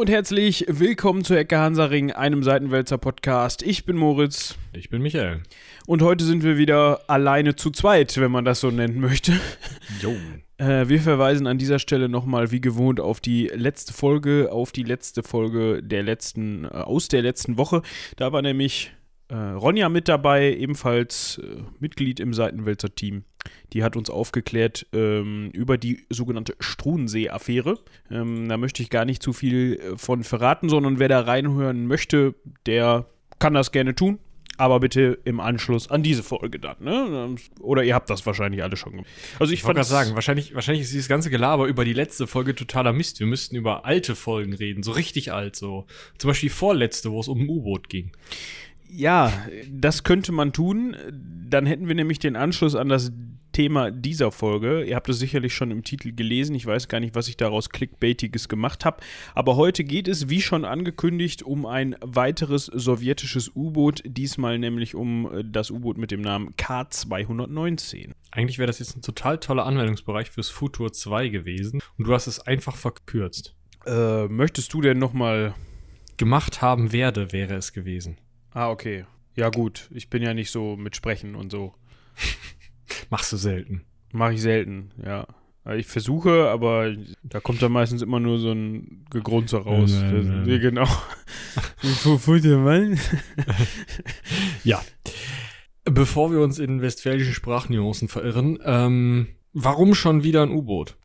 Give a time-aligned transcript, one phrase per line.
[0.00, 3.60] und herzlich willkommen zu Ecke Hansaring, einem Seitenwälzer Podcast.
[3.62, 4.56] Ich bin Moritz.
[4.72, 5.42] Ich bin Michael.
[5.86, 9.32] Und heute sind wir wieder alleine zu zweit, wenn man das so nennen möchte.
[10.00, 10.14] Jo.
[10.56, 14.82] Äh, wir verweisen an dieser Stelle nochmal wie gewohnt auf die letzte Folge, auf die
[14.82, 17.80] letzte Folge der letzten, äh, aus der letzten Woche.
[18.16, 18.92] Da war nämlich
[19.30, 23.24] äh, Ronja mit dabei, ebenfalls äh, Mitglied im Seitenwälzer-Team.
[23.72, 27.78] Die hat uns aufgeklärt ähm, über die sogenannte Struensee-Affäre.
[28.10, 31.86] Ähm, da möchte ich gar nicht zu viel äh, von verraten, sondern wer da reinhören
[31.86, 32.34] möchte,
[32.66, 33.06] der
[33.38, 34.18] kann das gerne tun.
[34.58, 37.34] Aber bitte im Anschluss an diese Folge dann, ne?
[37.60, 39.06] Oder ihr habt das wahrscheinlich alle schon gemacht.
[39.38, 42.26] Also ich, ich wollte gerade sagen, wahrscheinlich, wahrscheinlich ist dieses ganze Gelaber über die letzte
[42.26, 43.20] Folge totaler Mist.
[43.20, 45.86] Wir müssten über alte Folgen reden, so richtig alt, so.
[46.18, 48.12] Zum Beispiel die vorletzte, wo es um ein U-Boot ging.
[48.92, 49.32] Ja,
[49.70, 50.96] das könnte man tun.
[51.48, 53.12] Dann hätten wir nämlich den Anschluss an das
[53.52, 54.84] Thema dieser Folge.
[54.84, 56.54] Ihr habt es sicherlich schon im Titel gelesen.
[56.54, 59.02] Ich weiß gar nicht, was ich daraus Clickbaitiges gemacht habe.
[59.34, 64.02] Aber heute geht es, wie schon angekündigt, um ein weiteres sowjetisches U-Boot.
[64.04, 68.12] Diesmal nämlich um das U-Boot mit dem Namen K219.
[68.30, 71.80] Eigentlich wäre das jetzt ein total toller Anwendungsbereich fürs Futur 2 gewesen.
[71.98, 73.54] Und du hast es einfach verkürzt.
[73.86, 75.54] Äh, möchtest du denn nochmal.
[76.16, 78.18] Gemacht haben werde, wäre es gewesen.
[78.52, 79.04] Ah, okay.
[79.36, 79.88] Ja, gut.
[79.92, 81.74] Ich bin ja nicht so mit Sprechen und so.
[83.10, 83.84] Machst du selten.
[84.12, 85.26] Mach ich selten, ja.
[85.76, 89.92] Ich versuche, aber da kommt dann meistens immer nur so ein Gegrunze raus.
[89.92, 90.60] Nein, nein, nein.
[90.60, 90.88] genau.
[94.64, 94.82] ja.
[95.84, 100.96] Bevor wir uns in westfälischen Sprachnuancen verirren, ähm, warum schon wieder ein U-Boot?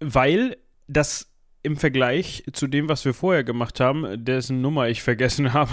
[0.00, 0.56] Weil
[0.88, 1.30] das
[1.62, 5.72] im Vergleich zu dem, was wir vorher gemacht haben, dessen Nummer ich vergessen habe,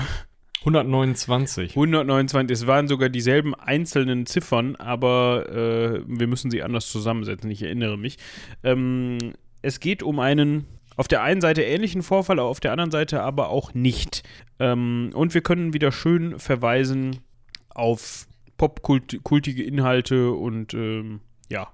[0.62, 1.72] 129.
[1.72, 2.54] 129.
[2.54, 7.50] Es waren sogar dieselben einzelnen Ziffern, aber äh, wir müssen sie anders zusammensetzen.
[7.50, 8.18] Ich erinnere mich.
[8.64, 9.18] Ähm,
[9.62, 10.68] es geht um einen
[10.98, 14.24] auf der einen Seite ähnlichen Vorfall, auf der anderen Seite aber auch nicht.
[14.60, 17.22] Ähm, und wir können wieder schön verweisen
[17.70, 18.28] auf
[18.58, 21.74] popkultige Inhalte und ähm, ja.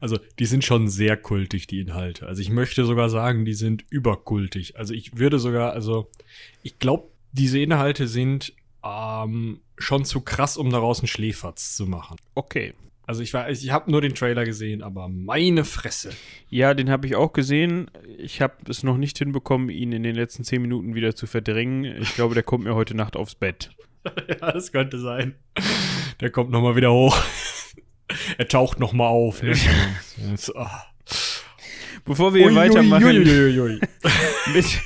[0.00, 2.26] Also, die sind schon sehr kultig, die Inhalte.
[2.26, 4.76] Also, ich möchte sogar sagen, die sind überkultig.
[4.76, 6.10] Also, ich würde sogar, also,
[6.62, 8.54] ich glaube, diese Inhalte sind
[8.84, 12.16] ähm, schon zu krass, um daraus einen Schläferz zu machen.
[12.34, 12.74] Okay.
[13.04, 16.10] Also ich war, ich habe nur den Trailer gesehen, aber meine Fresse.
[16.48, 17.90] Ja, den habe ich auch gesehen.
[18.16, 21.84] Ich habe es noch nicht hinbekommen, ihn in den letzten zehn Minuten wieder zu verdrängen.
[22.00, 23.70] Ich glaube, der kommt mir heute Nacht aufs Bett.
[24.28, 25.34] ja, das könnte sein.
[26.20, 27.20] Der kommt noch mal wieder hoch.
[28.38, 29.42] er taucht noch mal auf.
[29.42, 29.54] Ne?
[32.04, 33.80] Bevor wir ui, weitermachen ui, ui,
[34.54, 34.80] mit,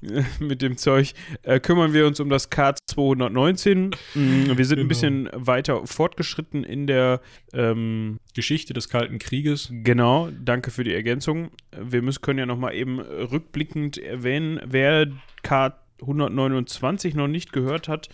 [0.40, 3.94] mit dem Zeug, äh, kümmern wir uns um das K219.
[4.14, 4.84] Mm, wir sind genau.
[4.84, 7.20] ein bisschen weiter fortgeschritten in der
[7.52, 9.68] ähm, Geschichte des Kalten Krieges.
[9.70, 11.50] Genau, danke für die Ergänzung.
[11.76, 15.08] Wir müssen, können ja nochmal eben rückblickend erwähnen, wer
[15.42, 18.08] K 129 noch nicht gehört hat,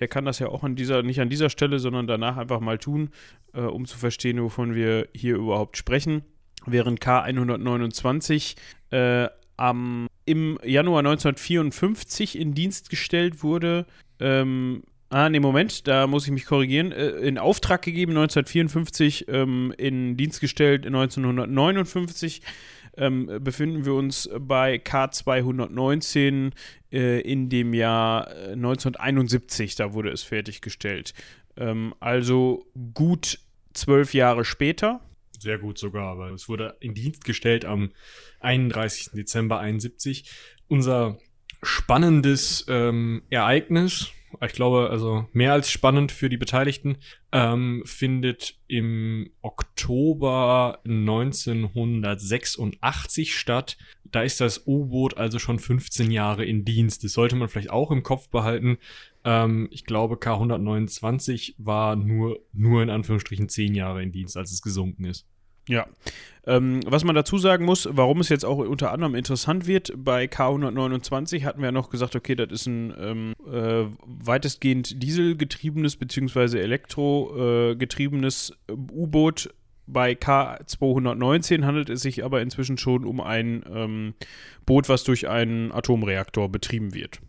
[0.00, 2.78] der kann das ja auch an dieser, nicht an dieser Stelle, sondern danach einfach mal
[2.78, 3.10] tun,
[3.54, 6.22] äh, um zu verstehen, wovon wir hier überhaupt sprechen.
[6.66, 8.56] Während K129
[8.90, 13.86] äh, am, im Januar 1954 in Dienst gestellt wurde.
[14.20, 16.92] Ähm, ah, nee, Moment, da muss ich mich korrigieren.
[16.92, 22.42] Äh, in Auftrag gegeben 1954, ähm, in Dienst gestellt 1959.
[22.96, 26.50] Ähm, befinden wir uns bei K219
[26.90, 31.14] äh, in dem Jahr 1971, äh, da wurde es fertiggestellt.
[31.56, 33.38] Ähm, also gut
[33.72, 35.00] zwölf Jahre später.
[35.38, 37.92] Sehr gut sogar, aber es wurde in Dienst gestellt am
[38.40, 39.12] 31.
[39.12, 40.28] Dezember 71.
[40.66, 41.18] Unser
[41.62, 44.10] spannendes ähm, Ereignis,
[44.44, 46.98] ich glaube, also mehr als spannend für die Beteiligten,
[47.32, 53.78] ähm, findet im Oktober 1986 statt.
[54.04, 57.04] Da ist das U-Boot also schon 15 Jahre in Dienst.
[57.04, 58.78] Das sollte man vielleicht auch im Kopf behalten.
[59.28, 64.62] Ähm, ich glaube, K129 war nur, nur in Anführungsstrichen 10 Jahre in Dienst, als es
[64.62, 65.26] gesunken ist.
[65.68, 65.86] Ja.
[66.46, 70.24] Ähm, was man dazu sagen muss, warum es jetzt auch unter anderem interessant wird, bei
[70.24, 76.58] K129 hatten wir ja noch gesagt, okay, das ist ein ähm, äh, weitestgehend dieselgetriebenes bzw.
[76.60, 79.52] elektrogetriebenes äh, U-Boot.
[79.86, 84.14] Bei K219 handelt es sich aber inzwischen schon um ein ähm,
[84.64, 87.20] Boot, was durch einen Atomreaktor betrieben wird.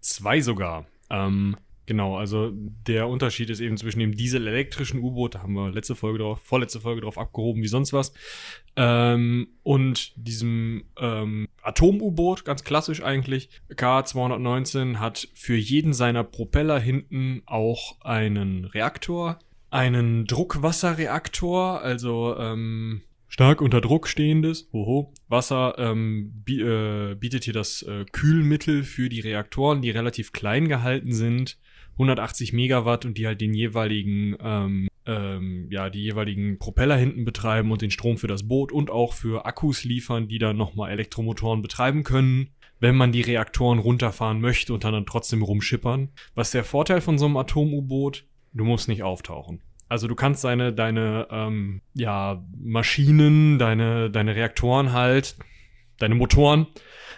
[0.00, 0.86] Zwei sogar.
[1.10, 1.56] Ähm,
[1.90, 6.20] Genau, also der Unterschied ist eben zwischen dem dieselelektrischen U-Boot, da haben wir letzte Folge
[6.20, 8.12] drauf, vorletzte Folge drauf abgehoben, wie sonst was,
[8.76, 13.50] ähm, und diesem ähm, Atom-U-Boot, ganz klassisch eigentlich.
[13.72, 19.40] K219 hat für jeden seiner Propeller hinten auch einen Reaktor,
[19.70, 27.82] einen Druckwasserreaktor, also ähm, stark unter Druck stehendes, hoho, Wasser ähm, äh, bietet hier das
[27.82, 31.56] äh, Kühlmittel für die Reaktoren, die relativ klein gehalten sind,
[31.92, 37.70] 180 Megawatt und die halt den jeweiligen, ähm, ähm, ja, die jeweiligen Propeller hinten betreiben
[37.70, 41.62] und den Strom für das Boot und auch für Akkus liefern, die dann nochmal Elektromotoren
[41.62, 42.50] betreiben können,
[42.80, 46.08] wenn man die Reaktoren runterfahren möchte und dann, dann trotzdem rumschippern.
[46.34, 48.24] Was ist der Vorteil von so einem Atom-U-Boot?
[48.52, 49.62] Du musst nicht auftauchen.
[49.90, 55.34] Also du kannst deine, deine ähm, ja, Maschinen, deine, deine Reaktoren halt,
[55.98, 56.68] deine Motoren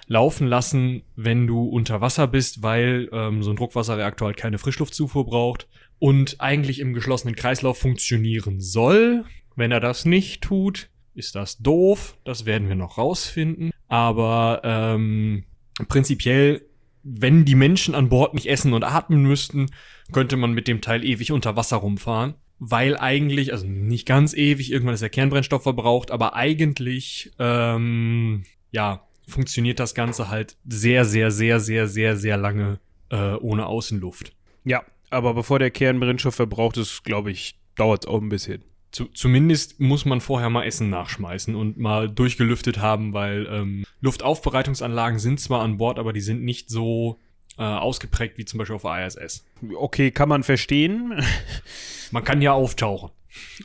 [0.07, 5.27] laufen lassen, wenn du unter Wasser bist, weil ähm, so ein Druckwasserreaktor halt keine Frischluftzufuhr
[5.27, 9.27] braucht und eigentlich im geschlossenen Kreislauf funktionieren soll.
[9.55, 12.17] Wenn er das nicht tut, ist das doof.
[12.25, 13.71] Das werden wir noch rausfinden.
[13.89, 15.45] Aber ähm,
[15.89, 16.65] prinzipiell,
[17.03, 19.67] wenn die Menschen an Bord nicht essen und atmen müssten,
[20.11, 24.71] könnte man mit dem Teil ewig unter Wasser rumfahren weil eigentlich, also nicht ganz ewig,
[24.71, 31.33] irgendwann ist der Kernbrennstoff verbraucht, aber eigentlich, ähm, ja, funktioniert das Ganze halt sehr, sehr,
[31.33, 32.79] sehr, sehr, sehr, sehr lange
[33.11, 34.33] äh, ohne Außenluft.
[34.63, 38.63] Ja, aber bevor der Kernbrennstoff verbraucht ist, glaube ich, dauert es auch ein bisschen.
[38.93, 45.19] Zu, zumindest muss man vorher mal Essen nachschmeißen und mal durchgelüftet haben, weil ähm, Luftaufbereitungsanlagen
[45.19, 47.19] sind zwar an Bord, aber die sind nicht so
[47.59, 49.45] äh, ausgeprägt wie zum Beispiel auf der ISS.
[49.75, 51.23] Okay, kann man verstehen.
[52.11, 53.11] Man kann ja auftauchen.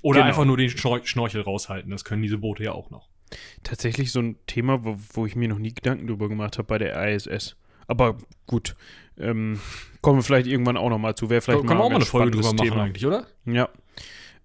[0.02, 0.28] Oder genau.
[0.30, 1.92] einfach nur den Schnorchel raushalten.
[1.92, 3.10] Das können diese Boote ja auch noch.
[3.64, 6.78] Tatsächlich so ein Thema, wo, wo ich mir noch nie Gedanken drüber gemacht habe bei
[6.78, 7.58] der ISS.
[7.88, 8.76] Aber gut,
[9.18, 9.60] ähm,
[10.02, 11.30] kommen wir vielleicht irgendwann auch noch mal zu.
[11.30, 12.84] Wäre vielleicht Kann, mal, auch mal eine Folge drüber machen Thema.
[12.84, 13.28] eigentlich, oder?
[13.46, 13.70] Ja.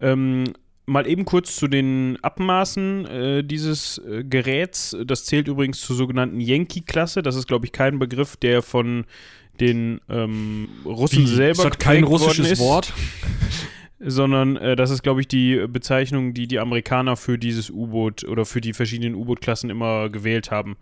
[0.01, 0.53] Ähm,
[0.87, 4.97] mal eben kurz zu den Abmaßen äh, dieses äh, Geräts.
[5.07, 7.23] Das zählt übrigens zur sogenannten Yankee-Klasse.
[7.23, 9.05] Das ist, glaube ich, kein Begriff, der von
[9.61, 11.27] den ähm, Russen Wie?
[11.27, 11.65] selber.
[11.65, 12.93] Das hat kein russisches Wort.
[14.05, 18.45] sondern äh, das ist, glaube ich, die Bezeichnung, die die Amerikaner für dieses U-Boot oder
[18.45, 20.77] für die verschiedenen U-Boot-Klassen immer gewählt haben.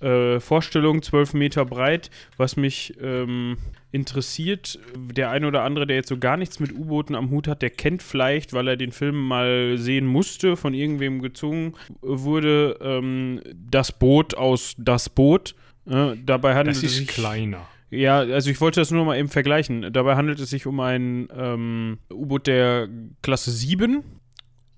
[0.05, 3.57] äh, Vorstellung, 12 Meter breit, was mich ähm,
[3.91, 4.79] interessiert.
[4.97, 7.71] Der eine oder andere, der jetzt so gar nichts mit U-Booten am Hut hat, der
[7.71, 13.93] kennt vielleicht, weil er den Film mal sehen musste, von irgendwem gezwungen wurde, ähm, das
[13.93, 15.55] Boot aus Das Boot.
[15.87, 17.67] Äh, dabei handelt das ist es sich kleiner.
[17.91, 19.93] Ja, also ich wollte das nur mal eben vergleichen.
[19.93, 22.89] Dabei handelt es sich um ein ähm, U-Boot der
[23.23, 24.03] Klasse 7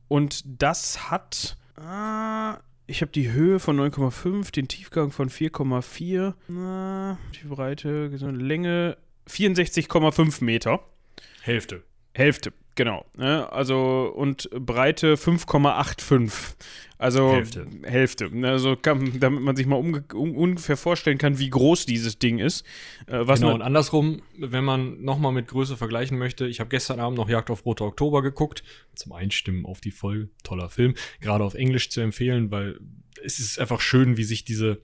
[0.09, 7.49] und das hat Ah, ich habe die Höhe von 9,5, den Tiefgang von 4,4, die
[7.49, 8.97] Breite, Länge
[9.29, 10.81] 64,5 Meter.
[11.43, 11.83] Hälfte.
[12.15, 13.05] Hälfte, genau.
[13.17, 13.51] Ne?
[13.53, 16.55] Also und Breite 5,85.
[16.99, 17.67] Also Hälfte.
[17.83, 18.31] Hälfte.
[18.45, 22.65] Also kann, damit man sich mal um, ungefähr vorstellen kann, wie groß dieses Ding ist.
[23.07, 27.19] Äh, genau, und andersrum, wenn man nochmal mit Größe vergleichen möchte, ich habe gestern Abend
[27.19, 28.63] noch Jagd auf Rote Oktober geguckt,
[28.95, 32.79] zum Einstimmen auf die Folge, toller Film, gerade auf Englisch zu empfehlen, weil
[33.23, 34.81] es ist einfach schön, wie sich diese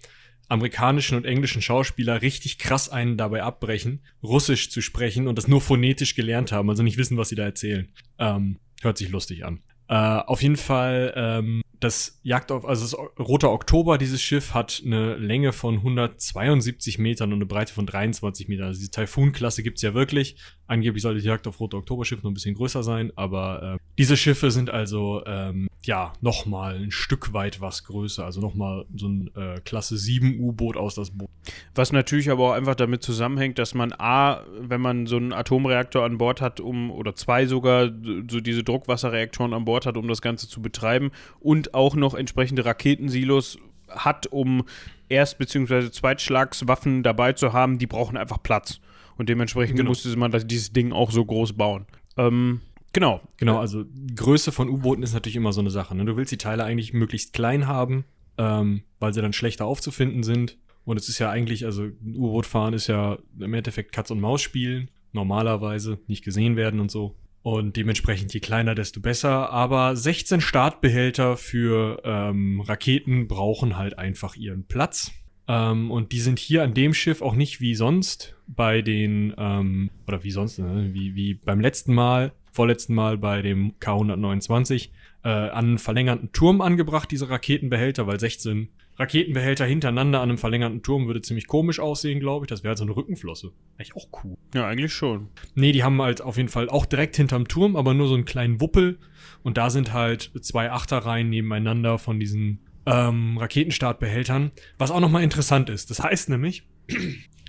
[0.52, 5.60] amerikanischen und englischen Schauspieler richtig krass einen dabei abbrechen, Russisch zu sprechen und das nur
[5.60, 7.88] phonetisch gelernt haben, also nicht wissen, was sie da erzählen.
[8.18, 9.60] Ähm, hört sich lustig an.
[9.88, 14.82] Äh, auf jeden Fall, ähm, das Jagd auf, also das Roter Oktober, dieses Schiff, hat
[14.84, 18.66] eine Länge von 172 Metern und eine Breite von 23 Metern.
[18.66, 20.36] Also diese Typhoon-Klasse gibt's ja wirklich.
[20.66, 24.16] Angeblich sollte die Jagd auf Roter Oktober-Schiff noch ein bisschen größer sein, aber äh, diese
[24.16, 28.24] Schiffe sind also ähm, ja nochmal ein Stück weit was größer.
[28.24, 31.28] Also nochmal so ein äh, Klasse 7 U-Boot aus das Boot.
[31.74, 36.04] Was natürlich aber auch einfach damit zusammenhängt, dass man A, wenn man so einen Atomreaktor
[36.04, 37.90] an Bord hat, um, oder zwei sogar,
[38.30, 41.10] so diese Druckwasserreaktoren an Bord hat, um das Ganze zu betreiben
[41.40, 44.64] und auch noch entsprechende Raketensilos hat, um
[45.08, 45.90] Erst- bzw.
[45.90, 48.80] Zweitschlagswaffen dabei zu haben, die brauchen einfach Platz.
[49.18, 49.90] Und dementsprechend Genau.
[49.90, 51.84] musste man das, dieses Ding auch so groß bauen.
[52.16, 52.60] Ähm,
[52.94, 53.20] genau.
[53.36, 53.84] Genau, also
[54.16, 55.94] Größe von U-Booten ist natürlich immer so eine Sache.
[55.94, 56.04] Ne?
[56.06, 58.04] Du willst die Teile eigentlich möglichst klein haben,
[58.38, 60.56] ähm, weil sie dann schlechter aufzufinden sind.
[60.84, 64.20] Und es ist ja eigentlich, also ein U-Boot fahren ist ja im Endeffekt Katz- und
[64.20, 67.14] Maus spielen, normalerweise, nicht gesehen werden und so.
[67.42, 69.50] Und dementsprechend je kleiner, desto besser.
[69.50, 75.10] Aber 16 Startbehälter für ähm, Raketen brauchen halt einfach ihren Platz.
[75.48, 79.90] Ähm, und die sind hier an dem Schiff auch nicht wie sonst bei den, ähm,
[80.06, 84.90] oder wie sonst, ne, wie, wie beim letzten Mal, vorletzten Mal bei dem K129,
[85.24, 88.68] äh, an einen verlängerten Turm angebracht, diese Raketenbehälter, weil 16
[88.98, 92.48] Raketenbehälter hintereinander an einem verlängerten Turm würde ziemlich komisch aussehen, glaube ich.
[92.48, 93.52] Das wäre halt so eine Rückenflosse.
[93.78, 94.36] Eigentlich auch cool.
[94.54, 95.28] Ja, eigentlich schon.
[95.54, 98.24] Nee, die haben halt auf jeden Fall auch direkt hinterm Turm, aber nur so einen
[98.24, 98.98] kleinen Wuppel.
[99.42, 104.52] Und da sind halt zwei Achterreihen nebeneinander von diesen ähm, Raketenstartbehältern.
[104.78, 105.90] Was auch nochmal interessant ist.
[105.90, 106.64] Das heißt nämlich,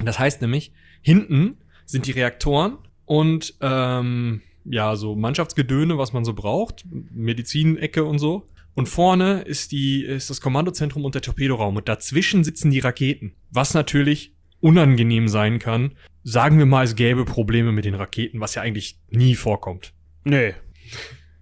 [0.03, 0.71] das heißt nämlich,
[1.01, 8.19] hinten sind die Reaktoren und ähm, ja, so Mannschaftsgedöne, was man so braucht, Medizinecke und
[8.19, 8.47] so.
[8.75, 11.75] Und vorne ist die, ist das Kommandozentrum und der Torpedoraum.
[11.75, 13.33] Und dazwischen sitzen die Raketen.
[13.51, 15.95] Was natürlich unangenehm sein kann.
[16.23, 19.93] Sagen wir mal, es gäbe Probleme mit den Raketen, was ja eigentlich nie vorkommt.
[20.23, 20.53] Nee.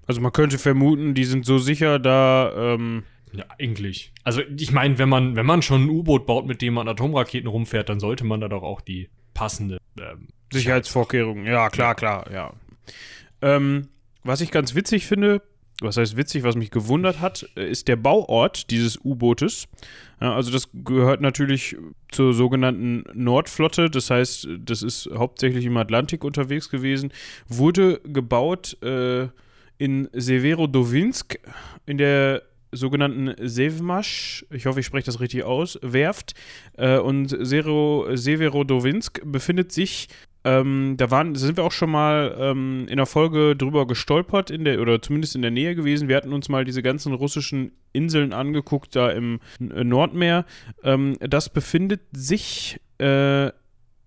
[0.07, 4.11] Also man könnte vermuten, die sind so sicher, da, ähm, Ja, eigentlich.
[4.23, 7.47] Also ich meine, wenn man, wenn man schon ein U-Boot baut, mit dem man Atomraketen
[7.47, 11.45] rumfährt, dann sollte man da doch auch die passende ähm, Sicherheitsvorkehrungen.
[11.45, 12.53] Ja, klar, klar, ja.
[13.41, 13.87] Ähm,
[14.23, 15.41] was ich ganz witzig finde,
[15.81, 19.67] was heißt witzig, was mich gewundert hat, äh, ist der Bauort dieses U-Bootes.
[20.19, 21.75] Also das gehört natürlich
[22.11, 27.11] zur sogenannten Nordflotte, das heißt, das ist hauptsächlich im Atlantik unterwegs gewesen,
[27.47, 29.29] wurde gebaut äh,
[29.79, 31.39] in Severodowinsk
[31.87, 36.33] in der sogenannten Sevmasch, ich hoffe, ich spreche das richtig aus, Werft.
[36.77, 40.07] Äh, und Severodowinsk befindet sich
[40.43, 44.65] ähm, da waren, sind wir auch schon mal ähm, in der Folge drüber gestolpert, in
[44.65, 46.07] der, oder zumindest in der Nähe gewesen.
[46.07, 50.45] Wir hatten uns mal diese ganzen russischen Inseln angeguckt, da im äh, Nordmeer.
[50.83, 53.49] Ähm, das befindet sich äh,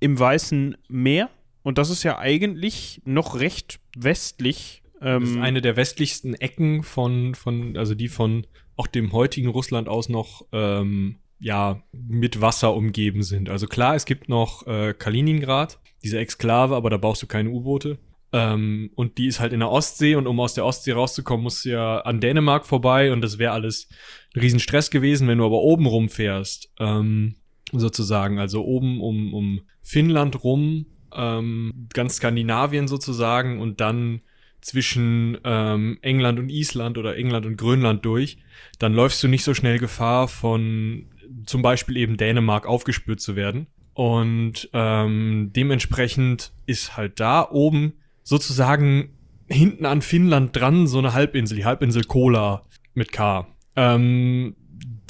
[0.00, 1.30] im Weißen Meer.
[1.62, 4.82] Und das ist ja eigentlich noch recht westlich.
[5.00, 9.48] Das ist Ähm, eine der westlichsten Ecken von, von, also die von auch dem heutigen
[9.48, 13.48] Russland aus noch, ähm, ja, mit Wasser umgeben sind.
[13.48, 17.98] Also klar, es gibt noch äh, Kaliningrad, diese Exklave, aber da brauchst du keine U-Boote.
[18.32, 21.64] Ähm, und die ist halt in der Ostsee und um aus der Ostsee rauszukommen, musst
[21.64, 23.88] du ja an Dänemark vorbei und das wäre alles
[24.34, 27.36] ein Riesenstress gewesen, wenn du aber oben rumfährst, ähm,
[27.72, 34.20] sozusagen, also oben um, um Finnland rum, ähm, ganz Skandinavien sozusagen und dann
[34.60, 38.38] zwischen ähm, England und Island oder England und Grönland durch,
[38.78, 41.06] dann läufst du nicht so schnell Gefahr von
[41.46, 43.66] zum Beispiel eben Dänemark aufgespürt zu werden.
[43.94, 49.10] Und ähm, dementsprechend ist halt da oben sozusagen
[49.48, 53.46] hinten an Finnland dran so eine Halbinsel, die Halbinsel Kola mit K.
[53.76, 54.56] Ähm,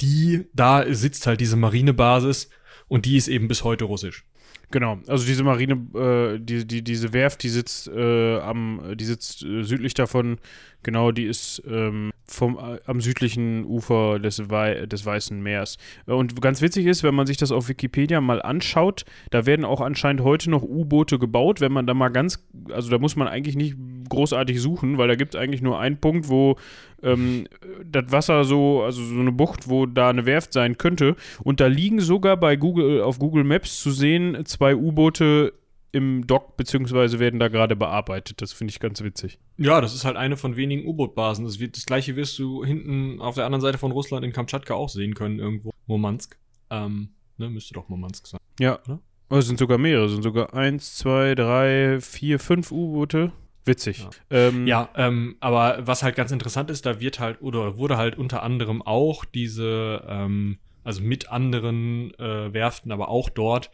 [0.01, 2.49] die, da sitzt halt diese Marinebasis
[2.87, 4.25] und die ist eben bis heute russisch.
[4.71, 9.43] Genau, also diese Marine, äh, die, die, diese Werft, die sitzt äh, am, die sitzt
[9.43, 10.39] äh, südlich davon,
[10.85, 15.77] genau, die ist ähm, vom, äh, am südlichen Ufer des, Wei des Weißen Meers.
[16.07, 19.65] Äh, Und ganz witzig ist, wenn man sich das auf Wikipedia mal anschaut, da werden
[19.65, 23.27] auch anscheinend heute noch U-Boote gebaut, wenn man da mal ganz, also da muss man
[23.27, 23.75] eigentlich nicht
[24.07, 26.55] großartig suchen, weil da gibt es eigentlich nur einen Punkt, wo
[27.03, 27.47] ähm,
[27.83, 31.15] das Wasser so, also so eine Bucht, wo da eine Werft sein könnte.
[31.43, 35.53] Und da liegen sogar bei Google, auf Google Maps zu sehen, zwei U-Boote
[35.95, 38.41] im Dock, beziehungsweise werden da gerade bearbeitet.
[38.41, 39.39] Das finde ich ganz witzig.
[39.57, 41.45] Ja, das ist halt eine von wenigen U-Boot-Basen.
[41.45, 44.89] Das, das gleiche wirst du hinten auf der anderen Seite von Russland in Kamtschatka auch
[44.89, 45.71] sehen können, irgendwo.
[45.87, 46.37] Murmansk.
[46.69, 48.39] Ähm, ne, müsste doch Murmansk sein.
[48.59, 48.79] Ja.
[48.85, 48.99] Oder?
[49.29, 50.05] Oh, es sind sogar mehrere.
[50.05, 53.31] Es sind sogar eins, zwei, drei, vier, fünf U-Boote.
[53.65, 53.99] Witzig.
[53.99, 54.09] Ja.
[54.29, 58.17] Ähm, Ja, ähm, aber was halt ganz interessant ist, da wird halt, oder wurde halt
[58.17, 63.71] unter anderem auch diese, ähm, also mit anderen äh, Werften, aber auch dort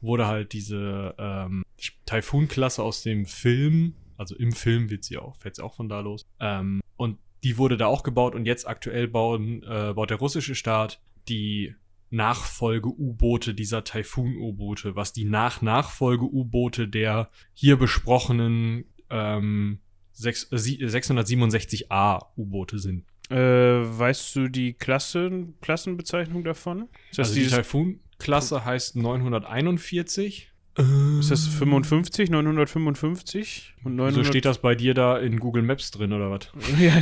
[0.00, 1.61] wurde halt diese ähm,
[2.06, 6.00] Typhoon-Klasse aus dem Film, also im Film wird sie auch, fällt sie auch von da
[6.00, 6.24] los.
[6.40, 10.54] Ähm, und Die wurde da auch gebaut und jetzt aktuell bauen, äh, baut der russische
[10.54, 11.74] Staat die
[12.10, 19.80] Nachfolge-U-Boote dieser Taifun-U-Boote, was die Nach-Nachfolge-U-Boote der hier besprochenen ähm,
[20.12, 23.04] 6, äh, 667a U-Boote sind.
[23.30, 26.88] Äh, weißt du die Klasse, Klassenbezeichnung davon?
[27.16, 30.51] Also die Taifun-Klasse heißt 941.
[30.74, 33.74] Ist das 55, 955?
[33.84, 36.50] Und 900 so steht das bei dir da in Google Maps drin oder was?
[36.80, 36.94] ja,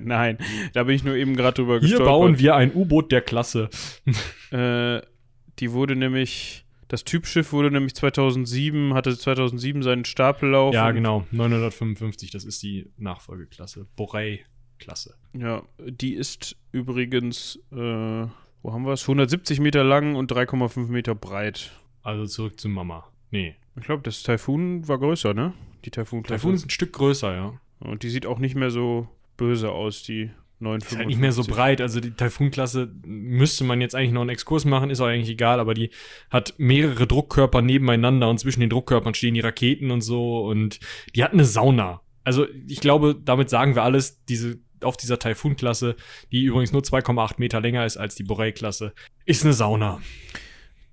[0.00, 0.36] nein,
[0.74, 2.06] da bin ich nur eben gerade drüber Hier gestolpert.
[2.06, 3.70] bauen wir ein U-Boot der Klasse.
[4.50, 5.00] äh,
[5.58, 10.74] die wurde nämlich, das Typschiff wurde nämlich 2007, hatte 2007 seinen Stapellauf.
[10.74, 13.86] Ja, genau, 955, das ist die Nachfolgeklasse.
[13.96, 15.14] Borei-Klasse.
[15.32, 19.02] Ja, die ist übrigens, äh, wo haben wir es?
[19.02, 21.72] 170 Meter lang und 3,5 Meter breit.
[22.06, 23.04] Also zurück zu Mama.
[23.32, 23.56] Nee.
[23.76, 25.54] Ich glaube, das Taifun war größer, ne?
[25.84, 26.22] Die Taifun.
[26.22, 27.60] Taifun ist ein Stück größer, ja.
[27.80, 30.92] Und die sieht auch nicht mehr so böse aus, die 955.
[30.92, 31.80] Ist halt nicht mehr so breit.
[31.80, 35.58] Also die Taifun-Klasse müsste man jetzt eigentlich noch einen Exkurs machen, ist auch eigentlich egal,
[35.58, 35.90] aber die
[36.30, 40.78] hat mehrere Druckkörper nebeneinander und zwischen den Druckkörpern stehen die Raketen und so und
[41.16, 42.02] die hat eine Sauna.
[42.22, 45.96] Also ich glaube, damit sagen wir alles, diese auf dieser Taifun-Klasse,
[46.30, 48.92] die übrigens nur 2,8 Meter länger ist als die Borei-Klasse,
[49.24, 50.00] ist eine Sauna.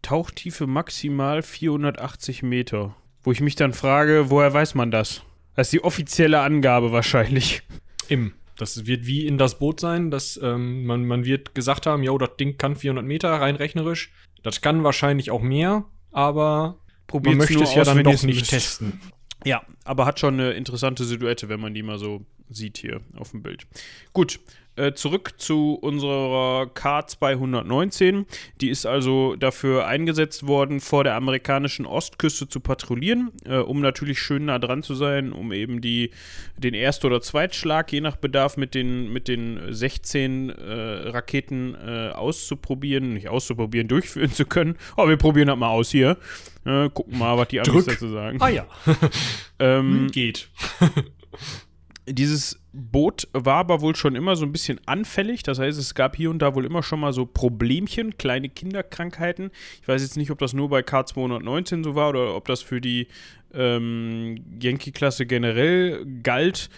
[0.04, 2.96] Tauchtiefe maximal 480 Meter.
[3.24, 5.24] Wo ich mich dann frage, woher weiß man das?
[5.56, 7.64] Das ist die offizielle Angabe wahrscheinlich.
[8.08, 8.34] Im.
[8.56, 12.16] Das wird wie in das Boot sein, dass ähm, man, man wird gesagt haben, jo,
[12.20, 14.12] das Ding kann 400 Meter rein rechnerisch.
[14.44, 19.02] Das kann wahrscheinlich auch mehr, aber Probiert's man möchte es ja dann doch nicht testen.
[19.44, 23.32] Ja, aber hat schon eine interessante Silhouette, wenn man die mal so sieht hier auf
[23.32, 23.66] dem Bild.
[24.14, 24.40] Gut,
[24.76, 28.26] äh, zurück zu unserer K219.
[28.60, 34.20] Die ist also dafür eingesetzt worden, vor der amerikanischen Ostküste zu patrouillieren, äh, um natürlich
[34.20, 36.10] schön nah dran zu sein, um eben die,
[36.58, 40.74] den Erst- oder Zweitschlag, je nach Bedarf, mit den, mit den 16 äh,
[41.10, 44.76] Raketen äh, auszuprobieren, nicht auszuprobieren, durchführen zu können.
[44.96, 46.18] Aber wir probieren das mal aus hier.
[46.66, 48.42] Äh, gucken mal, was die Amis dazu sagen.
[48.42, 48.66] Ah ja.
[49.60, 50.50] ähm, Geht.
[52.06, 55.44] Dieses Boot war aber wohl schon immer so ein bisschen anfällig.
[55.44, 59.52] Das heißt, es gab hier und da wohl immer schon mal so Problemchen, kleine Kinderkrankheiten.
[59.82, 62.82] Ich weiß jetzt nicht, ob das nur bei K219 so war oder ob das für
[62.82, 63.08] die
[63.54, 66.70] ähm, Yankee-Klasse generell galt.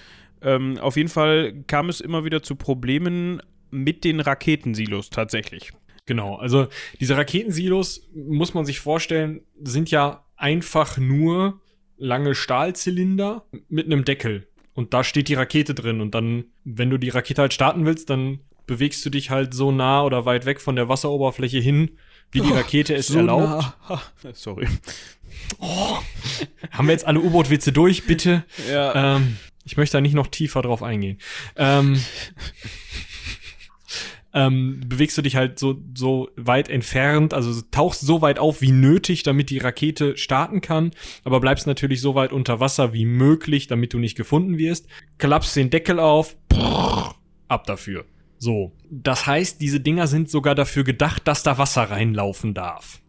[0.41, 5.71] Ähm, auf jeden Fall kam es immer wieder zu Problemen mit den Raketensilos tatsächlich.
[6.05, 6.67] Genau, also
[6.99, 11.61] diese Raketensilos, muss man sich vorstellen, sind ja einfach nur
[11.97, 14.47] lange Stahlzylinder mit einem Deckel.
[14.75, 16.01] Und da steht die Rakete drin.
[16.01, 19.71] Und dann, wenn du die Rakete halt starten willst, dann bewegst du dich halt so
[19.71, 21.97] nah oder weit weg von der Wasseroberfläche hin,
[22.31, 23.73] wie die Rakete es so erlaubt.
[23.89, 24.01] Nah.
[24.33, 24.67] Sorry.
[25.59, 25.97] Oh.
[26.71, 28.43] Haben wir jetzt alle U-Boot-Witze durch, bitte?
[28.69, 29.15] Ja.
[29.15, 31.19] Ähm, ich möchte da nicht noch tiefer drauf eingehen.
[31.55, 31.99] Ähm,
[34.35, 38.73] ähm, bewegst du dich halt so, so weit entfernt, also tauchst so weit auf wie
[38.73, 40.91] nötig, damit die Rakete starten kann,
[41.23, 44.87] aber bleibst natürlich so weit unter Wasser wie möglich, damit du nicht gefunden wirst,
[45.19, 46.35] klappst den Deckel auf,
[47.47, 48.05] ab dafür.
[48.37, 48.73] So.
[48.91, 53.01] Das heißt, diese Dinger sind sogar dafür gedacht, dass da Wasser reinlaufen darf.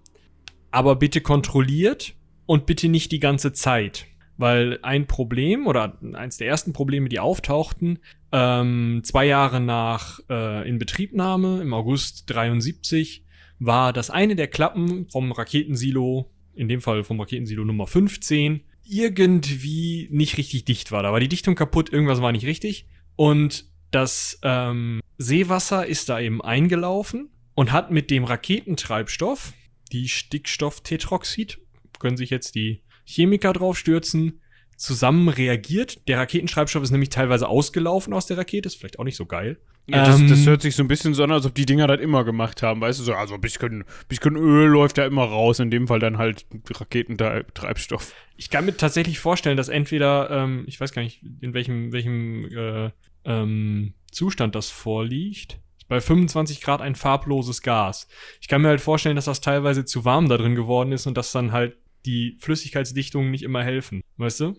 [0.70, 2.14] Aber bitte kontrolliert
[2.46, 4.06] und bitte nicht die ganze Zeit.
[4.38, 7.98] Weil ein Problem oder eins der ersten Probleme, die auftauchten,
[8.36, 13.24] ähm, zwei Jahre nach äh, Inbetriebnahme im August 73
[13.58, 20.08] war, dass eine der Klappen vom Raketensilo, in dem Fall vom Raketensilo Nummer 15, irgendwie
[20.10, 21.02] nicht richtig dicht war.
[21.02, 22.86] Da war die Dichtung kaputt, irgendwas war nicht richtig.
[23.16, 29.54] Und das ähm, Seewasser ist da eben eingelaufen und hat mit dem Raketentreibstoff,
[29.92, 31.58] die Stickstofftetroxid,
[31.98, 34.42] können sich jetzt die Chemiker draufstürzen,
[34.76, 36.06] zusammen reagiert.
[36.08, 39.58] Der Raketentreibstoff ist nämlich teilweise ausgelaufen aus der Rakete, ist vielleicht auch nicht so geil.
[39.88, 41.86] Ja, das, ähm, das, hört sich so ein bisschen so an, als ob die Dinger
[41.86, 45.22] das immer gemacht haben, weißt du, so, also ein bisschen, bisschen Öl läuft ja immer
[45.24, 48.12] raus, in dem Fall dann halt Raketentreibstoff.
[48.36, 52.46] Ich kann mir tatsächlich vorstellen, dass entweder, ähm, ich weiß gar nicht, in welchem, welchem
[52.46, 52.90] äh,
[53.24, 58.08] ähm, Zustand das vorliegt, bei 25 Grad ein farbloses Gas.
[58.40, 61.16] Ich kann mir halt vorstellen, dass das teilweise zu warm da drin geworden ist und
[61.16, 64.02] dass dann halt die Flüssigkeitsdichtungen nicht immer helfen.
[64.16, 64.56] Weißt du?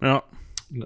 [0.00, 0.22] Ja.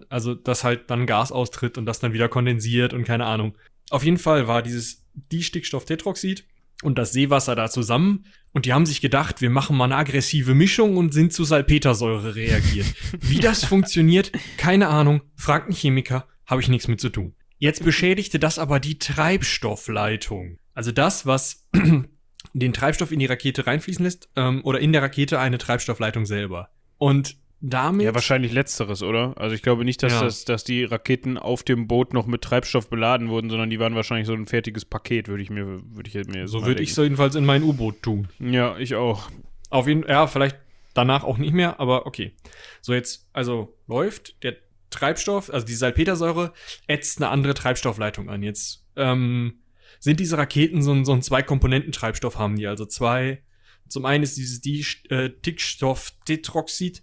[0.08, 3.56] Also, dass halt dann Gas austritt und das dann wieder kondensiert und keine Ahnung.
[3.90, 6.46] Auf jeden Fall war dieses Distickstofftetroxid
[6.82, 8.24] und das Seewasser da zusammen
[8.54, 12.36] und die haben sich gedacht, wir machen mal eine aggressive Mischung und sind zu Salpetersäure
[12.36, 12.86] reagiert.
[13.20, 17.34] Wie das funktioniert, keine Ahnung, fragt einen Chemiker, habe ich nichts mit zu tun.
[17.58, 20.58] Jetzt beschädigte das aber die Treibstoffleitung.
[20.72, 21.68] Also das, was
[22.52, 26.68] den Treibstoff in die Rakete reinfließen lässt ähm, oder in der Rakete eine Treibstoffleitung selber.
[26.98, 27.36] Und
[27.70, 28.04] damit.
[28.04, 29.34] Ja, wahrscheinlich letzteres, oder?
[29.36, 30.22] Also ich glaube nicht, dass, Ja.
[30.22, 33.94] das, dass die Raketen auf dem Boot noch mit Treibstoff beladen wurden, sondern die waren
[33.94, 36.96] wahrscheinlich so ein fertiges Paket, würde ich mir, würde ich mir so würde ich es
[36.96, 38.28] jedenfalls in mein U-Boot tun.
[38.38, 39.30] Ja, ich auch.
[39.70, 40.58] Auf jeden ja, vielleicht
[40.94, 42.32] danach auch nicht mehr, aber okay.
[42.80, 44.56] So jetzt, also läuft der
[44.90, 46.52] Treibstoff, also die Salpetersäure,
[46.86, 48.42] ätzt eine andere Treibstoffleitung an.
[48.42, 49.60] Jetzt ähm,
[49.98, 53.42] sind diese Raketen so ein, so ein Zwei-Komponenten-Treibstoff haben die, also zwei.
[53.88, 57.02] Zum einen ist dieses die, äh, Stickstofftetroxid,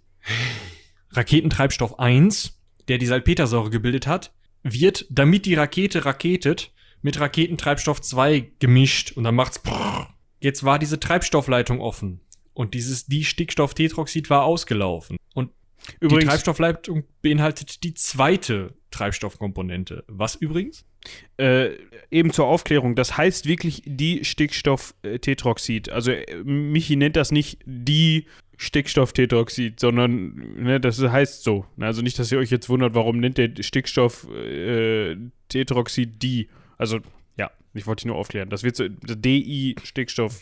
[1.10, 2.58] Raketentreibstoff 1,
[2.88, 4.32] der die Salpetersäure gebildet hat,
[4.62, 10.14] wird, damit die Rakete raketet, mit Raketentreibstoff 2 gemischt und dann macht's prrr.
[10.40, 12.20] Jetzt war diese Treibstoffleitung offen
[12.54, 15.16] und dieses Distickstofftetroxid war ausgelaufen.
[15.34, 15.50] Und
[16.00, 20.04] die Übrigens, Treibstoffleitung beinhaltet die zweite Treibstoffkomponente.
[20.06, 20.84] Was übrigens?
[21.36, 21.70] äh,
[22.10, 25.90] eben zur Aufklärung, das heißt wirklich die Stickstofftetroxid.
[25.90, 28.26] Also äh, Michi nennt das nicht die
[28.62, 31.66] Stickstofftetroxid, sondern ne, das heißt so.
[31.80, 35.16] Also nicht, dass ihr euch jetzt wundert, warum nennt der Stickstoff äh,
[35.48, 36.48] Tetroxid die.
[36.78, 37.00] Also
[37.36, 38.50] ja, ich wollte dich nur aufklären.
[38.50, 40.40] Das wird so DI Stickstoff.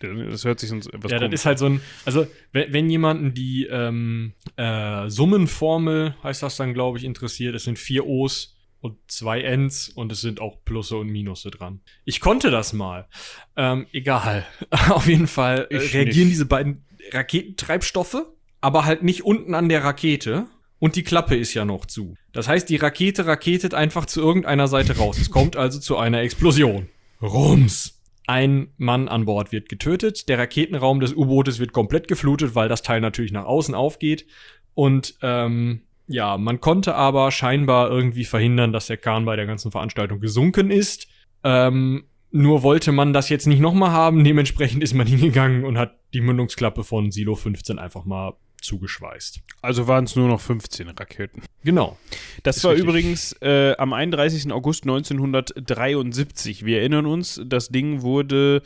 [0.00, 2.90] Das hört sich sonst etwas ja, das komisch ist halt so ein, also wenn, wenn
[2.90, 8.54] jemanden die ähm, äh, Summenformel, heißt das dann, glaube ich, interessiert, es sind vier O's
[8.80, 11.80] und zwei N's und es sind auch Plusse und Minusse dran.
[12.04, 13.08] Ich konnte das mal.
[13.56, 14.44] Ähm, egal.
[14.90, 16.32] Auf jeden Fall äh, reagieren nicht.
[16.32, 18.26] diese beiden Raketentreibstoffe,
[18.60, 20.46] aber halt nicht unten an der Rakete.
[20.78, 22.16] Und die Klappe ist ja noch zu.
[22.32, 25.16] Das heißt, die Rakete raketet einfach zu irgendeiner Seite raus.
[25.18, 26.88] Es kommt also zu einer Explosion.
[27.20, 28.00] Rums.
[28.26, 30.28] Ein Mann an Bord wird getötet.
[30.28, 34.26] Der Raketenraum des U-Bootes wird komplett geflutet, weil das Teil natürlich nach außen aufgeht.
[34.74, 39.70] Und ähm, ja, man konnte aber scheinbar irgendwie verhindern, dass der Kahn bei der ganzen
[39.70, 41.08] Veranstaltung gesunken ist.
[41.44, 44.24] Ähm, nur wollte man das jetzt nicht nochmal haben.
[44.24, 49.40] Dementsprechend ist man hingegangen und hat die Mündungsklappe von Silo 15 einfach mal zugeschweißt.
[49.60, 51.42] Also waren es nur noch 15 Raketen.
[51.64, 51.98] Genau.
[52.42, 52.88] Das Ist war richtig.
[52.88, 54.52] übrigens äh, am 31.
[54.52, 56.64] August 1973.
[56.64, 58.62] Wir erinnern uns, das Ding wurde,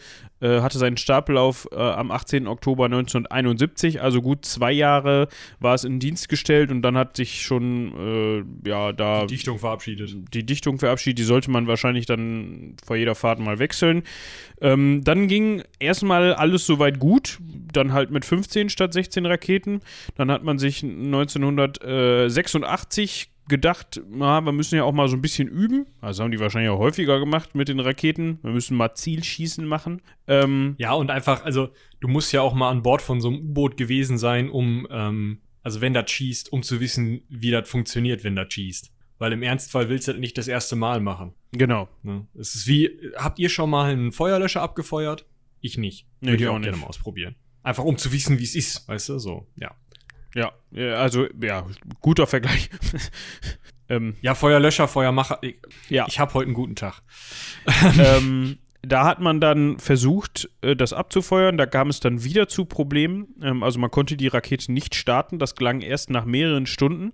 [0.46, 2.46] äh, hatte seinen Startlauf äh, am 18.
[2.46, 5.28] Oktober 1971, also gut zwei Jahre
[5.61, 9.59] war es in Dienst gestellt und dann hat sich schon, äh, ja, da Die Dichtung
[9.59, 10.16] verabschiedet.
[10.32, 14.02] die Dichtung verabschiedet, die sollte man wahrscheinlich dann vor jeder Fahrt mal wechseln.
[14.61, 17.38] Ähm, dann ging erstmal alles soweit gut,
[17.72, 19.80] dann halt mit 15 statt 16 Raketen.
[20.16, 25.48] Dann hat man sich 1986 gedacht, na, wir müssen ja auch mal so ein bisschen
[25.48, 25.87] üben.
[26.00, 28.38] Also haben die wahrscheinlich auch häufiger gemacht mit den Raketen.
[28.42, 30.02] Wir müssen mal Zielschießen machen.
[30.26, 31.68] Ähm, Ja, und einfach, also
[32.00, 35.40] du musst ja auch mal an Bord von so einem U-Boot gewesen sein, um, ähm,
[35.62, 38.92] also wenn das schießt, um zu wissen, wie das funktioniert, wenn das schießt.
[39.18, 41.32] Weil im Ernstfall willst du das nicht das erste Mal machen.
[41.52, 41.88] genau.
[42.02, 42.26] Ne?
[42.38, 45.24] Es ist wie, habt ihr schon mal einen Feuerlöscher abgefeuert?
[45.61, 46.06] Ich nicht.
[46.20, 46.80] Nee, Würde ich ich auch auch gerne nicht.
[46.82, 47.35] mal ausprobieren.
[47.62, 49.74] Einfach um zu wissen, wie es ist, weißt du, so, ja.
[50.37, 51.64] Ja, ja, also, ja,
[52.03, 52.68] guter Vergleich.
[53.88, 55.57] ähm, Ja, Feuerlöscher, Feuermacher, ich,
[55.88, 56.05] ja.
[56.09, 57.01] ich habe heute einen guten Tag.
[57.99, 61.57] ähm, da hat man dann versucht, äh, das abzufeuern.
[61.57, 63.29] Da kam es dann wieder zu Problemen.
[63.42, 65.38] Ähm, also man konnte die Rakete nicht starten.
[65.38, 67.12] Das gelang erst nach mehreren Stunden.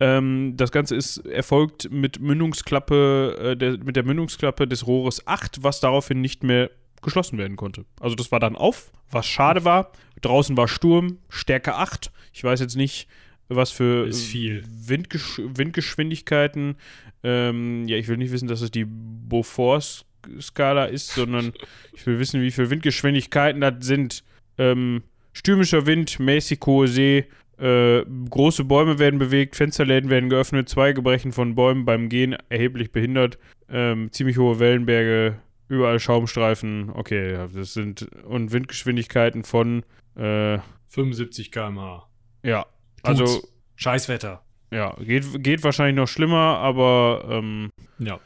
[0.00, 5.78] Ähm, das Ganze ist erfolgt mit Mündungsklappe, äh, mit der Mündungsklappe des Rohres 8, was
[5.78, 6.70] daraufhin nicht mehr
[7.02, 7.84] geschlossen werden konnte.
[8.00, 9.92] Also das war dann auf, was schade war.
[10.20, 12.12] Draußen war Sturm, Stärke 8.
[12.32, 13.08] Ich weiß jetzt nicht,
[13.48, 14.62] was für viel.
[14.66, 16.76] Windgesch Windgeschwindigkeiten.
[17.22, 21.52] Ähm, ja, ich will nicht wissen, dass es die Beaufort-Skala ist, sondern
[21.92, 24.24] ich will wissen, wie viele Windgeschwindigkeiten das sind.
[24.58, 25.02] Ähm,
[25.32, 27.26] stürmischer Wind, mäßig hohe See,
[27.58, 32.92] äh, große Bäume werden bewegt, Fensterläden werden geöffnet, Zweige brechen von Bäumen beim Gehen erheblich
[32.92, 39.82] behindert, ähm, ziemlich hohe Wellenberge, überall Schaumstreifen, okay, das sind und Windgeschwindigkeiten von,
[40.18, 42.08] äh, 75 km/h.
[42.42, 42.66] ja,
[43.02, 43.52] also, Tut's.
[43.76, 44.42] Scheißwetter.
[44.72, 48.18] ja, geht, geht wahrscheinlich noch schlimmer, aber, ähm, Ja.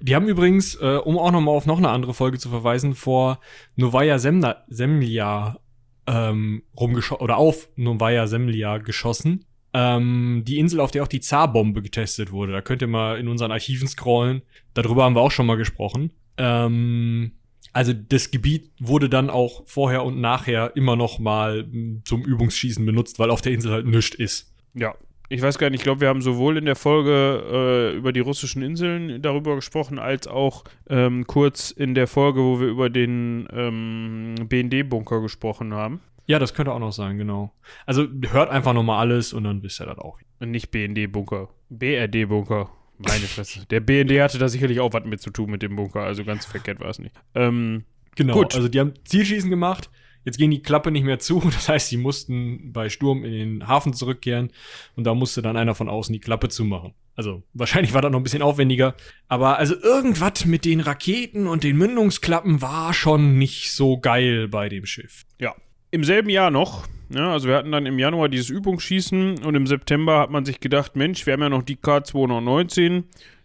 [0.00, 3.38] Die haben übrigens, äh, um auch nochmal auf noch eine andere Folge zu verweisen, vor
[3.76, 5.58] Novaya Semna, Semlja
[6.06, 9.44] ähm, rumgeschossen, oder auf Novaya Semlja geschossen.
[9.74, 12.52] Ähm, die Insel, auf der auch die Zarbombe getestet wurde.
[12.52, 14.42] Da könnt ihr mal in unseren Archiven scrollen.
[14.72, 16.12] Darüber haben wir auch schon mal gesprochen.
[16.38, 17.32] Ähm,
[17.72, 21.66] also das Gebiet wurde dann auch vorher und nachher immer noch mal
[22.04, 24.54] zum Übungsschießen benutzt, weil auf der Insel halt nichts ist.
[24.74, 24.94] Ja,
[25.30, 28.20] ich weiß gar nicht, ich glaube, wir haben sowohl in der Folge äh, über die
[28.20, 33.46] russischen Inseln darüber gesprochen, als auch ähm, kurz in der Folge, wo wir über den
[33.52, 36.00] ähm, BND-Bunker gesprochen haben.
[36.26, 37.52] Ja, das könnte auch noch sein, genau.
[37.84, 40.18] Also hört einfach nochmal alles und dann wisst ihr das auch.
[40.40, 42.70] Nicht BND-Bunker, BRD-Bunker.
[42.98, 43.64] Meine Fresse.
[43.70, 46.44] Der BND hatte da sicherlich auch was mit zu tun mit dem Bunker, also ganz
[46.44, 47.14] verkehrt war es nicht.
[47.34, 47.84] Ähm,
[48.16, 48.56] Genau, Gut.
[48.56, 49.90] also die haben Zielschießen gemacht,
[50.24, 51.40] Jetzt ging die Klappe nicht mehr zu.
[51.44, 54.50] Das heißt, sie mussten bei Sturm in den Hafen zurückkehren
[54.94, 56.92] und da musste dann einer von außen die Klappe zumachen.
[57.14, 58.94] Also wahrscheinlich war das noch ein bisschen aufwendiger.
[59.28, 64.68] Aber also irgendwas mit den Raketen und den Mündungsklappen war schon nicht so geil bei
[64.68, 65.24] dem Schiff.
[65.38, 65.54] Ja.
[65.90, 69.66] Im selben Jahr noch, ja, also wir hatten dann im Januar dieses Übungsschießen und im
[69.66, 73.04] September hat man sich gedacht, Mensch, wir haben ja noch die K219,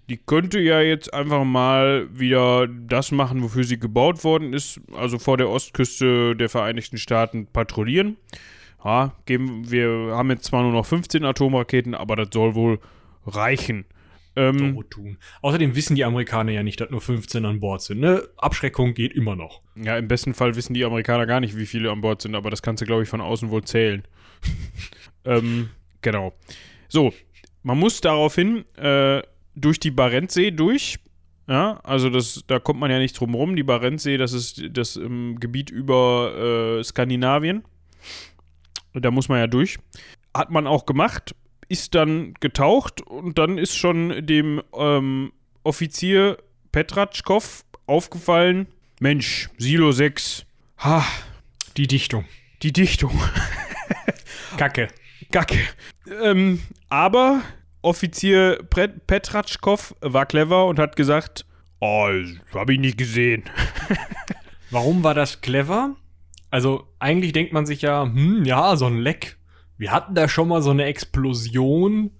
[0.10, 5.18] die könnte ja jetzt einfach mal wieder das machen, wofür sie gebaut worden ist, also
[5.18, 8.18] vor der Ostküste der Vereinigten Staaten patrouillieren.
[8.84, 12.80] Ja, geben, wir haben jetzt zwar nur noch 15 Atomraketen, aber das soll wohl
[13.26, 13.86] reichen.
[14.36, 15.18] Ähm, So tun.
[15.42, 18.00] Außerdem wissen die Amerikaner ja nicht, dass nur 15 an Bord sind.
[18.00, 18.24] Ne?
[18.38, 19.62] Abschreckung geht immer noch.
[19.76, 22.50] ja, im besten Fall wissen die Amerikaner gar nicht, wie viele an Bord sind, aber
[22.50, 24.04] das kannst du, glaube ich, von außen wohl zählen.
[25.26, 25.70] ähm,
[26.02, 26.34] genau.
[26.88, 27.14] So,
[27.62, 29.22] man muss daraufhin äh,
[29.56, 31.00] durch die Barentsee durch.
[31.48, 33.56] Ja, also das, da kommt man ja nicht drum rum.
[33.56, 37.64] Die Barentsee, das ist das ähm, Gebiet über äh, Skandinavien.
[38.94, 39.78] Da muss man ja durch.
[40.34, 41.36] Hat man auch gemacht,
[41.70, 45.32] ist dann getaucht und dann ist schon dem ähm,
[45.64, 46.38] Offizier
[46.72, 48.68] Petratschkow aufgefallen,
[49.00, 50.46] Mensch, Silo 6,
[50.80, 51.06] ha,
[51.78, 52.26] Die Dichtung.
[52.62, 53.20] die Dichtung.
[54.58, 54.88] Kacke.
[55.32, 55.60] Gacke.
[56.24, 57.42] Ähm, aber
[57.82, 58.60] Offizier
[59.08, 61.46] Petratschkow war clever und hat gesagt,
[61.80, 62.10] oh,
[62.54, 63.44] hab ich nicht gesehen.
[64.70, 65.96] Warum war das clever?
[66.50, 69.38] Also, eigentlich denkt man sich ja, hm, ja, so ein Leck.
[69.78, 72.12] Wir hatten da schon mal so eine Explosion.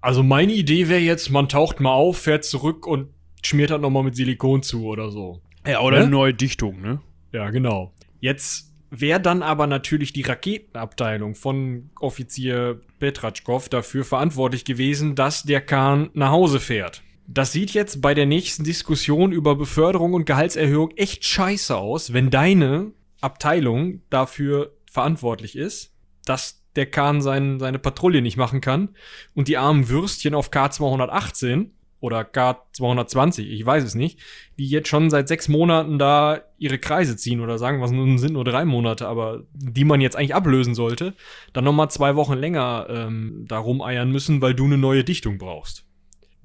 [0.00, 3.08] Also, meine Idee wäre jetzt, man taucht mal auf, fährt zurück und
[3.42, 5.40] schmiert das nochmal mit Silikon zu oder so.
[5.66, 6.02] Ja, oder Ne?
[6.04, 7.00] eine neue Dichtung, ne?
[7.32, 7.92] Ja, genau.
[8.20, 15.60] Jetzt wäre dann aber natürlich die Raketenabteilung von Offizier Petratschkow dafür verantwortlich gewesen, dass der
[15.60, 17.02] Kahn nach Hause fährt.
[17.26, 22.30] Das sieht jetzt bei der nächsten Diskussion über Beförderung und Gehaltserhöhung echt scheiße aus, wenn
[22.30, 25.92] deine Abteilung dafür verantwortlich ist,
[26.26, 28.90] dass der Kahn sein, seine Patrouille nicht machen kann
[29.34, 34.18] und die armen Würstchen auf K218 oder K220, ich weiß es nicht,
[34.58, 38.34] die jetzt schon seit sechs Monaten da ihre Kreise ziehen oder sagen, was nun sind
[38.34, 41.14] nur drei Monate, aber die man jetzt eigentlich ablösen sollte,
[41.54, 45.85] dann nochmal zwei Wochen länger ähm, da rumeiern müssen, weil du eine neue Dichtung brauchst.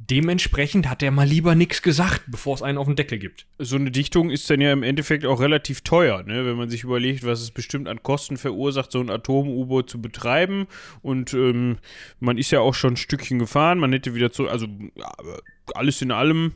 [0.10, 3.46] Dementsprechend hat er mal lieber nichts gesagt, bevor es einen auf den Deckel gibt.
[3.60, 6.44] So eine Dichtung ist dann ja im Endeffekt auch relativ teuer, ne?
[6.46, 10.66] wenn man sich überlegt, was es bestimmt an Kosten verursacht, so ein Atom-U-Boot zu betreiben.
[11.04, 11.78] Und ähm,
[12.20, 15.12] man ist ja auch schon ein Stückchen gefahren, man hätte wieder zu, also ja,
[15.76, 16.54] alles in allem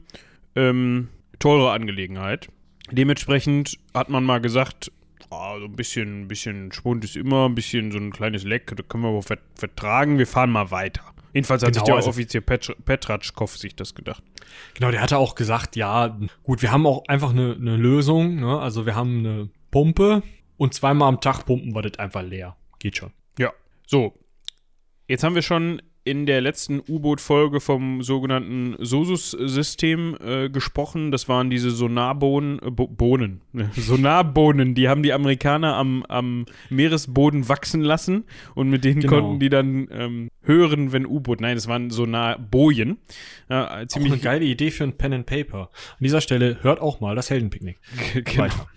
[0.55, 2.47] ähm, teure Angelegenheit.
[2.91, 4.91] Dementsprechend hat man mal gesagt,
[5.29, 8.75] ah, so ein bisschen, ein bisschen Schwund ist immer, ein bisschen so ein kleines Leck,
[8.75, 11.14] da können wir aber vert vertragen, wir fahren mal weiter.
[11.36, 14.24] Jedenfalls hat Genau, sich der also- Offizier Petr Petratschkow sich das gedacht.
[14.74, 18.58] Genau, der hatte auch gesagt, ja, gut, wir haben auch einfach eine, eine Lösung, ne?
[18.58, 20.24] Also wir haben eine Pumpe
[20.56, 22.56] und zweimal am Tag pumpen wir das einfach leer.
[22.80, 23.12] Geht schon.
[23.38, 23.52] Ja.
[23.86, 24.13] So.
[25.10, 31.12] Jetzt haben wir schon in der letzten U-Boot-Folge vom sogenannten Sosus-System äh, gesprochen.
[31.12, 33.72] Das waren diese Sonarbohnen, äh, Bo Bohnen, ne?
[33.76, 39.13] Sonarbohnen, die haben die Amerikaner am, am Meeresboden wachsen lassen und mit denen Genau.
[39.20, 42.98] konnten die dann ähm, hören, wenn U-Boot, nein, das waren Sonarbojen.
[43.50, 45.70] Ja, Ziemlich ziemlich eine geile Idee für ein Pen and Paper.
[45.91, 47.80] An dieser Stelle hört auch mal das Heldenpicknick.
[48.13, 48.44] genau.
[48.44, 48.68] Weiter.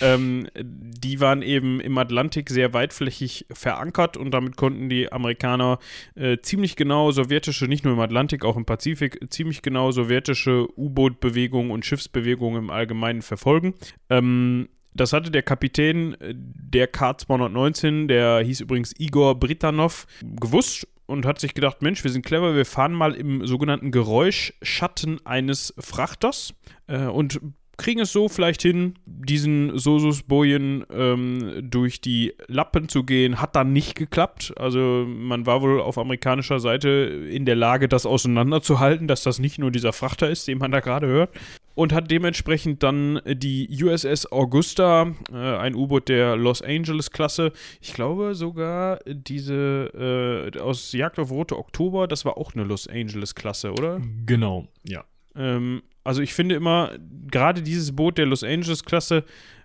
[0.00, 5.78] Ähm, die waren eben im Atlantik sehr weitflächig verankert und damit konnten die Amerikaner
[6.14, 11.70] äh, ziemlich genau sowjetische, nicht nur im Atlantik, auch im Pazifik, ziemlich genau sowjetische U-Boot-Bewegungen
[11.70, 13.74] und Schiffsbewegungen im Allgemeinen verfolgen.
[14.10, 21.24] Ähm, das hatte der Kapitän äh, der K219, der hieß übrigens Igor Britanov, gewusst und
[21.24, 26.54] hat sich gedacht, Mensch, wir sind clever, wir fahren mal im sogenannten Geräuschschatten eines Frachters
[26.88, 27.40] äh, und
[27.76, 33.40] kriegen es so vielleicht hin, diesen Sosus-Bojen ähm, durch die Lappen zu gehen.
[33.40, 34.54] Hat dann nicht geklappt.
[34.56, 39.58] Also man war wohl auf amerikanischer Seite in der Lage, das auseinanderzuhalten, dass das nicht
[39.58, 41.30] nur dieser Frachter ist, den man da gerade hört.
[41.74, 48.34] Und hat dementsprechend dann die USS Augusta, äh, ein U-Boot der Los Angeles-Klasse, ich glaube
[48.34, 54.00] sogar diese äh, aus Jagd auf Rote Oktober, das war auch eine Los Angeles-Klasse, oder?
[54.24, 55.04] Genau, ja.
[55.34, 56.92] Ähm, also ich finde immer,
[57.30, 59.24] gerade dieses Boot der Los Angeles-Klasse,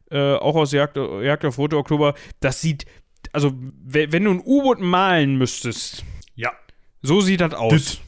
[0.09, 2.85] äh, auch aus Jagd, Jagd auf Rote Oktober, das sieht,
[3.31, 3.53] also
[3.85, 6.03] we- wenn du ein U-Boot malen müsstest,
[6.35, 6.51] Ja.
[7.01, 8.01] so sieht das aus.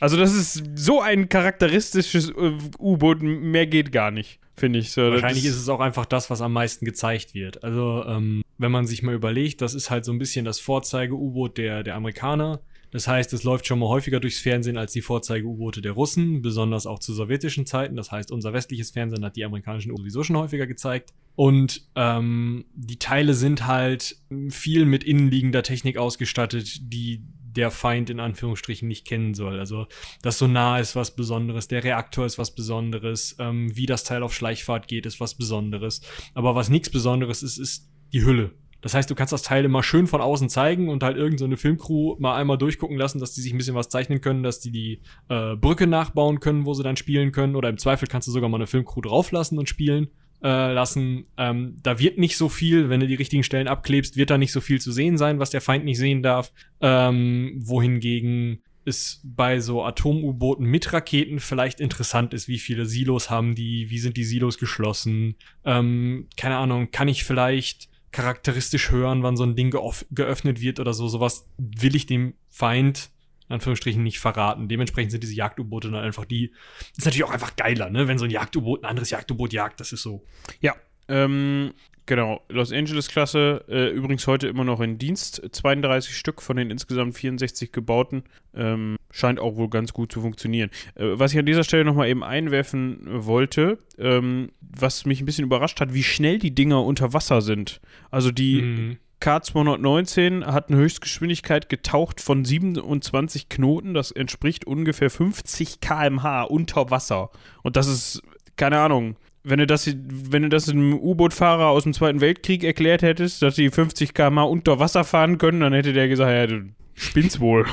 [0.00, 4.92] Also das ist so ein charakteristisches äh, U-Boot, mehr geht gar nicht, finde ich.
[4.92, 7.64] So, Wahrscheinlich ist es auch einfach das, was am meisten gezeigt wird.
[7.64, 11.58] Also, ähm, wenn man sich mal überlegt, das ist halt so ein bisschen das Vorzeige-U-Boot
[11.58, 12.60] der, der Amerikaner.
[12.90, 16.86] Das heißt, es läuft schon mal häufiger durchs Fernsehen als die Vorzeige-U-Boote der Russen, besonders
[16.86, 17.96] auch zu sowjetischen Zeiten.
[17.96, 21.12] Das heißt, unser westliches Fernsehen hat die amerikanischen sowieso schon häufiger gezeigt.
[21.34, 24.16] Und ähm, die Teile sind halt
[24.48, 27.22] viel mit innenliegender Technik ausgestattet, die
[27.58, 29.58] der Feind in Anführungsstrichen nicht kennen soll.
[29.58, 29.86] Also
[30.22, 34.34] das Sonar ist was Besonderes, der Reaktor ist was Besonderes, ähm, wie das Teil auf
[34.34, 36.00] Schleichfahrt geht, ist was Besonderes.
[36.34, 38.52] Aber was nichts Besonderes ist, ist die Hülle.
[38.80, 41.60] Das heißt, du kannst das Teil immer schön von außen zeigen und halt irgendeine so
[41.60, 44.70] Filmcrew mal einmal durchgucken lassen, dass die sich ein bisschen was zeichnen können, dass die
[44.70, 47.56] die äh, Brücke nachbauen können, wo sie dann spielen können.
[47.56, 50.08] Oder im Zweifel kannst du sogar mal eine Filmcrew drauflassen und spielen
[50.42, 51.26] äh, lassen.
[51.36, 54.52] Ähm, da wird nicht so viel, wenn du die richtigen Stellen abklebst, wird da nicht
[54.52, 56.52] so viel zu sehen sein, was der Feind nicht sehen darf.
[56.80, 63.54] Ähm, wohingegen es bei so Atom-U-Booten mit Raketen vielleicht interessant ist, wie viele Silos haben
[63.54, 65.36] die, wie sind die Silos geschlossen.
[65.64, 70.94] Ähm, keine Ahnung, kann ich vielleicht charakteristisch hören, wann so ein Ding geöffnet wird oder
[70.94, 71.08] so.
[71.08, 73.10] Sowas will ich dem Feind
[73.48, 74.68] in Anführungsstrichen nicht verraten.
[74.68, 76.52] Dementsprechend sind diese Jagd-U-Boote dann einfach die.
[76.96, 78.06] Ist natürlich auch einfach geiler, ne?
[78.06, 80.22] Wenn so ein Jagd-U-Boot ein anderes Jagd-U-Boot jagt, das ist so.
[80.60, 80.74] Ja,
[81.08, 81.72] ähm,
[82.08, 82.40] genau.
[82.48, 85.40] Los Angeles-Klasse, äh, übrigens heute immer noch in Dienst.
[85.52, 88.24] 32 Stück von den insgesamt 64 gebauten.
[88.54, 90.70] Ähm, scheint auch wohl ganz gut zu funktionieren.
[90.96, 95.44] Äh, was ich an dieser Stelle nochmal eben einwerfen wollte, ähm, was mich ein bisschen
[95.44, 97.80] überrascht hat, wie schnell die Dinger unter Wasser sind.
[98.10, 98.62] Also die.
[98.62, 103.92] Mhm K219 hat eine Höchstgeschwindigkeit getaucht von 27 Knoten.
[103.92, 107.30] Das entspricht ungefähr 50 km/h unter Wasser.
[107.64, 108.22] Und das ist,
[108.56, 113.02] keine Ahnung, wenn du das, wenn du das einem U-Boot-Fahrer aus dem Zweiten Weltkrieg erklärt
[113.02, 116.68] hättest, dass die 50 km/h unter Wasser fahren können, dann hätte der gesagt, ja, du
[116.94, 117.66] spinnst wohl.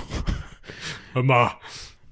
[1.14, 1.52] Hör mal.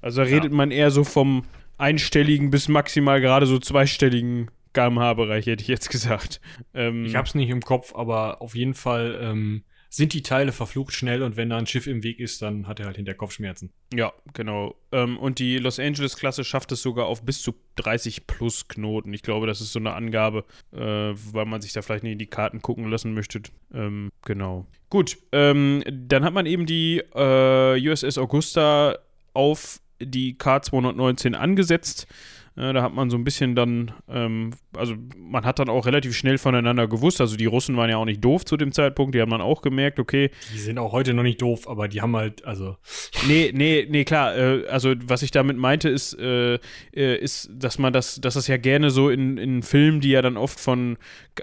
[0.02, 0.58] Also da redet ja.
[0.58, 1.46] man eher so vom
[1.78, 6.42] einstelligen bis maximal gerade so zweistelligen kmh-Bereich, hätte ich jetzt gesagt.
[6.74, 9.64] Ähm, ich hab's nicht im Kopf, aber auf jeden Fall ähm,
[9.94, 12.80] sind die Teile verflucht schnell und wenn da ein Schiff im Weg ist, dann hat
[12.80, 13.70] er halt hinter Kopfschmerzen.
[13.94, 14.74] Ja, genau.
[14.92, 19.14] Ähm, und die Los Angeles-Klasse schafft es sogar auf bis zu 30 plus Knoten.
[19.14, 22.18] Ich glaube, das ist so eine Angabe, äh, weil man sich da vielleicht nicht in
[22.18, 23.44] die Karten gucken lassen möchte.
[23.72, 24.66] Ähm, genau.
[24.90, 28.98] Gut, ähm, dann hat man eben die äh, USS Augusta
[29.36, 32.08] auf die K219 angesetzt.
[32.56, 36.16] Ja, da hat man so ein bisschen dann, ähm, also man hat dann auch relativ
[36.16, 37.20] schnell voneinander gewusst.
[37.20, 39.64] Also die Russen waren ja auch nicht doof zu dem Zeitpunkt, die haben dann auch
[39.64, 40.30] gemerkt, okay.
[40.54, 42.78] Die sind auch heute noch nicht doof, aber die haben halt, also.
[43.28, 44.36] Nee, nee, nee, klar.
[44.36, 46.56] Äh, also was ich damit meinte, ist, äh,
[46.94, 50.22] äh, ist, dass man das, dass das ja gerne so in, in Filmen, die ja
[50.22, 50.98] dann oft von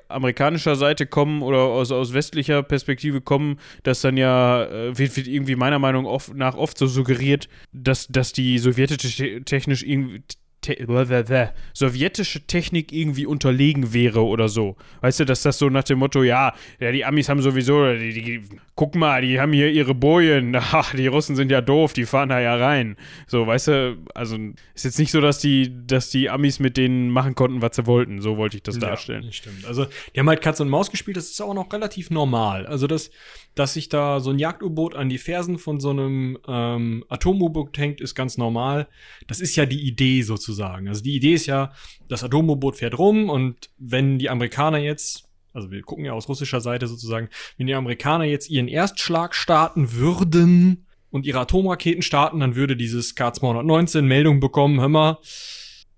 [0.09, 5.27] amerikanischer Seite kommen oder aus, aus westlicher Perspektive kommen, dass dann ja, äh, wird, wird
[5.27, 10.23] irgendwie meiner Meinung nach oft so suggeriert, dass, dass die sowjetische technisch irgendwie
[10.61, 14.77] Te sowjetische Technik irgendwie unterlegen wäre oder so.
[15.01, 18.13] Weißt du, dass das so nach dem Motto, ja, ja die Amis haben sowieso, die,
[18.13, 18.43] die,
[18.75, 22.29] guck mal, die haben hier ihre Bojen, ach, die Russen sind ja doof, die fahren
[22.29, 22.97] da ja rein.
[23.27, 24.37] So, weißt du, also
[24.75, 27.87] ist jetzt nicht so, dass die, dass die Amis mit denen machen konnten, was sie
[27.87, 28.21] wollten.
[28.21, 29.33] So wollte ich das ja, darstellen.
[29.33, 29.65] Stimmt.
[29.65, 32.67] Also, die haben halt Katz und Maus gespielt, das ist auch noch relativ normal.
[32.67, 33.11] Also, das,
[33.55, 38.01] dass sich da so ein Jagd-U-Boot an die Fersen von so einem ähm, Atom-U-Boot hängt,
[38.01, 38.89] ist ganz normal.
[39.27, 40.89] Das ist ja die Idee sozusagen.
[40.89, 41.73] Also die Idee ist ja,
[42.09, 46.61] das Atom-U-Boot fährt rum und wenn die Amerikaner jetzt, also wir gucken ja aus russischer
[46.61, 52.55] Seite sozusagen, wenn die Amerikaner jetzt ihren Erstschlag starten würden und ihre Atomraketen starten, dann
[52.55, 55.19] würde dieses K219 Meldung bekommen, hör mal,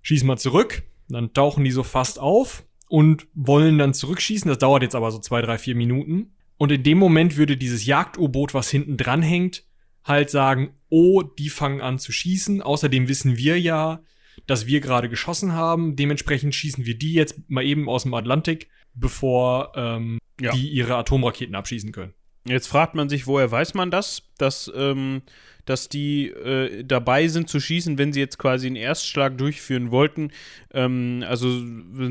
[0.01, 0.83] schieß mal zurück.
[1.09, 4.49] Dann tauchen die so fast auf und wollen dann zurückschießen.
[4.49, 6.35] Das dauert jetzt aber so zwei, drei, vier Minuten.
[6.63, 9.65] Und in dem Moment würde dieses Jagd-U-Boot, was hinten dran hängt,
[10.05, 12.63] halt sagen, oh, die fangen an zu schießen.
[12.63, 14.05] Außerdem wissen wir ja,
[14.47, 15.97] dass wir gerade geschossen haben.
[15.97, 20.53] Dementsprechend schießen wir die jetzt mal eben aus dem Atlantik, bevor ähm, ja.
[20.53, 22.15] die ihre Atomraketen abschießen können.
[22.45, 25.23] Jetzt fragt man sich, woher weiß man das, dass ähm,
[25.65, 30.31] dass die äh, dabei sind zu schießen, wenn sie jetzt quasi einen Erstschlag durchführen wollten.
[30.75, 31.49] Ähm, also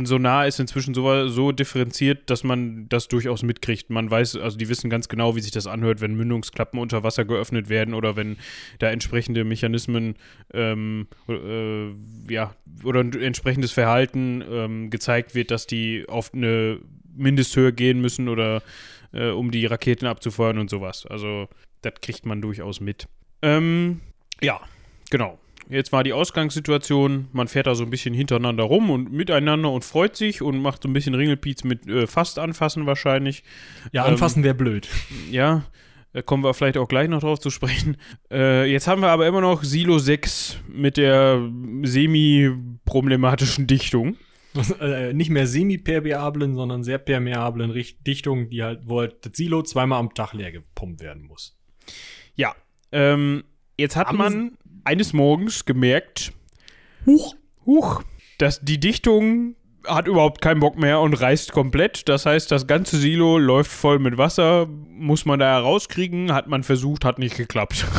[0.06, 3.90] Sonar ist inzwischen so, so differenziert, dass man das durchaus mitkriegt.
[3.90, 7.26] Man weiß, also die wissen ganz genau, wie sich das anhört, wenn Mündungsklappen unter Wasser
[7.26, 8.38] geöffnet werden oder wenn
[8.80, 10.16] da entsprechende Mechanismen
[10.54, 11.90] ähm, äh,
[12.32, 16.80] ja, oder ein entsprechendes Verhalten ähm, gezeigt wird, dass die auf eine
[17.14, 18.62] Mindesthöhe gehen müssen oder
[19.14, 21.06] äh, um die Raketen abzufeuern und sowas.
[21.06, 21.48] Also
[21.82, 23.08] das kriegt man durchaus mit.
[23.42, 24.02] Ähm,
[24.42, 24.60] ja,
[25.10, 25.40] genau.
[25.70, 29.86] Jetzt war die Ausgangssituation, man fährt da so ein bisschen hintereinander rum und miteinander und
[29.86, 33.44] freut sich und macht so ein bisschen Ringelpiez mit äh, fast anfassen wahrscheinlich.
[33.94, 34.90] Ja, anfassen ähm, wäre blöd.
[35.30, 35.64] Ja,
[36.14, 37.98] da kommen wir vielleicht auch gleich noch drauf zu sprechen.
[38.34, 41.42] Äh, jetzt haben wir aber immer noch Silo 6 mit der
[41.84, 44.16] semi-problematischen Dichtung.
[44.80, 47.74] Äh, nicht mehr semi-permeablen, sondern sehr permeablen
[48.06, 51.58] Dichtungen, die halt, wo halt das Silo zweimal am Tag leer gepumpt werden muss.
[52.36, 52.56] Ja,
[52.92, 53.44] ähm,
[53.78, 56.34] jetzt hat Haben man eines Morgens gemerkt,
[57.06, 57.36] huch,
[57.66, 58.04] huch,
[58.38, 59.56] dass die Dichtung
[59.88, 62.08] hat überhaupt keinen Bock mehr und reißt komplett.
[62.08, 64.68] Das heißt, das ganze Silo läuft voll mit Wasser.
[64.68, 66.34] Muss man da herauskriegen?
[66.34, 67.86] Hat man versucht, hat nicht geklappt.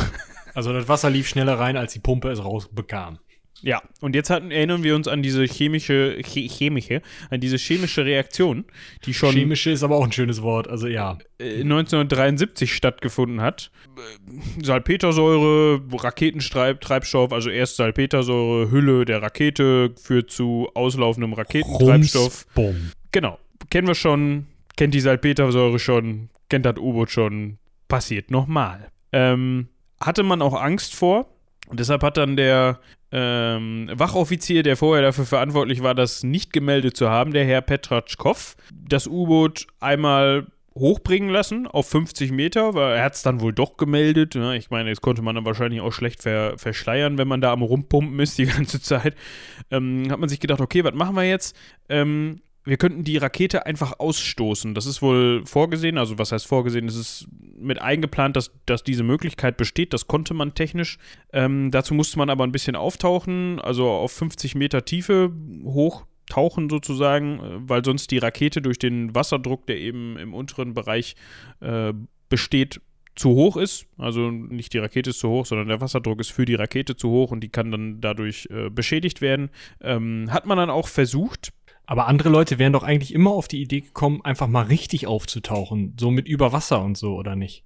[0.55, 3.17] Also das Wasser lief schneller rein, als die Pumpe es rausbekam.
[3.65, 8.03] Ja, und jetzt hatten, erinnern wir uns an diese chemische, che, chemische, an diese chemische
[8.03, 8.65] Reaktion,
[9.05, 11.17] die schon Chemische ist aber auch ein schönes Wort, also ja.
[11.39, 13.71] äh, 1973 stattgefunden hat.
[13.95, 22.45] Äh, Salpetersäure, Raketentreibstoff, also erst Salpetersäure, Hülle der Rakete führt zu auslaufendem Raketentreibstoff.
[22.53, 22.91] Bumm.
[23.13, 23.39] Genau,
[23.69, 28.89] kennen wir schon, kennt die Salpetersäure schon, kennt das U-Boot schon, passiert nochmal.
[29.13, 29.69] Ähm,
[30.01, 31.32] hatte man auch Angst vor.
[31.73, 32.77] Und deshalb hat dann der
[33.11, 38.55] ähm, Wachoffizier, der vorher dafür verantwortlich war, das nicht gemeldet zu haben, der Herr Petratschkow,
[38.71, 40.45] das U-Boot einmal
[40.75, 44.35] hochbringen lassen auf 50 Meter, weil er hat es dann wohl doch gemeldet.
[44.35, 47.51] Ja, ich meine, das konnte man dann wahrscheinlich auch schlecht ver verschleiern, wenn man da
[47.51, 49.15] am Rumpumpen ist die ganze Zeit.
[49.71, 51.57] Ähm, hat man sich gedacht, okay, was machen wir jetzt?
[51.89, 54.73] Ähm, wir könnten die Rakete einfach ausstoßen.
[54.73, 56.87] Das ist wohl vorgesehen, also was heißt vorgesehen?
[56.87, 59.93] Es ist mit eingeplant, dass, dass diese Möglichkeit besteht.
[59.93, 60.97] Das konnte man technisch.
[61.33, 65.31] Ähm, dazu musste man aber ein bisschen auftauchen, also auf 50 Meter Tiefe
[65.65, 71.15] hochtauchen sozusagen, äh, weil sonst die Rakete durch den Wasserdruck, der eben im unteren Bereich
[71.59, 71.93] äh,
[72.29, 72.79] besteht,
[73.15, 73.85] zu hoch ist.
[73.97, 77.09] Also nicht die Rakete ist zu hoch, sondern der Wasserdruck ist für die Rakete zu
[77.09, 79.49] hoch und die kann dann dadurch äh, beschädigt werden.
[79.81, 81.53] Ähm, hat man dann auch versucht,
[81.85, 85.95] Aber andere Leute wären doch eigentlich immer auf die Idee gekommen, einfach mal richtig aufzutauchen.
[85.99, 87.63] So mit über Wasser und so, oder nicht?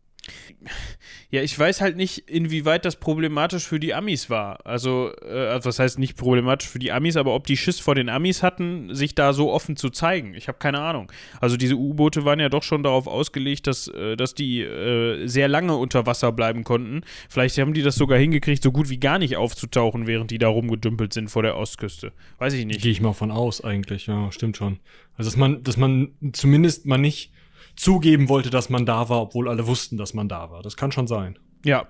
[1.29, 4.65] Ja, ich weiß halt nicht, inwieweit das problematisch für die Amis war.
[4.65, 7.95] Also, äh, also was heißt nicht problematisch für die Amis, aber ob die Schiss vor
[7.95, 10.33] den Amis hatten, sich da so offen zu zeigen.
[10.35, 11.11] Ich habe keine Ahnung.
[11.41, 15.49] Also diese U-Boote waren ja doch schon darauf ausgelegt, dass, äh, dass die äh, sehr
[15.49, 17.01] lange unter Wasser bleiben konnten.
[17.27, 20.47] Vielleicht haben die das sogar hingekriegt, so gut wie gar nicht aufzutauchen, während die da
[20.47, 22.13] rumgedümpelt sind vor der Ostküste.
[22.37, 22.81] Weiß ich nicht.
[22.81, 24.79] Gehe ich mal von aus, eigentlich, ja, stimmt schon.
[25.17, 27.33] Also, dass man, dass man zumindest mal nicht
[27.75, 30.61] zugeben wollte, dass man da war, obwohl alle wussten, dass man da war.
[30.61, 31.37] Das kann schon sein.
[31.65, 31.87] Ja.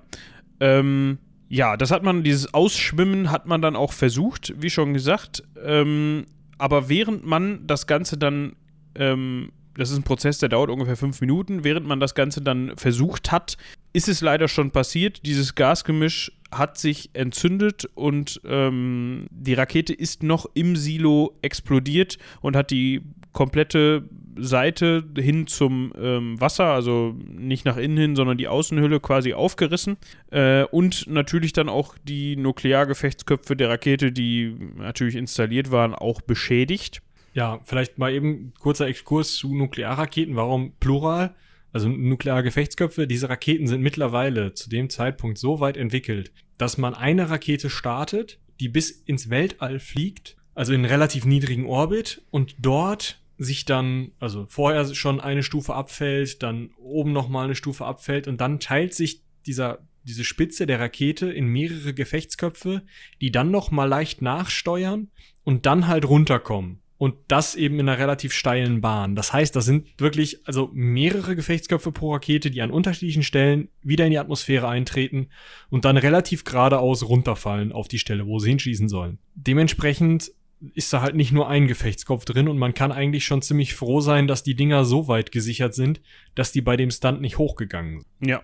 [0.59, 5.43] Ähm, ja, das hat man, dieses Ausschwimmen hat man dann auch versucht, wie schon gesagt.
[5.63, 6.25] Ähm,
[6.57, 8.55] aber während man das Ganze dann,
[8.95, 12.75] ähm, das ist ein Prozess, der dauert ungefähr fünf Minuten, während man das Ganze dann
[12.75, 13.57] versucht hat,
[13.93, 15.25] ist es leider schon passiert.
[15.25, 22.55] Dieses Gasgemisch hat sich entzündet und ähm, die Rakete ist noch im Silo explodiert und
[22.55, 23.01] hat die
[23.33, 24.09] komplette
[24.39, 29.97] Seite hin zum ähm, Wasser, also nicht nach innen hin, sondern die Außenhülle quasi aufgerissen.
[30.31, 37.01] Äh, und natürlich dann auch die Nukleargefechtsköpfe der Rakete, die natürlich installiert waren, auch beschädigt.
[37.33, 40.35] Ja, vielleicht mal eben kurzer Exkurs zu Nuklearraketen.
[40.35, 41.35] Warum Plural?
[41.73, 46.95] Also nukleare Gefechtsköpfe, diese Raketen sind mittlerweile zu dem Zeitpunkt so weit entwickelt, dass man
[46.95, 53.21] eine Rakete startet, die bis ins Weltall fliegt, also in relativ niedrigen Orbit und dort
[53.37, 58.41] sich dann, also vorher schon eine Stufe abfällt, dann oben nochmal eine Stufe abfällt und
[58.41, 62.83] dann teilt sich dieser, diese Spitze der Rakete in mehrere Gefechtsköpfe,
[63.21, 65.09] die dann nochmal leicht nachsteuern
[65.43, 66.79] und dann halt runterkommen.
[66.99, 69.15] Und das eben in einer relativ steilen Bahn.
[69.15, 74.05] Das heißt, das sind wirklich also mehrere Gefechtsköpfe pro Rakete, die an unterschiedlichen Stellen wieder
[74.05, 75.27] in die Atmosphäre eintreten
[75.69, 79.19] und dann relativ geradeaus runterfallen auf die Stelle, wo sie hinschießen sollen.
[79.35, 80.31] Dementsprechend
[80.73, 84.01] ist da halt nicht nur ein Gefechtskopf drin und man kann eigentlich schon ziemlich froh
[84.01, 86.01] sein, dass die Dinger so weit gesichert sind,
[86.35, 88.29] dass die bei dem Stunt nicht hochgegangen sind.
[88.29, 88.41] Ja.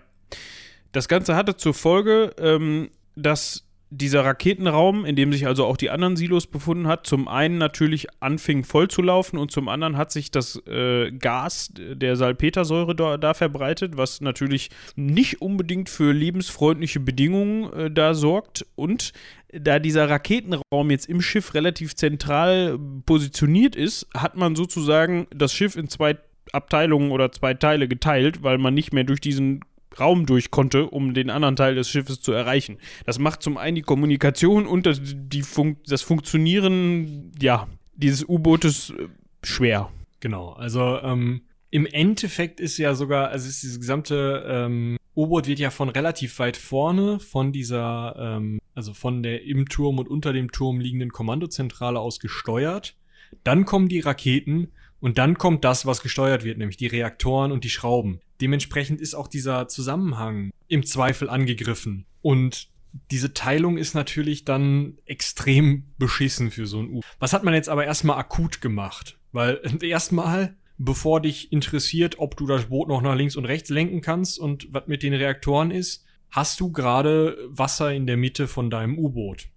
[0.92, 3.63] Das Ganze hatte zur Folge, ähm, dass
[3.96, 8.08] dieser Raketenraum, in dem sich also auch die anderen Silos befunden hat, zum einen natürlich
[8.20, 13.16] anfing voll zu laufen und zum anderen hat sich das äh, Gas der Salpetersäure da,
[13.16, 18.66] da verbreitet, was natürlich nicht unbedingt für lebensfreundliche Bedingungen äh, da sorgt.
[18.74, 19.12] Und
[19.52, 25.76] da dieser Raketenraum jetzt im Schiff relativ zentral positioniert ist, hat man sozusagen das Schiff
[25.76, 26.16] in zwei
[26.52, 29.60] Abteilungen oder zwei Teile geteilt, weil man nicht mehr durch diesen
[29.98, 32.78] Raum durch konnte, um den anderen Teil des Schiffes zu erreichen.
[33.06, 38.90] Das macht zum einen die Kommunikation und das, die Fun das Funktionieren, ja, dieses U-Bootes
[38.90, 39.08] äh,
[39.42, 39.90] schwer.
[40.20, 45.58] Genau, also ähm, im Endeffekt ist ja sogar, also ist dieses gesamte ähm, U-Boot wird
[45.58, 50.32] ja von relativ weit vorne von dieser, ähm, also von der im Turm und unter
[50.32, 52.96] dem Turm liegenden Kommandozentrale aus gesteuert.
[53.42, 54.68] Dann kommen die Raketen
[55.04, 58.20] und dann kommt das, was gesteuert wird, nämlich die Reaktoren und die Schrauben.
[58.40, 62.06] Dementsprechend ist auch dieser Zusammenhang im Zweifel angegriffen.
[62.22, 62.68] Und
[63.10, 67.00] diese Teilung ist natürlich dann extrem beschissen für so ein U.
[67.18, 69.18] Was hat man jetzt aber erstmal akut gemacht?
[69.30, 74.00] Weil erstmal, bevor dich interessiert, ob du das Boot noch nach links und rechts lenken
[74.00, 78.70] kannst und was mit den Reaktoren ist, hast du gerade Wasser in der Mitte von
[78.70, 79.48] deinem U-Boot.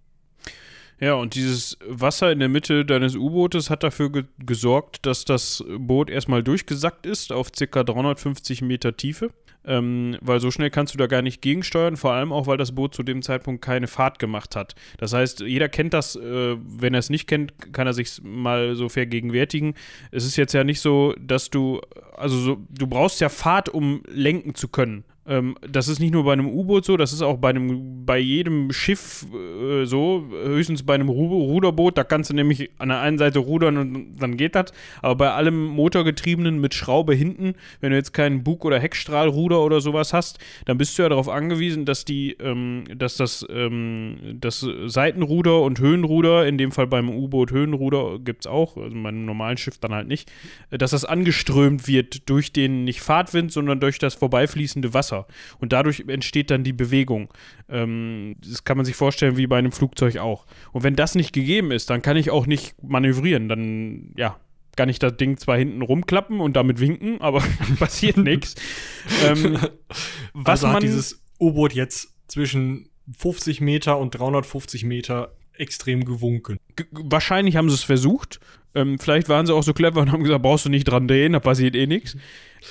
[1.00, 5.64] Ja, und dieses Wasser in der Mitte deines U-Bootes hat dafür ge gesorgt, dass das
[5.78, 7.84] Boot erstmal durchgesackt ist auf ca.
[7.84, 9.30] 350 Meter Tiefe.
[9.64, 12.74] Ähm, weil so schnell kannst du da gar nicht gegensteuern, vor allem auch, weil das
[12.74, 14.74] Boot zu dem Zeitpunkt keine Fahrt gemacht hat.
[14.96, 18.76] Das heißt, jeder kennt das, äh, wenn er es nicht kennt, kann er sich mal
[18.76, 19.74] so vergegenwärtigen.
[20.10, 21.82] Es ist jetzt ja nicht so, dass du,
[22.16, 25.04] also so, du brauchst ja Fahrt, um lenken zu können.
[25.28, 28.18] Ähm, das ist nicht nur bei einem U-Boot so, das ist auch bei, einem, bei
[28.18, 33.00] jedem Schiff äh, so, höchstens bei einem Ru Ruderboot, da kannst du nämlich an der
[33.00, 34.72] einen Seite rudern und dann geht das.
[35.02, 39.80] Aber bei allem Motorgetriebenen mit Schraube hinten, wenn du jetzt keinen Bug- oder Heckstrahlruder oder
[39.82, 44.66] sowas hast, dann bist du ja darauf angewiesen, dass die, ähm, dass das, ähm, das
[44.86, 49.26] Seitenruder und Höhenruder, in dem Fall beim U-Boot Höhenruder gibt es auch, also bei einem
[49.26, 50.32] normalen Schiff dann halt nicht,
[50.70, 55.17] dass das angeströmt wird durch den nicht Fahrtwind, sondern durch das vorbeifließende Wasser.
[55.18, 55.26] Wasser.
[55.58, 57.32] Und dadurch entsteht dann die Bewegung.
[57.68, 60.46] Ähm, das kann man sich vorstellen wie bei einem Flugzeug auch.
[60.72, 63.48] Und wenn das nicht gegeben ist, dann kann ich auch nicht manövrieren.
[63.48, 64.36] Dann, ja,
[64.76, 67.42] kann ich das Ding zwar hinten rumklappen und damit winken, aber
[67.78, 68.54] passiert nichts.
[69.24, 69.58] Ähm,
[70.32, 76.58] was also hat dieses U-Boot jetzt zwischen 50 Meter und 350 Meter extrem gewunken.
[76.76, 78.38] G wahrscheinlich haben sie es versucht.
[78.74, 81.32] Ähm, vielleicht waren sie auch so clever und haben gesagt, brauchst du nicht dran drehen,
[81.32, 82.16] da passiert eh nichts.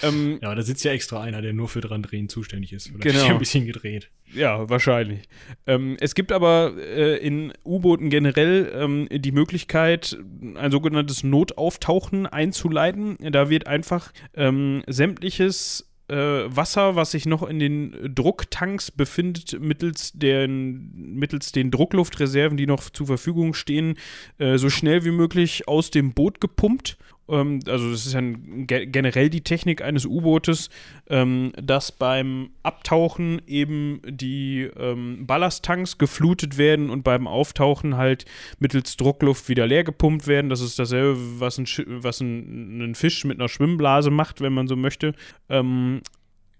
[0.03, 2.93] Ähm, ja, da sitzt ja extra einer, der nur für dran drehen zuständig ist.
[2.93, 3.25] Oder genau.
[3.29, 4.09] ein bisschen gedreht.
[4.33, 5.21] Ja, wahrscheinlich.
[5.65, 10.17] Ähm, es gibt aber äh, in U-Booten generell ähm, die Möglichkeit,
[10.55, 13.17] ein sogenanntes Notauftauchen einzuleiten.
[13.31, 20.47] Da wird einfach ähm, sämtliches Wasser, was sich noch in den Drucktanks befindet, mittels, der,
[20.47, 23.97] mittels den Druckluftreserven, die noch zur Verfügung stehen,
[24.37, 26.97] äh, so schnell wie möglich aus dem Boot gepumpt
[27.29, 30.69] ähm, also das ist ja generell die Technik eines U-Bootes,
[31.09, 38.25] ähm, dass beim Abtauchen eben die ähm, Ballasttanks geflutet werden und beim Auftauchen halt
[38.59, 40.49] mittels Druckluft wieder leer gepumpt werden.
[40.49, 44.67] Das ist dasselbe, was ein, was ein, ein Fisch mit einer Schwimmblase macht, wenn man
[44.67, 45.13] so möchte.
[45.49, 46.01] Ähm,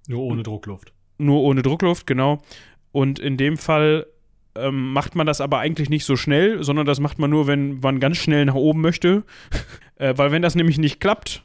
[0.07, 0.93] nur ohne Druckluft.
[1.17, 2.41] Nur ohne Druckluft, genau.
[2.91, 4.07] Und in dem Fall
[4.59, 7.79] ähm, macht man das aber eigentlich nicht so schnell, sondern das macht man nur, wenn
[7.79, 9.23] man ganz schnell nach oben möchte.
[9.97, 11.43] äh, weil wenn das nämlich nicht klappt,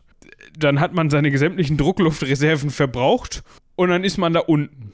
[0.59, 3.43] dann hat man seine sämtlichen Druckluftreserven verbraucht
[3.77, 4.93] und dann ist man da unten.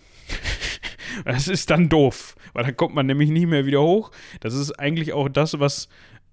[1.24, 4.10] das ist dann doof, weil dann kommt man nämlich nicht mehr wieder hoch.
[4.40, 5.88] Das ist eigentlich auch das, was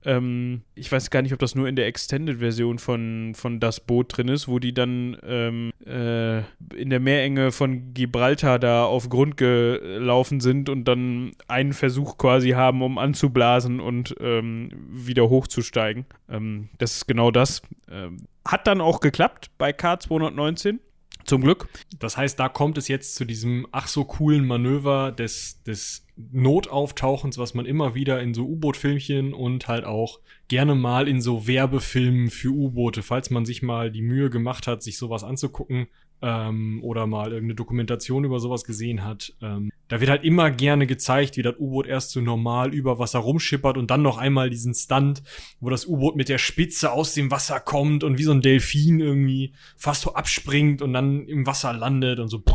[0.05, 4.15] ähm, ich weiß gar nicht, ob das nur in der Extended-Version von, von Das Boot
[4.15, 6.39] drin ist, wo die dann ähm, äh,
[6.75, 12.51] in der Meerenge von Gibraltar da auf Grund gelaufen sind und dann einen Versuch quasi
[12.51, 16.05] haben, um anzublasen und ähm, wieder hochzusteigen.
[16.29, 17.61] Ähm, das ist genau das.
[17.89, 20.79] Ähm, hat dann auch geklappt bei K219.
[21.25, 21.67] Zum Glück.
[21.99, 27.37] Das heißt, da kommt es jetzt zu diesem ach so coolen Manöver des, des Notauftauchens,
[27.37, 32.29] was man immer wieder in so U-Boot-Filmchen und halt auch gerne mal in so Werbefilmen
[32.29, 35.87] für U-Boote, falls man sich mal die Mühe gemacht hat, sich sowas anzugucken,
[36.21, 40.87] ähm, oder mal irgendeine Dokumentation über sowas gesehen hat, ähm, da wird halt immer gerne
[40.87, 44.73] gezeigt, wie das U-Boot erst so normal über Wasser rumschippert und dann noch einmal diesen
[44.73, 45.21] Stunt,
[45.59, 48.99] wo das U-Boot mit der Spitze aus dem Wasser kommt und wie so ein Delfin
[48.99, 52.53] irgendwie fast so abspringt und dann im Wasser landet und so pff,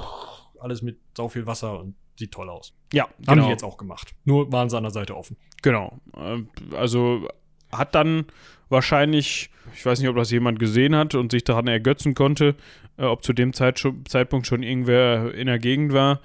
[0.58, 2.74] alles mit sau viel Wasser und sieht toll aus.
[2.92, 3.44] Ja, haben genau.
[3.44, 4.14] die jetzt auch gemacht.
[4.24, 5.36] Nur waren sie an der Seite offen.
[5.62, 6.00] Genau.
[6.16, 7.28] Ähm, also
[7.72, 8.26] hat dann
[8.70, 12.56] wahrscheinlich, ich weiß nicht, ob das jemand gesehen hat und sich daran ergötzen konnte,
[12.96, 16.20] äh, ob zu dem Zeit Zeitpunkt schon irgendwer in der Gegend war.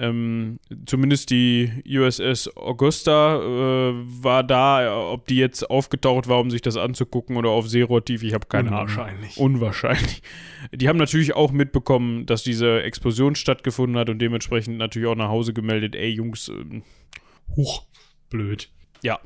[0.00, 6.62] Ähm, zumindest die USS Augusta äh, war da, ob die jetzt aufgetaucht war, um sich
[6.62, 9.36] das anzugucken oder auf Seerohrtief, ich habe keine Unwahrscheinlich.
[9.36, 9.54] Ahnung.
[9.54, 10.22] Unwahrscheinlich.
[10.72, 15.30] Die haben natürlich auch mitbekommen, dass diese Explosion stattgefunden hat und dementsprechend natürlich auch nach
[15.30, 16.84] Hause gemeldet, ey Jungs, ähm,
[17.56, 17.82] huch,
[18.30, 18.70] blöd.
[19.02, 19.18] Ja.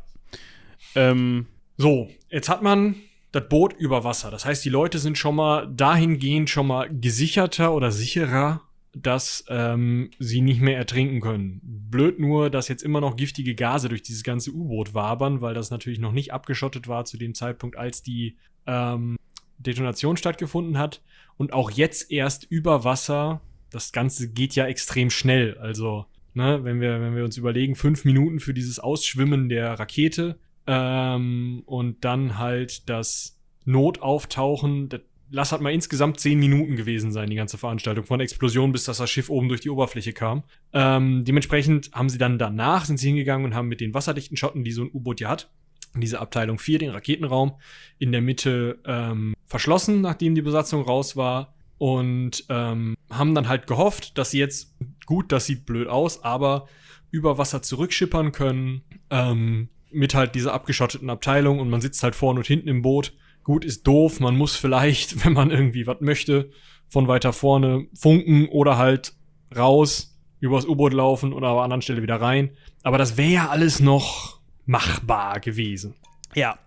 [0.95, 1.49] Ähm,
[1.83, 2.95] so, jetzt hat man
[3.33, 4.31] das Boot über Wasser.
[4.31, 8.61] Das heißt, die Leute sind schon mal dahingehend schon mal gesicherter oder sicherer,
[8.95, 11.61] dass ähm, sie nicht mehr ertrinken können.
[11.65, 15.73] Blöd nur, dass jetzt immer noch giftige Gase durch dieses ganze U-Boot wabern, weil das
[15.73, 18.37] natürlich noch nicht abgeschottet war zu dem Zeitpunkt, als die
[18.69, 19.17] ähm,
[19.59, 21.03] Detonation stattgefunden hat.
[21.37, 23.41] Und auch jetzt erst über Wasser.
[23.71, 25.59] Das Ganze geht ja extrem schnell.
[25.59, 30.39] Also, ne, wenn wir, wenn wir uns überlegen, fünf Minuten für dieses Ausschwimmen der Rakete,
[30.67, 34.89] ähm, und dann halt das Notauftauchen.
[34.89, 35.01] Das,
[35.33, 38.05] lass halt mal insgesamt zehn Minuten gewesen sein, die ganze Veranstaltung.
[38.05, 40.45] Von Explosion bis dass das Schiff oben durch die Oberfläche kam.
[40.73, 44.63] Ähm, dementsprechend haben sie dann danach, sind sie hingegangen und haben mit den wasserdichten Schotten,
[44.63, 45.51] die so ein U-Boot ja hat,
[45.97, 47.55] diese Abteilung 4, den Raketenraum,
[47.99, 51.55] in der Mitte ähm, verschlossen, nachdem die Besatzung raus war.
[51.79, 56.69] Und ähm, haben dann halt gehofft, dass sie jetzt, gut, das sieht blöd aus, aber
[57.11, 62.41] über Wasser zurückschippern können, ähm, mit halt dieser abgeschotteten Abteilung und man sitzt halt vorne
[62.41, 63.13] und hinten im Boot.
[63.45, 66.51] Gut, ist doof, man muss vielleicht, wenn man irgendwie was möchte,
[66.89, 69.15] von weiter vorne funken oder halt
[69.57, 72.51] raus, übers U-Boot laufen oder an einer anderen Stelle wieder rein.
[72.83, 75.95] Aber das wäre ja alles noch machbar gewesen.
[76.35, 76.59] Ja,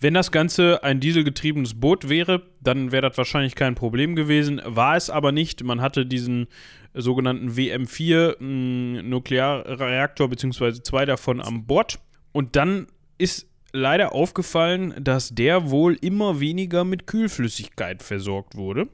[0.00, 4.60] wenn das Ganze ein dieselgetriebenes Boot wäre, dann wäre das wahrscheinlich kein Problem gewesen.
[4.64, 5.62] War es aber nicht.
[5.62, 6.48] Man hatte diesen
[6.94, 12.00] sogenannten WM4 mh, Nuklearreaktor, beziehungsweise zwei davon an Bord.
[12.32, 12.86] Und dann
[13.18, 18.88] ist leider aufgefallen, dass der wohl immer weniger mit Kühlflüssigkeit versorgt wurde.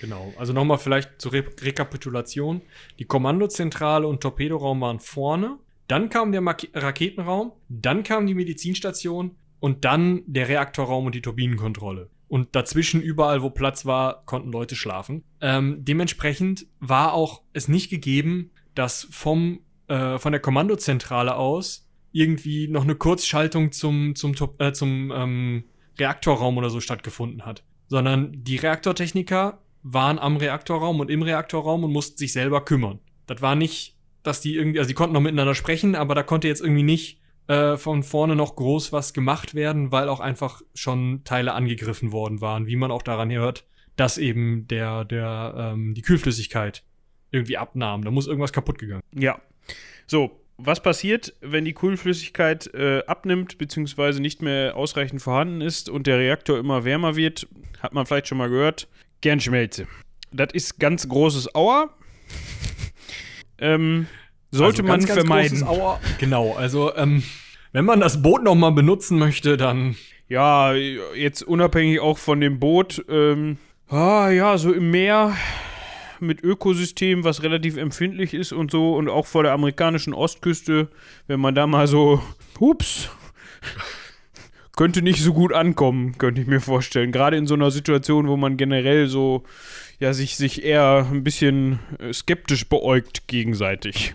[0.00, 2.62] Genau, also nochmal vielleicht zur Re Rekapitulation.
[2.98, 5.58] Die Kommandozentrale und Torpedoraum waren vorne,
[5.88, 11.20] dann kam der Mark Raketenraum, dann kam die Medizinstation und dann der Reaktorraum und die
[11.20, 12.08] Turbinenkontrolle.
[12.28, 15.24] Und dazwischen, überall, wo Platz war, konnten Leute schlafen.
[15.40, 22.68] Ähm, dementsprechend war auch es nicht gegeben, dass vom, äh, von der Kommandozentrale aus irgendwie
[22.68, 25.64] noch eine Kurzschaltung zum, zum, äh, zum ähm,
[25.98, 27.64] Reaktorraum oder so stattgefunden hat.
[27.88, 33.00] Sondern die Reaktortechniker waren am Reaktorraum und im Reaktorraum und mussten sich selber kümmern.
[33.26, 36.48] Das war nicht, dass die irgendwie, also die konnten noch miteinander sprechen, aber da konnte
[36.48, 41.22] jetzt irgendwie nicht äh, von vorne noch groß was gemacht werden, weil auch einfach schon
[41.24, 46.02] Teile angegriffen worden waren, wie man auch daran hört, dass eben der, der, ähm, die
[46.02, 46.84] Kühlflüssigkeit
[47.30, 48.04] irgendwie abnahm.
[48.04, 49.02] Da muss irgendwas kaputt gegangen.
[49.14, 49.40] Ja.
[50.06, 56.06] So, was passiert, wenn die Kühlflüssigkeit äh, abnimmt, beziehungsweise nicht mehr ausreichend vorhanden ist und
[56.06, 57.46] der Reaktor immer wärmer wird?
[57.80, 58.88] Hat man vielleicht schon mal gehört.
[59.22, 59.86] Kernschmelze.
[60.32, 61.90] Das ist ganz großes Auer.
[63.58, 64.06] ähm,
[64.50, 65.62] sollte also man ganz, vermeiden.
[65.64, 66.00] Auer.
[66.18, 67.22] Genau, also ähm,
[67.72, 69.96] wenn man das Boot noch mal benutzen möchte, dann
[70.28, 73.58] ja, jetzt unabhängig auch von dem Boot, ähm,
[73.88, 75.36] ah, ja, so im Meer
[76.22, 80.88] mit Ökosystem, was relativ empfindlich ist und so und auch vor der amerikanischen Ostküste,
[81.26, 82.22] wenn man da mal so,
[82.58, 83.10] hups,
[84.76, 87.12] könnte nicht so gut ankommen, könnte ich mir vorstellen.
[87.12, 89.44] Gerade in so einer Situation, wo man generell so,
[89.98, 94.14] ja, sich, sich eher ein bisschen äh, skeptisch beäugt gegenseitig.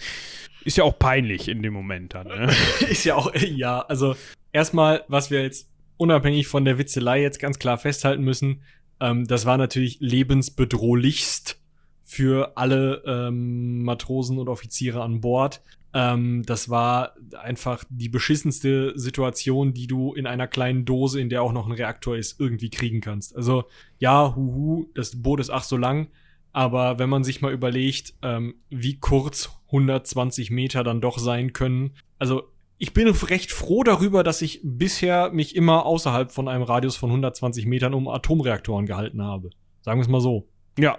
[0.64, 2.52] Ist ja auch peinlich in dem Moment dann, ne?
[2.88, 4.14] Ist ja auch, ja, also
[4.52, 8.62] erstmal, was wir jetzt unabhängig von der Witzelei jetzt ganz klar festhalten müssen,
[9.00, 11.60] ähm, das war natürlich lebensbedrohlichst
[12.04, 15.62] für alle ähm, Matrosen und Offiziere an Bord.
[15.92, 21.42] Ähm, das war einfach die beschissenste Situation, die du in einer kleinen Dose, in der
[21.42, 23.34] auch noch ein Reaktor ist, irgendwie kriegen kannst.
[23.34, 23.64] Also
[23.98, 26.08] ja, huhu, das Boot ist ach so lang,
[26.52, 31.92] aber wenn man sich mal überlegt, ähm, wie kurz 120 Meter dann doch sein können,
[32.18, 32.44] also
[32.78, 37.10] ich bin recht froh darüber, dass ich bisher mich immer außerhalb von einem Radius von
[37.10, 39.50] 120 Metern um Atomreaktoren gehalten habe.
[39.80, 40.46] Sagen wir es mal so.
[40.78, 40.98] Ja,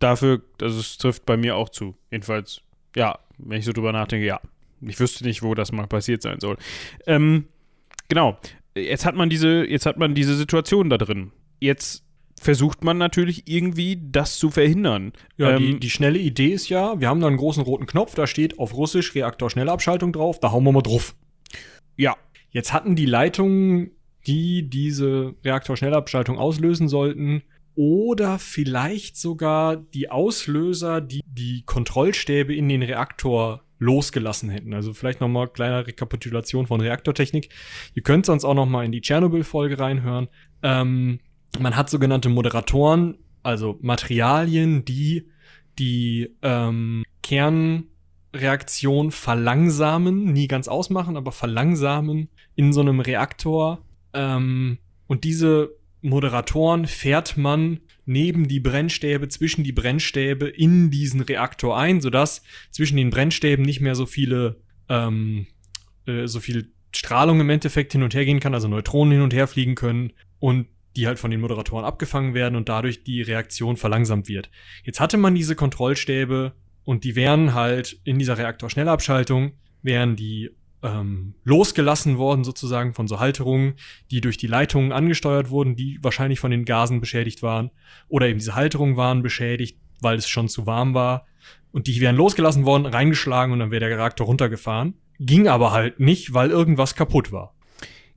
[0.00, 1.96] dafür, also es trifft bei mir auch zu.
[2.10, 2.60] Jedenfalls,
[2.94, 4.40] ja, wenn ich so drüber nachdenke, ja.
[4.80, 6.58] Ich wüsste nicht, wo das mal passiert sein soll.
[7.06, 7.46] Ähm,
[8.08, 8.36] genau.
[8.74, 11.30] Jetzt hat man diese, jetzt hat man diese Situation da drin.
[11.60, 12.03] Jetzt
[12.40, 15.12] versucht man natürlich irgendwie das zu verhindern.
[15.36, 18.14] Ja, ähm, die, die, schnelle Idee ist ja, wir haben da einen großen roten Knopf,
[18.14, 21.14] da steht auf Russisch Reaktor-Schnellabschaltung drauf, da hauen wir mal drauf.
[21.96, 22.16] Ja.
[22.50, 23.90] Jetzt hatten die Leitungen,
[24.26, 27.42] die diese Reaktor-Schnellabschaltung auslösen sollten,
[27.76, 34.74] oder vielleicht sogar die Auslöser, die die Kontrollstäbe in den Reaktor losgelassen hätten.
[34.74, 37.48] Also vielleicht nochmal kleine Rekapitulation von Reaktortechnik.
[37.94, 40.28] Ihr könnt sonst auch nochmal in die Tschernobyl-Folge reinhören.
[40.62, 41.18] Ähm,
[41.58, 45.28] man hat sogenannte Moderatoren, also Materialien, die
[45.78, 53.84] die ähm, Kernreaktion verlangsamen, nie ganz ausmachen, aber verlangsamen in so einem Reaktor.
[54.12, 61.76] Ähm, und diese Moderatoren fährt man neben die Brennstäbe, zwischen die Brennstäbe in diesen Reaktor
[61.76, 65.46] ein, sodass zwischen den Brennstäben nicht mehr so viele, ähm,
[66.06, 69.34] äh, so viel Strahlung im Endeffekt hin und her gehen kann, also Neutronen hin und
[69.34, 70.66] her fliegen können und
[70.96, 74.50] die halt von den Moderatoren abgefangen werden und dadurch die Reaktion verlangsamt wird.
[74.84, 76.52] Jetzt hatte man diese Kontrollstäbe
[76.84, 80.50] und die wären halt in dieser Reaktorschnellabschaltung, wären die
[80.84, 83.74] ähm, losgelassen worden sozusagen von so Halterungen,
[84.10, 87.70] die durch die Leitungen angesteuert wurden, die wahrscheinlich von den Gasen beschädigt waren.
[88.08, 91.26] Oder eben diese Halterungen waren beschädigt, weil es schon zu warm war.
[91.72, 94.94] Und die wären losgelassen worden, reingeschlagen und dann wäre der Reaktor runtergefahren.
[95.18, 97.54] Ging aber halt nicht, weil irgendwas kaputt war.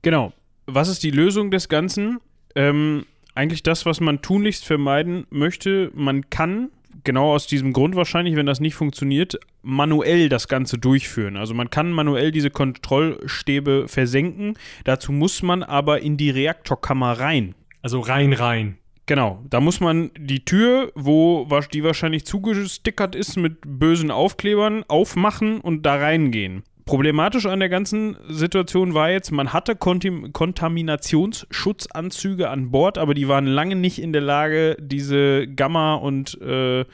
[0.02, 0.32] Genau.
[0.66, 2.20] Was ist die Lösung des Ganzen?
[2.58, 3.06] Ähm,
[3.36, 5.92] eigentlich das, was man tunlichst vermeiden möchte.
[5.94, 6.70] Man kann,
[7.04, 11.36] genau aus diesem Grund wahrscheinlich, wenn das nicht funktioniert, manuell das Ganze durchführen.
[11.36, 14.54] Also man kann manuell diese Kontrollstäbe versenken.
[14.82, 17.54] Dazu muss man aber in die Reaktorkammer rein.
[17.80, 18.78] Also rein, rein.
[19.06, 25.60] Genau, da muss man die Tür, wo die wahrscheinlich zugestickert ist mit bösen Aufklebern, aufmachen
[25.60, 26.64] und da reingehen.
[26.88, 33.28] Problematisch an der ganzen Situation war jetzt, man hatte Kontim Kontaminationsschutzanzüge an Bord, aber die
[33.28, 36.86] waren lange nicht in der Lage, diese Gamma- und äh,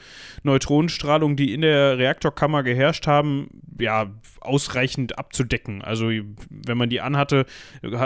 [0.43, 3.47] Neutronenstrahlung, die in der Reaktorkammer geherrscht haben,
[3.79, 4.07] ja,
[4.41, 5.81] ausreichend abzudecken.
[5.81, 6.11] Also
[6.49, 7.45] wenn man die anhatte,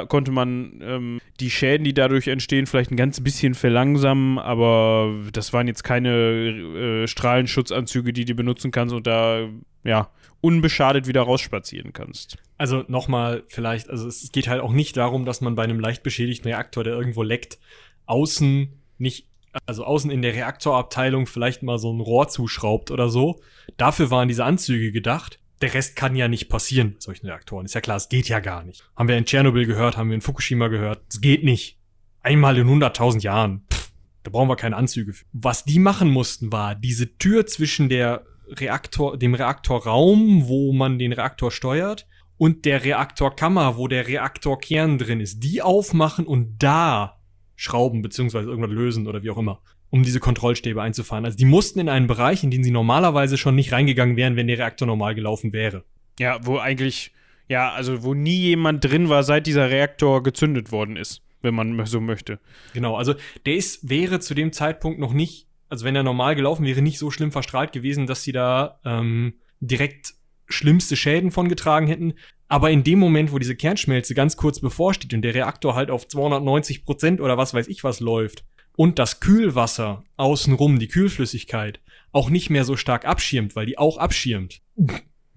[0.09, 5.53] konnte man ähm, die Schäden, die dadurch entstehen, vielleicht ein ganz bisschen verlangsamen, aber das
[5.53, 9.47] waren jetzt keine äh, Strahlenschutzanzüge, die du benutzen kannst und da,
[9.83, 10.11] ja,
[10.41, 12.37] unbeschadet wieder rausspazieren kannst.
[12.57, 16.03] Also nochmal vielleicht, also es geht halt auch nicht darum, dass man bei einem leicht
[16.03, 17.59] beschädigten Reaktor, der irgendwo leckt,
[18.05, 19.27] außen nicht,
[19.65, 23.41] also außen in der Reaktorabteilung vielleicht mal so ein Rohr zuschraubt oder so.
[23.77, 25.39] Dafür waren diese Anzüge gedacht.
[25.61, 27.65] Der Rest kann ja nicht passieren bei solchen Reaktoren.
[27.65, 28.83] Ist ja klar, es geht ja gar nicht.
[28.95, 31.01] Haben wir in Tschernobyl gehört, haben wir in Fukushima gehört.
[31.09, 31.77] Es geht nicht.
[32.21, 33.65] Einmal in 100.000 Jahren.
[33.71, 33.91] Pff,
[34.23, 35.25] da brauchen wir keine Anzüge für.
[35.33, 41.13] Was die machen mussten, war diese Tür zwischen der Reaktor, dem Reaktorraum, wo man den
[41.13, 42.07] Reaktor steuert,
[42.39, 47.19] und der Reaktorkammer, wo der Reaktorkern drin ist, die aufmachen und da
[47.57, 51.25] schrauben beziehungsweise irgendwas lösen oder wie auch immer, um diese Kontrollstäbe einzufahren.
[51.25, 54.47] Also die mussten in einen Bereich, in den sie normalerweise schon nicht reingegangen wären, wenn
[54.47, 55.83] der Reaktor normal gelaufen wäre.
[56.17, 57.11] Ja, wo eigentlich,
[57.49, 61.85] ja, also wo nie jemand drin war, seit dieser Reaktor gezündet worden ist, wenn man
[61.85, 62.39] so möchte.
[62.73, 66.65] Genau, also der ist, wäre zu dem Zeitpunkt noch nicht also wenn er normal gelaufen
[66.65, 70.13] wäre, nicht so schlimm verstrahlt gewesen, dass sie da ähm, direkt
[70.47, 72.13] schlimmste Schäden von getragen hätten.
[72.47, 76.07] Aber in dem Moment, wo diese Kernschmelze ganz kurz bevorsteht und der Reaktor halt auf
[76.07, 78.43] 290 Prozent oder was weiß ich was läuft
[78.75, 81.79] und das Kühlwasser außenrum, die Kühlflüssigkeit,
[82.11, 84.61] auch nicht mehr so stark abschirmt, weil die auch abschirmt.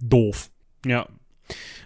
[0.01, 0.51] Doof.
[0.87, 1.09] Ja,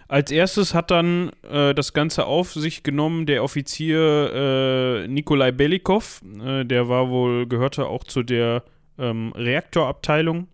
[0.07, 6.21] als erstes hat dann äh, das Ganze auf sich genommen der Offizier äh, Nikolai Belikov.
[6.43, 8.63] Äh, der war wohl, gehörte auch zu der
[8.97, 10.47] ähm, Reaktorabteilung.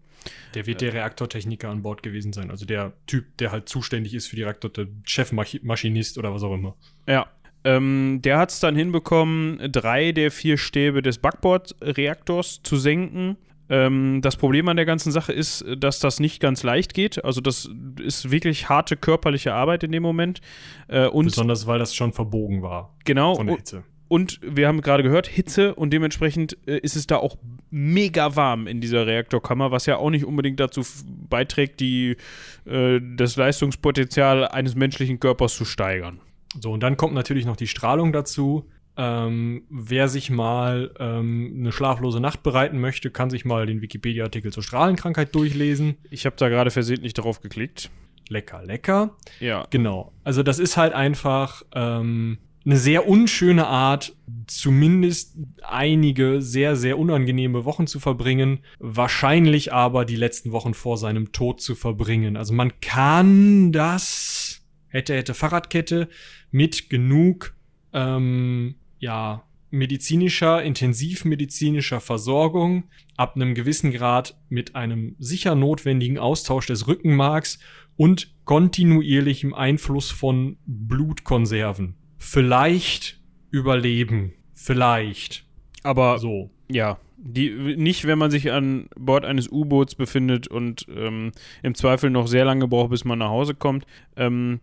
[0.55, 2.49] Der wird der Reaktortechniker an Bord gewesen sein.
[2.49, 6.53] Also der Typ, der halt zuständig ist für die Reaktor, der Chefmaschinist oder was auch
[6.53, 6.75] immer.
[7.07, 7.27] Ja.
[7.65, 13.37] Ähm, der hat es dann hinbekommen, drei der vier Stäbe des Backbord-Reaktors zu senken.
[13.69, 17.23] Ähm, das Problem an der ganzen Sache ist, dass das nicht ganz leicht geht.
[17.23, 17.69] Also das
[18.01, 20.41] ist wirklich harte körperliche Arbeit in dem Moment.
[20.87, 22.95] Äh, und Besonders, weil das schon verbogen war.
[23.05, 23.35] Genau.
[23.35, 23.83] Von der Hitze.
[24.13, 27.35] Und wir haben gerade gehört, Hitze und dementsprechend äh, ist es da auch
[27.71, 30.81] mega warm in dieser Reaktorkammer, was ja auch nicht unbedingt dazu
[31.29, 32.17] beiträgt, die,
[32.65, 36.19] äh, das Leistungspotenzial eines menschlichen Körpers zu steigern.
[36.61, 38.69] So, und dann kommt natürlich noch die Strahlung dazu.
[38.95, 44.53] Ähm, wer sich mal ähm, eine schlaflose Nacht bereiten möchte, kann sich mal den Wikipedia-Artikel
[44.53, 45.97] zur Strahlenkrankheit durchlesen.
[46.09, 47.89] Ich habe da gerade versehentlich darauf geklickt.
[48.29, 49.15] Lecker, lecker.
[49.39, 49.65] Ja.
[49.69, 50.13] Genau.
[50.23, 54.15] Also das ist halt einfach ähm, eine sehr unschöne Art,
[54.47, 61.31] zumindest einige sehr, sehr unangenehme Wochen zu verbringen, wahrscheinlich aber die letzten Wochen vor seinem
[61.31, 62.37] Tod zu verbringen.
[62.37, 66.07] Also man kann das, hätte, hätte Fahrradkette,
[66.51, 67.55] mit genug
[67.91, 72.85] ähm, ja, medizinischer, intensivmedizinischer Versorgung
[73.17, 77.59] ab einem gewissen Grad mit einem sicher notwendigen Austausch des Rückenmarks
[77.97, 81.95] und kontinuierlichem Einfluss von Blutkonserven.
[82.17, 83.19] Vielleicht
[83.51, 84.33] überleben.
[84.53, 85.45] Vielleicht.
[85.83, 86.49] Aber so.
[86.69, 92.09] Ja, die, nicht, wenn man sich an Bord eines U-Boots befindet und ähm, im Zweifel
[92.09, 93.85] noch sehr lange braucht, bis man nach Hause kommt.
[94.17, 94.59] Ähm,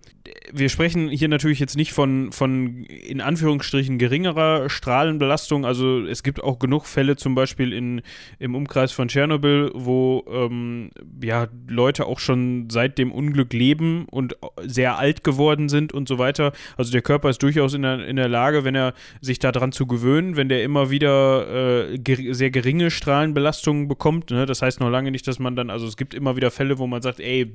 [0.52, 5.64] wir sprechen hier natürlich jetzt nicht von, von in Anführungsstrichen geringerer Strahlenbelastung.
[5.64, 8.02] Also es gibt auch genug Fälle, zum Beispiel in,
[8.38, 10.90] im Umkreis von Tschernobyl, wo ähm,
[11.22, 16.18] ja, Leute auch schon seit dem Unglück leben und sehr alt geworden sind und so
[16.18, 16.52] weiter.
[16.76, 18.92] Also der Körper ist durchaus in der, in der Lage, wenn er
[19.22, 24.30] sich daran zu gewöhnen, wenn der immer wieder äh, sehr sehr geringe Strahlenbelastungen bekommt.
[24.30, 24.46] Ne?
[24.46, 26.86] Das heißt noch lange nicht, dass man dann, also es gibt immer wieder Fälle, wo
[26.86, 27.54] man sagt, ey,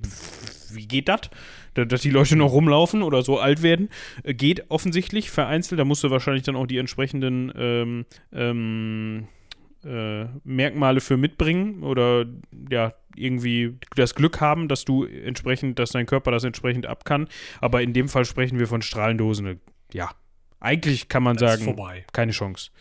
[0.72, 1.30] wie geht das?
[1.74, 3.90] Dass die Leute noch rumlaufen oder so alt werden.
[4.24, 5.80] Äh, geht offensichtlich vereinzelt.
[5.80, 9.28] Da musst du wahrscheinlich dann auch die entsprechenden ähm, ähm,
[9.84, 12.26] äh, Merkmale für mitbringen oder
[12.70, 17.28] ja, irgendwie das Glück haben, dass du entsprechend, dass dein Körper das entsprechend ab kann.
[17.60, 19.60] Aber in dem Fall sprechen wir von Strahlendosen.
[19.94, 20.12] Ja,
[20.60, 21.78] eigentlich kann man das sagen,
[22.12, 22.72] keine Chance.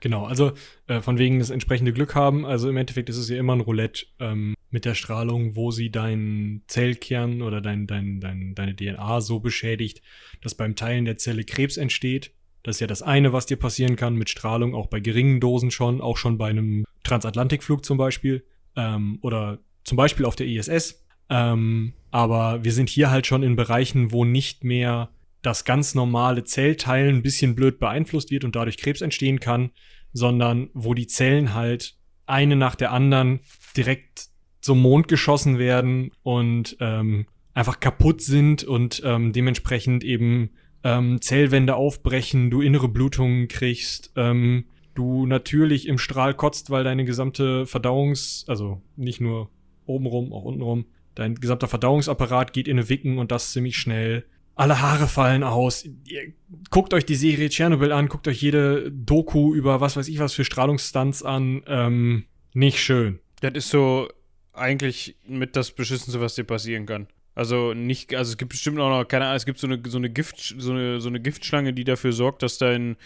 [0.00, 0.52] Genau, also
[0.86, 2.46] äh, von wegen das entsprechende Glück haben.
[2.46, 5.90] Also im Endeffekt ist es ja immer ein Roulette ähm, mit der Strahlung, wo sie
[5.90, 10.02] deinen Zellkern oder dein, dein, dein, deine DNA so beschädigt,
[10.42, 12.32] dass beim Teilen der Zelle Krebs entsteht.
[12.62, 15.70] Das ist ja das eine, was dir passieren kann mit Strahlung, auch bei geringen Dosen
[15.70, 18.44] schon, auch schon bei einem Transatlantikflug zum Beispiel
[18.76, 21.04] ähm, oder zum Beispiel auf der ISS.
[21.30, 25.10] Ähm, aber wir sind hier halt schon in Bereichen, wo nicht mehr
[25.42, 29.70] das ganz normale Zellteilen ein bisschen blöd beeinflusst wird und dadurch Krebs entstehen kann,
[30.12, 33.40] sondern wo die Zellen halt eine nach der anderen
[33.76, 34.28] direkt
[34.60, 40.50] zum Mond geschossen werden und ähm, einfach kaputt sind und ähm, dementsprechend eben
[40.84, 47.04] ähm, Zellwände aufbrechen, du innere Blutungen kriegst, ähm, du natürlich im Strahl kotzt, weil deine
[47.04, 49.50] gesamte Verdauungs-, also nicht nur
[49.86, 54.24] obenrum, auch untenrum, dein gesamter Verdauungsapparat geht in eine Wicken und das ziemlich schnell.
[54.58, 55.84] Alle Haare fallen aus.
[55.84, 56.32] Ihr
[56.70, 60.34] guckt euch die Serie Tschernobyl an, guckt euch jede Doku über was weiß ich was
[60.34, 61.62] für Strahlungsstunts an.
[61.68, 63.20] Ähm, nicht schön.
[63.40, 64.08] Das ist so
[64.52, 67.06] eigentlich mit das Beschissenste, was dir passieren kann.
[67.36, 69.96] Also nicht, also es gibt bestimmt auch noch, keine Ahnung, es gibt so eine, so
[69.96, 72.96] eine Gift, so eine, so eine Giftschlange, die dafür sorgt, dass dein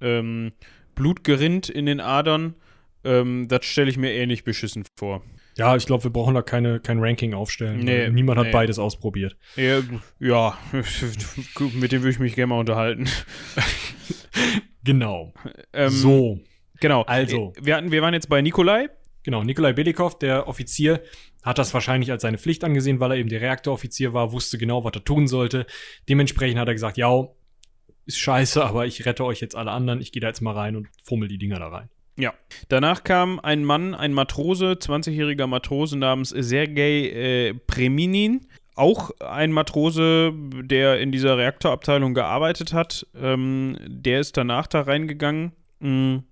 [0.00, 0.52] ähm,
[0.94, 2.54] Blut gerinnt in den Adern.
[3.04, 5.22] Ähm, das stelle ich mir ähnlich beschissen vor.
[5.56, 7.80] Ja, ich glaube, wir brauchen da keine, kein Ranking aufstellen.
[7.80, 8.52] Nee, Niemand hat nee.
[8.52, 9.36] beides ausprobiert.
[9.56, 9.80] Ja,
[10.18, 10.58] ja,
[11.74, 13.06] mit dem würde ich mich gerne mal unterhalten.
[14.84, 15.32] Genau.
[15.72, 16.40] Ähm, so.
[16.80, 17.02] Genau.
[17.02, 17.52] Also.
[17.60, 18.88] Wir, hatten, wir waren jetzt bei Nikolai.
[19.22, 21.00] Genau, Nikolai Belikov, der Offizier,
[21.44, 24.82] hat das wahrscheinlich als seine Pflicht angesehen, weil er eben der Reaktoroffizier war, wusste genau,
[24.82, 25.66] was er tun sollte.
[26.08, 27.28] Dementsprechend hat er gesagt, ja,
[28.04, 30.00] ist scheiße, aber ich rette euch jetzt alle anderen.
[30.00, 31.88] Ich gehe da jetzt mal rein und fummel die Dinger da rein.
[32.16, 32.34] Ja.
[32.68, 38.46] Danach kam ein Mann, ein Matrose, 20-jähriger Matrose namens Sergei äh, Preminin.
[38.74, 40.32] Auch ein Matrose,
[40.62, 43.06] der in dieser Reaktorabteilung gearbeitet hat.
[43.14, 45.52] Ähm, der ist danach da reingegangen.
[45.80, 46.22] mh,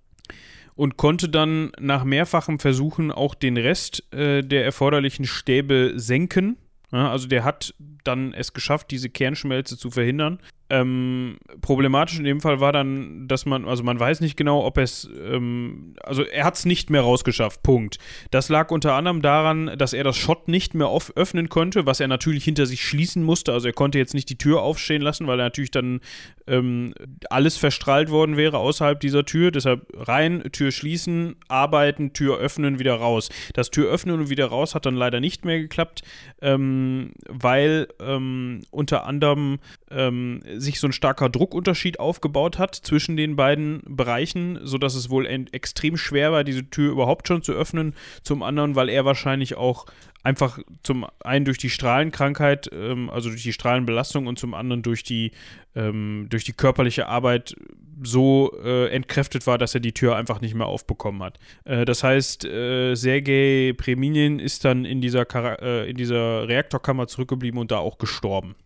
[0.80, 6.56] und konnte dann nach mehrfachem Versuchen auch den Rest äh, der erforderlichen Stäbe senken.
[6.90, 10.38] Ja, also der hat dann es geschafft, diese Kernschmelze zu verhindern.
[10.70, 14.78] Ähm, problematisch in dem Fall war dann, dass man, also man weiß nicht genau, ob
[14.78, 17.98] es, ähm, also er hat es nicht mehr rausgeschafft, Punkt.
[18.30, 22.06] Das lag unter anderem daran, dass er das Schott nicht mehr öffnen konnte, was er
[22.06, 23.52] natürlich hinter sich schließen musste.
[23.52, 26.00] Also er konnte jetzt nicht die Tür aufstehen lassen, weil er natürlich dann
[26.46, 26.94] ähm,
[27.30, 29.50] alles verstrahlt worden wäre außerhalb dieser Tür.
[29.50, 33.28] Deshalb rein, Tür schließen, arbeiten, Tür öffnen, wieder raus.
[33.54, 36.02] Das Tür öffnen und wieder raus hat dann leider nicht mehr geklappt,
[36.40, 39.58] ähm, weil ähm, unter anderem
[39.90, 45.26] ähm, sich so ein starker Druckunterschied aufgebaut hat zwischen den beiden Bereichen, sodass es wohl
[45.26, 47.94] extrem schwer war, diese Tür überhaupt schon zu öffnen.
[48.22, 49.86] Zum anderen, weil er wahrscheinlich auch
[50.22, 55.02] einfach zum einen durch die Strahlenkrankheit, ähm, also durch die Strahlenbelastung und zum anderen durch
[55.02, 55.32] die,
[55.74, 57.54] ähm, durch die körperliche Arbeit
[58.02, 61.38] so äh, entkräftet war, dass er die Tür einfach nicht mehr aufbekommen hat.
[61.64, 67.06] Äh, das heißt, äh, Sergei Preminin ist dann in dieser, Chara äh, in dieser Reaktorkammer
[67.06, 68.56] zurückgeblieben und da auch gestorben.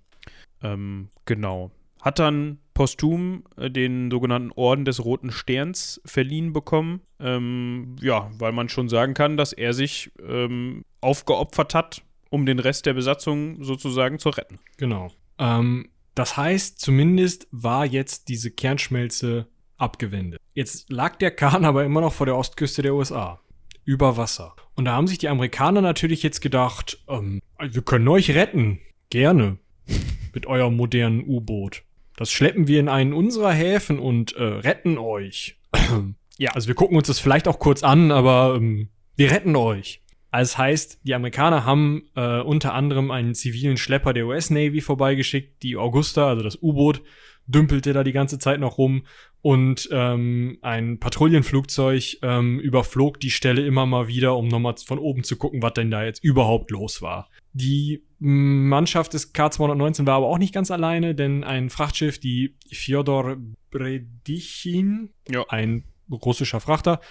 [0.62, 1.70] Ähm, genau.
[2.04, 7.00] Hat dann posthum äh, den sogenannten Orden des Roten Sterns verliehen bekommen.
[7.18, 12.58] Ähm, ja, weil man schon sagen kann, dass er sich ähm, aufgeopfert hat, um den
[12.58, 14.58] Rest der Besatzung sozusagen zu retten.
[14.76, 15.10] Genau.
[15.38, 19.46] Ähm, das heißt, zumindest war jetzt diese Kernschmelze
[19.78, 20.40] abgewendet.
[20.52, 23.40] Jetzt lag der Kahn aber immer noch vor der Ostküste der USA.
[23.86, 24.54] Über Wasser.
[24.74, 28.80] Und da haben sich die Amerikaner natürlich jetzt gedacht, ähm, wir können euch retten.
[29.08, 29.58] Gerne.
[30.34, 31.82] Mit eurem modernen U-Boot.
[32.16, 35.58] Das schleppen wir in einen unserer Häfen und äh, retten euch.
[36.36, 36.50] Ja.
[36.50, 40.02] Also wir gucken uns das vielleicht auch kurz an, aber ähm, wir retten euch.
[40.32, 44.80] Also das heißt, die Amerikaner haben äh, unter anderem einen zivilen Schlepper der US Navy
[44.80, 47.02] vorbeigeschickt, die Augusta, also das U-Boot,
[47.46, 49.06] dümpelte da die ganze Zeit noch rum
[49.44, 55.22] und ähm, ein Patrouillenflugzeug ähm, überflog die Stelle immer mal wieder, um nochmal von oben
[55.22, 57.28] zu gucken, was denn da jetzt überhaupt los war.
[57.52, 63.36] Die Mannschaft des K-219 war aber auch nicht ganz alleine, denn ein Frachtschiff, die Fjodor
[63.70, 65.44] Bredichin, Ja.
[65.50, 67.02] ein russischer Frachter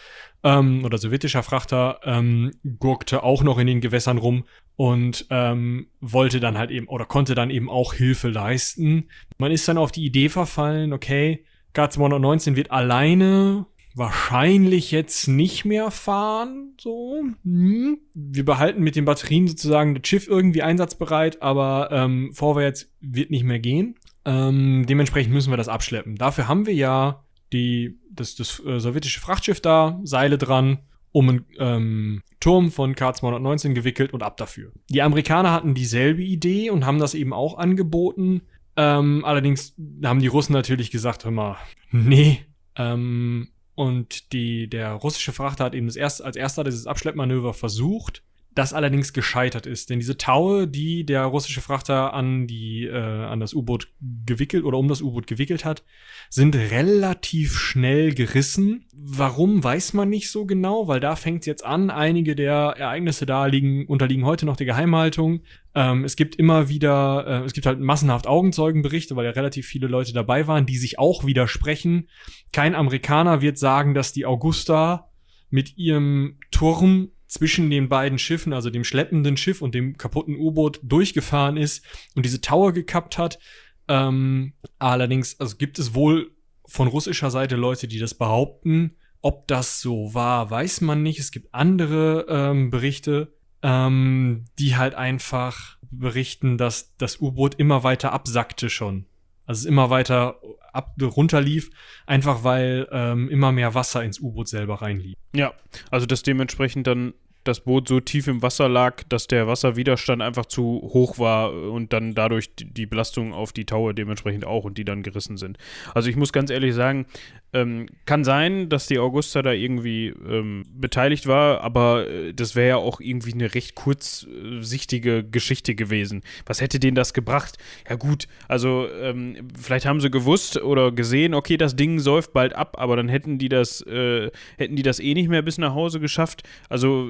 [0.44, 6.40] ähm, oder sowjetischer Frachter, ähm, gurkte auch noch in den Gewässern rum und ähm, wollte
[6.40, 9.10] dann halt eben oder konnte dann eben auch Hilfe leisten.
[9.38, 11.46] Man ist dann auf die Idee verfallen, okay,
[11.76, 13.66] K219 wird alleine
[13.96, 17.24] wahrscheinlich jetzt nicht mehr fahren, so.
[17.44, 18.00] Hm.
[18.14, 23.44] Wir behalten mit den Batterien sozusagen das Schiff irgendwie einsatzbereit, aber ähm, vorwärts wird nicht
[23.44, 23.96] mehr gehen.
[24.26, 26.16] Ähm, dementsprechend müssen wir das abschleppen.
[26.16, 30.80] Dafür haben wir ja die, das, das äh, sowjetische Frachtschiff da, Seile dran,
[31.12, 34.72] um einen ähm, Turm von K219 gewickelt und ab dafür.
[34.90, 38.42] Die Amerikaner hatten dieselbe Idee und haben das eben auch angeboten.
[38.76, 41.58] Ähm, allerdings haben die Russen natürlich gesagt, hör mal,
[41.92, 42.46] nee.
[42.76, 48.24] Ähm, und die, der russische Frachter hat eben das erste, als erster dieses Abschleppmanöver versucht,
[48.56, 49.90] das allerdings gescheitert ist.
[49.90, 53.88] Denn diese Taue, die der russische Frachter an, die, äh, an das U-Boot
[54.26, 55.84] gewickelt oder um das U-Boot gewickelt hat,
[56.30, 58.86] sind relativ schnell gerissen.
[58.96, 61.90] Warum, weiß man nicht so genau, weil da fängt es jetzt an.
[61.90, 65.42] Einige der Ereignisse da liegen, unterliegen heute noch der Geheimhaltung.
[65.76, 69.88] Ähm, es gibt immer wieder, äh, es gibt halt massenhaft Augenzeugenberichte, weil ja relativ viele
[69.88, 72.10] Leute dabei waren, die sich auch widersprechen.
[72.52, 75.10] Kein Amerikaner wird sagen, dass die Augusta
[75.50, 80.80] mit ihrem Turm zwischen den beiden Schiffen, also dem schleppenden Schiff und dem kaputten U-Boot,
[80.84, 81.84] durchgefahren ist
[82.16, 83.40] und diese Tower gekappt hat.
[83.88, 86.32] Ähm, allerdings, also gibt es wohl
[86.68, 88.96] von russischer Seite Leute, die das behaupten.
[89.22, 91.20] Ob das so war, weiß man nicht.
[91.20, 98.12] Es gibt andere ähm, Berichte, ähm, die halt einfach berichten, dass das U-Boot immer weiter
[98.12, 99.06] absackte schon.
[99.46, 100.40] Also es immer weiter
[100.72, 101.72] ab, runterlief,
[102.06, 105.16] einfach weil ähm, immer mehr Wasser ins U-Boot selber reinlief.
[105.36, 105.54] Ja,
[105.90, 107.14] also dass dementsprechend dann
[107.44, 110.64] das Boot so tief im Wasser lag, dass der Wasserwiderstand einfach zu
[110.94, 115.04] hoch war und dann dadurch die Belastung auf die Taue dementsprechend auch und die dann
[115.04, 115.58] gerissen sind.
[115.94, 117.06] Also ich muss ganz ehrlich sagen,
[117.54, 122.68] ähm, kann sein, dass die Augusta da irgendwie ähm, beteiligt war, aber äh, das wäre
[122.68, 126.24] ja auch irgendwie eine recht kurzsichtige Geschichte gewesen.
[126.46, 127.58] Was hätte denen das gebracht?
[127.88, 132.56] Ja gut, also ähm, vielleicht haben sie gewusst oder gesehen, okay, das Ding säuft bald
[132.56, 135.76] ab, aber dann hätten die das, äh, hätten die das eh nicht mehr bis nach
[135.76, 136.44] Hause geschafft.
[136.70, 137.08] Also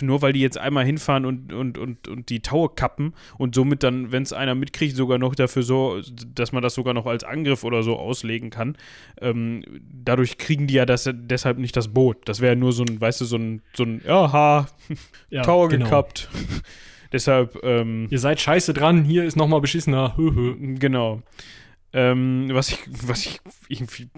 [0.00, 3.82] nur weil die jetzt einmal hinfahren und, und, und, und die Taue kappen und somit
[3.82, 6.00] dann, wenn es einer mitkriegt, sogar noch dafür so,
[6.34, 8.76] dass man das sogar noch als Angriff oder so auslegen kann.
[9.20, 9.62] Ähm,
[10.04, 12.28] dadurch kriegen die ja das, deshalb nicht das Boot.
[12.28, 14.66] Das wäre nur so ein, weißt du, so ein, so ein, aha,
[15.30, 15.84] ja, Tower genau.
[15.84, 16.28] gekappt.
[17.12, 20.14] deshalb, ähm, Ihr seid scheiße dran, hier ist nochmal beschissener.
[20.78, 21.22] genau.
[21.92, 24.08] Ähm, was ich, was ich irgendwie,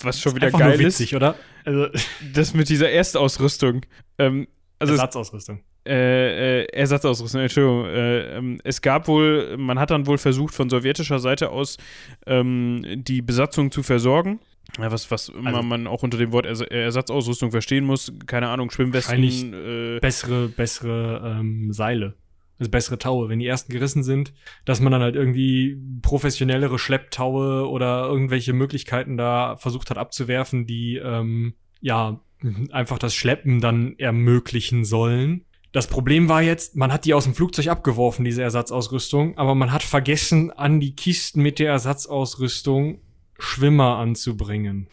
[0.00, 1.16] was schon wieder geil witzig, ist.
[1.16, 1.34] oder?
[1.64, 1.88] Also,
[2.32, 3.82] das mit dieser Erstausrüstung.
[4.18, 4.48] Ähm,
[4.78, 5.60] also Ersatzausrüstung.
[5.86, 7.86] Äh, äh, Ersatzausrüstung, Entschuldigung.
[7.86, 11.78] Äh, ähm, es gab wohl, man hat dann wohl versucht, von sowjetischer Seite aus
[12.26, 14.40] ähm, die Besatzung zu versorgen.
[14.78, 18.48] Ja, was, was also, immer man auch unter dem Wort Ers Ersatzausrüstung verstehen muss, keine
[18.48, 19.54] Ahnung, Schwimmwesten.
[19.54, 22.14] Äh, bessere, bessere ähm, Seile.
[22.58, 24.32] Also bessere Taue, wenn die ersten gerissen sind,
[24.64, 30.96] dass man dann halt irgendwie professionellere Schlepptaue oder irgendwelche Möglichkeiten da versucht hat abzuwerfen, die
[30.96, 32.20] ähm, ja
[32.70, 35.44] einfach das Schleppen dann ermöglichen sollen.
[35.72, 39.72] Das Problem war jetzt, man hat die aus dem Flugzeug abgeworfen, diese Ersatzausrüstung, aber man
[39.72, 43.00] hat vergessen, an die Kisten mit der Ersatzausrüstung
[43.38, 44.88] Schwimmer anzubringen.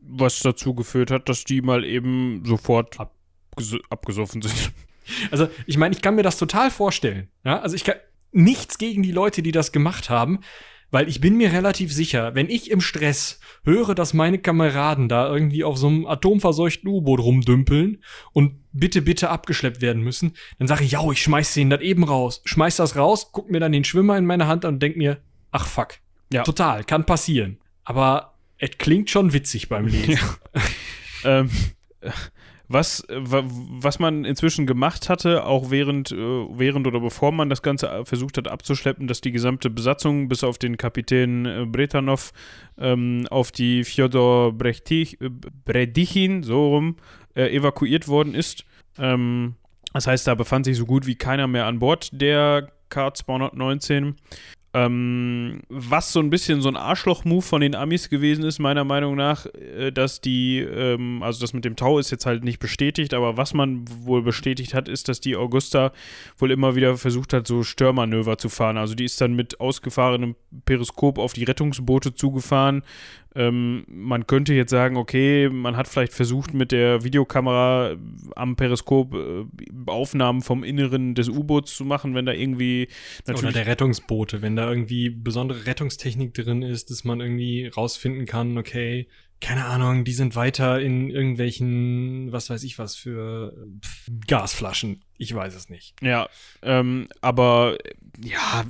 [0.00, 4.72] Was dazu geführt hat, dass die mal eben sofort abges abgesoffen sind.
[5.30, 7.28] Also, ich meine, ich kann mir das total vorstellen.
[7.44, 7.94] Ja, also ich kann
[8.32, 10.40] nichts gegen die Leute, die das gemacht haben,
[10.90, 15.28] weil ich bin mir relativ sicher, wenn ich im Stress höre, dass meine Kameraden da
[15.32, 20.84] irgendwie auf so einem atomverseuchten U-Boot rumdümpeln und bitte, bitte abgeschleppt werden müssen, dann sage
[20.84, 22.42] ich, ja, ich schmeiß den das eben raus.
[22.44, 25.18] Schmeiß das raus, guck mir dann den Schwimmer in meine Hand an und denk mir,
[25.50, 25.94] ach fuck.
[26.32, 26.42] Ja.
[26.42, 27.58] Total, kann passieren.
[27.84, 30.12] Aber es klingt schon witzig beim Lesen.
[30.12, 30.20] Ja.
[31.40, 31.50] ähm,
[32.68, 38.04] was, was man inzwischen gemacht hatte, auch während, äh, während oder bevor man das Ganze
[38.04, 42.32] versucht hat abzuschleppen, dass die gesamte Besatzung bis auf den Kapitän äh, Bretanov
[42.78, 46.96] ähm, auf die Fjodor Bredichin, so rum,
[47.34, 48.64] äh, evakuiert worden ist.
[48.98, 49.54] Ähm,
[49.92, 54.14] das heißt, da befand sich so gut wie keiner mehr an Bord der K219.
[54.76, 59.16] Ähm, was so ein bisschen so ein Arschloch-Move von den Amis gewesen ist, meiner Meinung
[59.16, 63.14] nach, äh, dass die, ähm, also das mit dem Tau ist jetzt halt nicht bestätigt,
[63.14, 65.92] aber was man wohl bestätigt hat, ist, dass die Augusta
[66.36, 68.76] wohl immer wieder versucht hat, so Störmanöver zu fahren.
[68.76, 72.82] Also die ist dann mit ausgefahrenem Periskop auf die Rettungsboote zugefahren,
[73.36, 77.94] ähm, man könnte jetzt sagen, okay, man hat vielleicht versucht, mit der Videokamera
[78.34, 79.44] am Periskop äh,
[79.86, 82.88] Aufnahmen vom Inneren des U-Boots zu machen, wenn da irgendwie.
[83.28, 88.56] Oder der Rettungsboote, wenn da irgendwie besondere Rettungstechnik drin ist, dass man irgendwie rausfinden kann,
[88.56, 89.06] okay,
[89.40, 93.52] keine Ahnung, die sind weiter in irgendwelchen, was weiß ich was für
[93.84, 95.02] pff, Gasflaschen.
[95.18, 95.94] Ich weiß es nicht.
[96.02, 96.28] Ja,
[96.62, 97.76] ähm, aber
[98.22, 98.64] ja,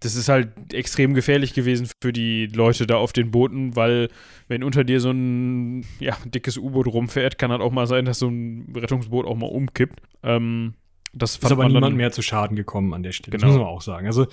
[0.00, 4.08] das ist halt extrem gefährlich gewesen für die Leute da auf den Booten, weil
[4.48, 8.18] wenn unter dir so ein ja, dickes U-Boot rumfährt, kann halt auch mal sein, dass
[8.18, 10.00] so ein Rettungsboot auch mal umkippt.
[10.22, 10.74] Ähm,
[11.12, 13.52] das ist aber niemand mehr zu Schaden gekommen an der Stelle, genau.
[13.52, 14.06] muss man auch sagen.
[14.06, 14.26] Also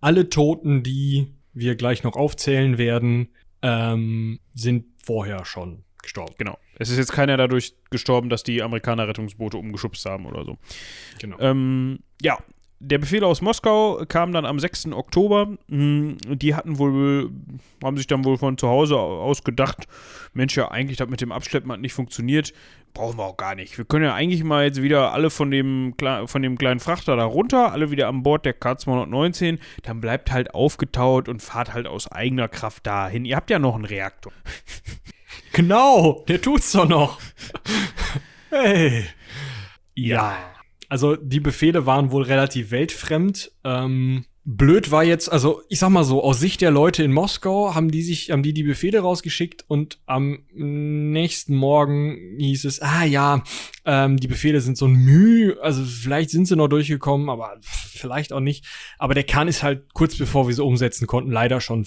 [0.00, 3.28] alle Toten, die wir gleich noch aufzählen werden,
[3.62, 6.34] ähm, sind vorher schon gestorben.
[6.38, 6.58] Genau.
[6.78, 10.58] Es ist jetzt keiner dadurch gestorben, dass die Amerikaner Rettungsboote umgeschubst haben oder so.
[11.20, 11.38] Genau.
[11.38, 12.38] Ähm, ja,
[12.84, 14.86] der Befehl aus Moskau kam dann am 6.
[14.92, 15.56] Oktober.
[15.68, 17.30] Hm, die hatten wohl,
[17.82, 19.86] haben sich dann wohl von zu Hause aus gedacht,
[20.34, 22.52] Mensch, ja, eigentlich das mit dem Abschleppen hat nicht funktioniert.
[22.94, 23.78] Brauchen wir auch gar nicht.
[23.78, 25.94] Wir können ja eigentlich mal jetzt wieder alle von dem,
[26.26, 29.58] von dem kleinen Frachter da runter, alle wieder an Bord der K219.
[29.82, 33.24] Dann bleibt halt aufgetaut und fahrt halt aus eigener Kraft dahin.
[33.24, 34.32] Ihr habt ja noch einen Reaktor.
[35.54, 37.18] Genau, der tut's doch noch.
[38.50, 39.04] hey.
[39.94, 40.16] ja.
[40.16, 40.52] ja.
[40.88, 43.50] Also die Befehle waren wohl relativ weltfremd.
[43.64, 47.74] Ähm, blöd war jetzt, also ich sag mal so, aus Sicht der Leute in Moskau
[47.74, 53.04] haben die sich, haben die die Befehle rausgeschickt und am nächsten Morgen hieß es, ah
[53.04, 53.44] ja,
[53.84, 58.32] ähm, die Befehle sind so ein Mühe, also vielleicht sind sie noch durchgekommen, aber vielleicht
[58.32, 58.64] auch nicht.
[58.98, 61.86] Aber der Kahn ist halt kurz bevor wir sie umsetzen konnten, leider schon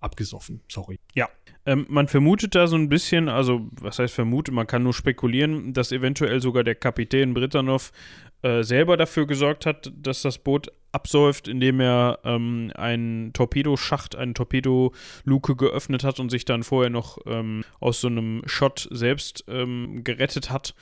[0.00, 0.62] abgesoffen.
[0.68, 0.98] Sorry.
[1.14, 1.28] Ja,
[1.66, 5.74] ähm, man vermutet da so ein bisschen, also was heißt vermutet, man kann nur spekulieren,
[5.74, 7.92] dass eventuell sogar der Kapitän Britanov
[8.42, 14.34] äh, selber dafür gesorgt hat, dass das Boot absäuft, indem er ähm, einen Torpedoschacht, eine
[14.34, 20.02] Torpedoluke geöffnet hat und sich dann vorher noch ähm, aus so einem Shot selbst ähm,
[20.02, 20.74] gerettet hat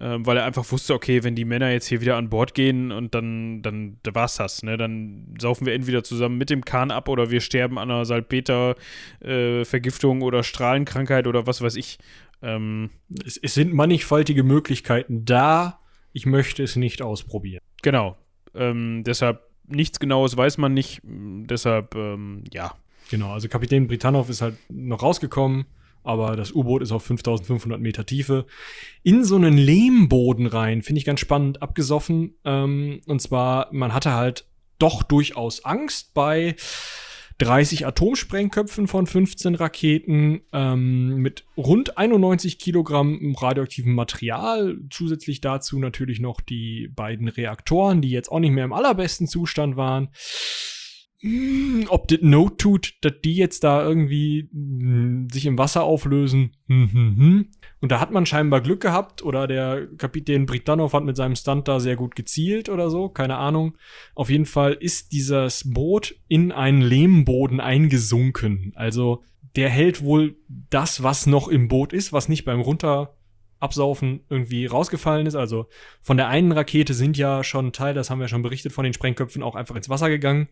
[0.00, 2.90] ähm, weil er einfach wusste, okay, wenn die Männer jetzt hier wieder an Bord gehen
[2.90, 4.76] und dann, dann da war's das, ne?
[4.76, 10.20] Dann saufen wir entweder zusammen mit dem Kahn ab oder wir sterben an einer Salpeter-Vergiftung
[10.20, 11.98] äh, oder Strahlenkrankheit oder was weiß ich.
[12.42, 12.90] Ähm,
[13.24, 15.78] es, es sind mannigfaltige Möglichkeiten da.
[16.14, 17.60] Ich möchte es nicht ausprobieren.
[17.82, 18.16] Genau.
[18.54, 21.02] Ähm, deshalb nichts Genaues weiß man nicht.
[21.04, 22.74] Deshalb, ähm, ja.
[23.10, 25.66] Genau, also Kapitän Britanov ist halt noch rausgekommen
[26.04, 28.44] aber das U-Boot ist auf 5500 Meter Tiefe.
[29.02, 32.34] In so einen Lehmboden rein, finde ich ganz spannend, abgesoffen.
[32.44, 34.44] Ähm, und zwar, man hatte halt
[34.78, 36.56] doch durchaus Angst bei
[37.38, 44.78] 30 Atomsprengköpfen von 15 Raketen ähm, mit rund 91 Kilogramm radioaktivem Material.
[44.90, 49.76] Zusätzlich dazu natürlich noch die beiden Reaktoren, die jetzt auch nicht mehr im allerbesten Zustand
[49.76, 50.08] waren.
[51.24, 55.82] Hm, ob das Not tut, dass die jetzt da irgendwie mh, hm, sich im Wasser
[55.82, 56.52] auflösen.
[56.68, 57.48] Hm, hm, hm.
[57.80, 61.66] Und da hat man scheinbar Glück gehabt oder der Kapitän Britanov hat mit seinem Stunt
[61.66, 63.78] da sehr gut gezielt oder so, keine Ahnung.
[64.14, 68.74] Auf jeden Fall ist dieses Boot in einen Lehmboden eingesunken.
[68.74, 69.22] Also
[69.56, 70.36] der hält wohl
[70.68, 75.36] das, was noch im Boot ist, was nicht beim Runterabsaufen irgendwie rausgefallen ist.
[75.36, 75.68] Also
[76.02, 78.92] von der einen Rakete sind ja schon Teil, das haben wir schon berichtet, von den
[78.92, 80.48] Sprengköpfen auch einfach ins Wasser gegangen.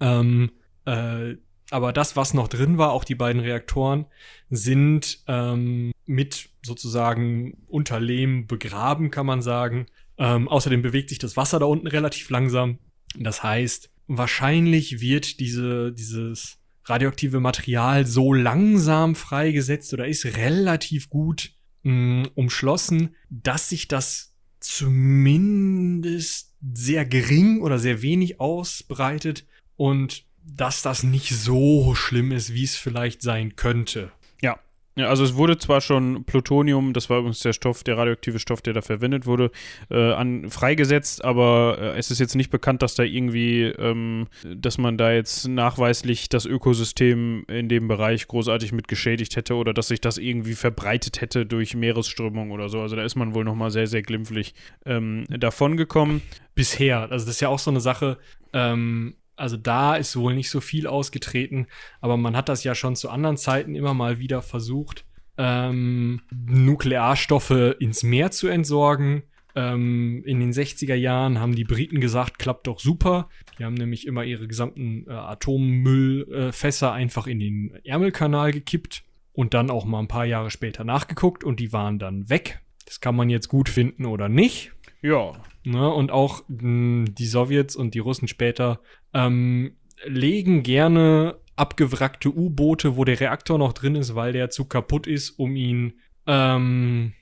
[0.00, 0.50] Ähm,
[0.84, 1.36] äh,
[1.70, 4.06] aber das, was noch drin war, auch die beiden Reaktoren,
[4.50, 9.86] sind ähm, mit sozusagen unter Lehm begraben, kann man sagen.
[10.18, 12.78] Ähm, außerdem bewegt sich das Wasser da unten relativ langsam.
[13.18, 21.52] Das heißt, wahrscheinlich wird diese, dieses radioaktive Material so langsam freigesetzt oder ist relativ gut
[21.82, 30.82] mh, mm, umschlossen, dass sich das zumindest sehr gering oder sehr wenig ausbreitet und dass
[30.82, 34.12] das nicht so schlimm ist, wie es vielleicht sein könnte.
[34.40, 34.58] Ja.
[34.98, 38.62] Ja, also es wurde zwar schon Plutonium, das war übrigens der Stoff, der radioaktive Stoff,
[38.62, 39.50] der da verwendet wurde,
[39.90, 44.78] äh, an, freigesetzt, aber äh, es ist jetzt nicht bekannt, dass da irgendwie, ähm, dass
[44.78, 49.88] man da jetzt nachweislich das Ökosystem in dem Bereich großartig mit geschädigt hätte oder dass
[49.88, 52.80] sich das irgendwie verbreitet hätte durch Meeresströmung oder so.
[52.80, 54.54] Also da ist man wohl nochmal sehr, sehr glimpflich
[54.86, 56.22] ähm, davon gekommen.
[56.54, 58.16] Bisher, also das ist ja auch so eine Sache,
[58.54, 61.66] ähm, also da ist wohl nicht so viel ausgetreten,
[62.00, 65.04] aber man hat das ja schon zu anderen Zeiten immer mal wieder versucht,
[65.38, 69.22] ähm, Nuklearstoffe ins Meer zu entsorgen.
[69.54, 73.28] Ähm, in den 60er Jahren haben die Briten gesagt, klappt doch super.
[73.58, 79.54] Die haben nämlich immer ihre gesamten äh, Atommüllfässer äh, einfach in den Ärmelkanal gekippt und
[79.54, 82.60] dann auch mal ein paar Jahre später nachgeguckt und die waren dann weg.
[82.86, 84.72] Das kann man jetzt gut finden oder nicht.
[85.02, 85.32] Ja.
[85.64, 88.80] Ne, und auch mh, hm, die Sowjets und die Russen später
[89.16, 89.72] ähm,
[90.04, 95.30] legen gerne abgewrackte U-Boote, wo der Reaktor noch drin ist, weil der zu kaputt ist,
[95.30, 95.94] um ihn
[96.26, 97.14] ähm,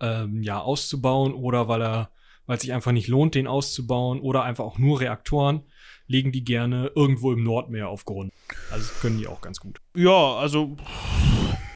[0.00, 2.10] ähm, ja auszubauen oder weil er,
[2.46, 5.62] weil es sich einfach nicht lohnt, den auszubauen oder einfach auch nur Reaktoren,
[6.06, 8.32] legen die gerne irgendwo im Nordmeer auf Grund.
[8.70, 9.80] Also können die auch ganz gut.
[9.94, 10.76] Ja, also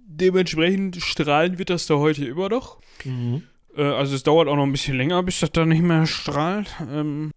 [0.01, 2.81] dementsprechend strahlen wird das da heute immer noch.
[3.05, 3.43] Mhm.
[3.77, 6.75] Äh, also es dauert auch noch ein bisschen länger, bis das da nicht mehr strahlt.
[6.91, 7.33] Ähm,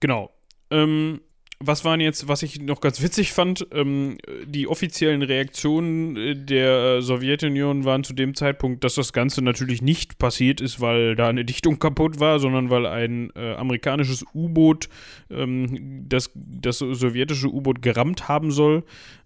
[0.00, 0.32] genau.
[0.72, 1.20] Ähm,
[1.62, 7.02] was waren jetzt, was ich noch ganz witzig fand, ähm, die offiziellen Reaktionen äh, der
[7.02, 11.44] Sowjetunion waren zu dem Zeitpunkt, dass das Ganze natürlich nicht passiert ist, weil da eine
[11.44, 14.88] Dichtung kaputt war, sondern weil ein äh, amerikanisches U-Boot
[15.30, 18.82] ähm, das, das sowjetische U-Boot gerammt haben soll.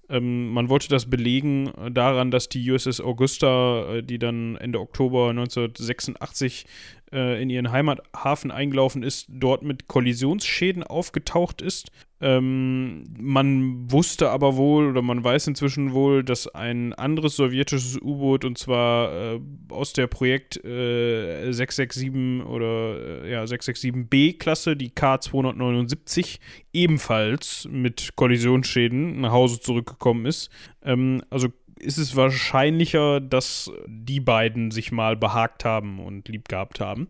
[0.08, 5.30] Ähm, man wollte das belegen daran, dass die USS Augusta, äh, die dann Ende Oktober
[5.30, 6.66] 1986
[7.12, 11.90] äh, in ihren Heimathafen eingelaufen ist, dort mit Kollisionsschäden aufgetaucht ist.
[12.24, 18.46] Ähm, man wusste aber wohl oder man weiß inzwischen wohl, dass ein anderes sowjetisches U-Boot
[18.46, 26.38] und zwar äh, aus der Projekt äh, 667 oder äh, ja 667B-Klasse, die K279,
[26.72, 30.48] ebenfalls mit Kollisionsschäden nach Hause zurückgekommen ist.
[30.82, 31.48] Ähm, also
[31.78, 37.08] ist es wahrscheinlicher, dass die beiden sich mal behagt haben und lieb gehabt haben.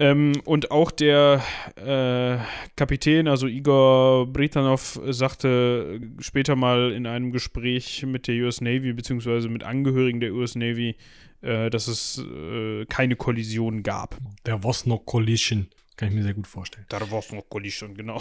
[0.00, 1.42] Ähm, und auch der
[1.76, 2.38] äh,
[2.76, 9.48] Kapitän, also Igor Britanov, sagte später mal in einem Gespräch mit der US Navy, beziehungsweise
[9.48, 10.96] mit Angehörigen der US Navy,
[11.40, 14.16] äh, dass es äh, keine Kollision gab.
[14.46, 15.68] Der was noch Collision.
[15.96, 16.86] Kann ich mir sehr gut vorstellen.
[16.88, 18.20] Da war es noch Kollision, genau.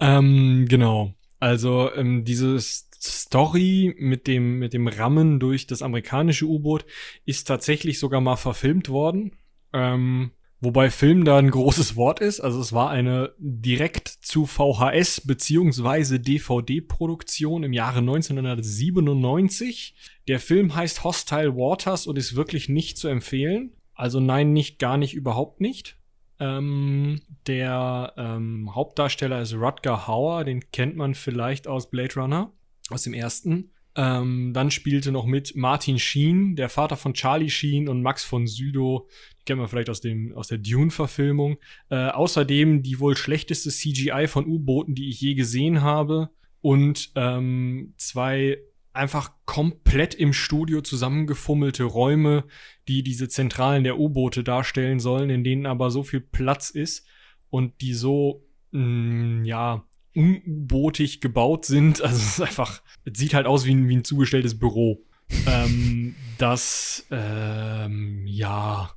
[0.00, 1.14] Ähm, genau.
[1.40, 6.84] Also ähm, diese Story mit dem, mit dem Rammen durch das amerikanische U-Boot
[7.24, 9.32] ist tatsächlich sogar mal verfilmt worden.
[9.74, 10.30] Ähm,
[10.60, 12.40] wobei Film da ein großes Wort ist.
[12.40, 19.94] Also es war eine direkt zu VHS beziehungsweise DVD-Produktion im Jahre 1997.
[20.28, 23.72] Der Film heißt Hostile Waters und ist wirklich nicht zu empfehlen.
[23.94, 25.98] Also nein, nicht, gar nicht, überhaupt nicht.
[26.40, 32.52] Ähm, der ähm, Hauptdarsteller ist Rutger Hauer, den kennt man vielleicht aus Blade Runner,
[32.90, 33.70] aus dem ersten.
[33.96, 38.48] Ähm, dann spielte noch mit Martin Sheen, der Vater von Charlie Sheen und Max von
[38.48, 41.58] Sydow, die kennt man vielleicht aus, dem, aus der Dune-Verfilmung.
[41.90, 46.30] Äh, außerdem die wohl schlechteste CGI von U-Booten, die ich je gesehen habe.
[46.60, 48.58] Und ähm, zwei
[48.94, 52.44] einfach komplett im Studio zusammengefummelte Räume,
[52.88, 57.06] die diese Zentralen der U-Boote darstellen sollen, in denen aber so viel Platz ist
[57.50, 59.84] und die so, mh, ja,
[60.14, 62.00] unbootig gebaut sind.
[62.00, 65.04] Also es ist einfach, es sieht halt aus wie ein, wie ein zugestelltes Büro.
[65.46, 68.90] ähm, das, ähm, ja,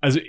[0.00, 0.20] also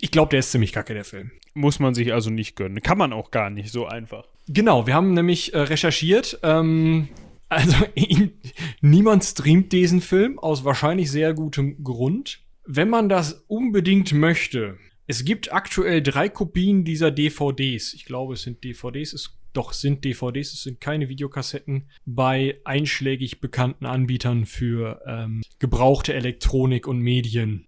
[0.00, 1.30] ich, glaube, der ist ziemlich kacke, der Film.
[1.54, 2.82] Muss man sich also nicht gönnen.
[2.82, 4.26] Kann man auch gar nicht so einfach.
[4.48, 6.38] Genau, wir haben nämlich äh, recherchiert.
[6.42, 7.08] Ähm,
[7.48, 7.76] also
[8.80, 12.40] niemand streamt diesen Film aus wahrscheinlich sehr gutem Grund.
[12.64, 17.92] Wenn man das unbedingt möchte, es gibt aktuell drei Kopien dieser DVDs.
[17.92, 19.12] Ich glaube, es sind DVDs.
[19.12, 26.14] Es doch sind DVDs, es sind keine Videokassetten bei einschlägig bekannten Anbietern für ähm, gebrauchte
[26.14, 27.66] Elektronik und Medien.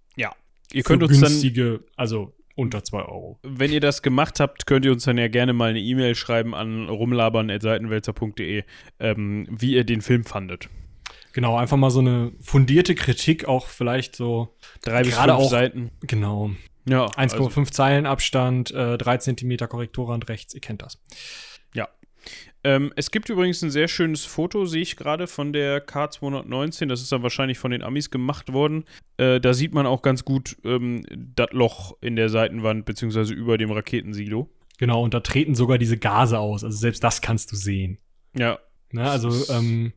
[0.73, 3.39] Ihr Für könnt uns dann, günstige, also unter 2 Euro.
[3.43, 6.55] wenn ihr das gemacht habt, könnt ihr uns dann ja gerne mal eine E-Mail schreiben
[6.55, 8.63] an rumlabern.seitenwälzer.de,
[8.99, 10.69] ähm, wie ihr den Film fandet.
[11.33, 15.91] Genau, einfach mal so eine fundierte Kritik, auch vielleicht so Drei bis fünf auch- Seiten.
[16.01, 16.51] Genau.
[16.87, 21.01] Ja, 1,5 also, Zeilen Abstand, äh, 3 Zentimeter Korrekturrand rechts, ihr kennt das.
[22.65, 26.87] Ähm, es gibt übrigens ein sehr schönes Foto, sehe ich gerade, von der K219.
[26.87, 28.83] Das ist dann wahrscheinlich von den Amis gemacht worden.
[29.17, 33.57] Äh, da sieht man auch ganz gut ähm, das Loch in der Seitenwand, beziehungsweise über
[33.57, 34.49] dem Raketensilo.
[34.77, 36.63] Genau, und da treten sogar diese Gase aus.
[36.63, 37.99] Also selbst das kannst du sehen.
[38.35, 38.59] Ja,
[38.91, 39.09] Ne?
[39.09, 39.93] Also, ähm,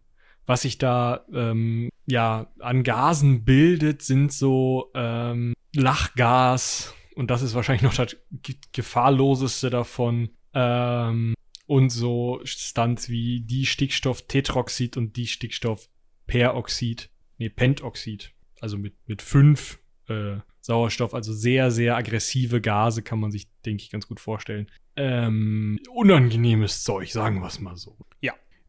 [0.47, 6.95] was sich da ähm, ja an Gasen bildet, sind so ähm, Lachgas.
[7.15, 10.31] Und das ist wahrscheinlich noch das ge- gefahrloseste davon.
[10.55, 11.35] Ähm,
[11.69, 17.11] und so Stunts wie die Stickstofftetroxid und die Stickstoffperoxid.
[17.37, 18.33] Nee, Pentoxid.
[18.61, 19.79] Also mit, mit fünf
[20.09, 21.15] äh, Sauerstoff.
[21.15, 24.71] Also sehr, sehr aggressive Gase kann man sich, denke ich, ganz gut vorstellen.
[24.97, 27.99] Ähm, unangenehmes Zeug, sagen wir es mal so.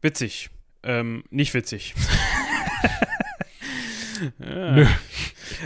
[0.02, 0.50] witzig.
[0.82, 1.94] Ähm, nicht witzig.
[4.38, 4.72] ja.
[4.72, 4.86] Nö,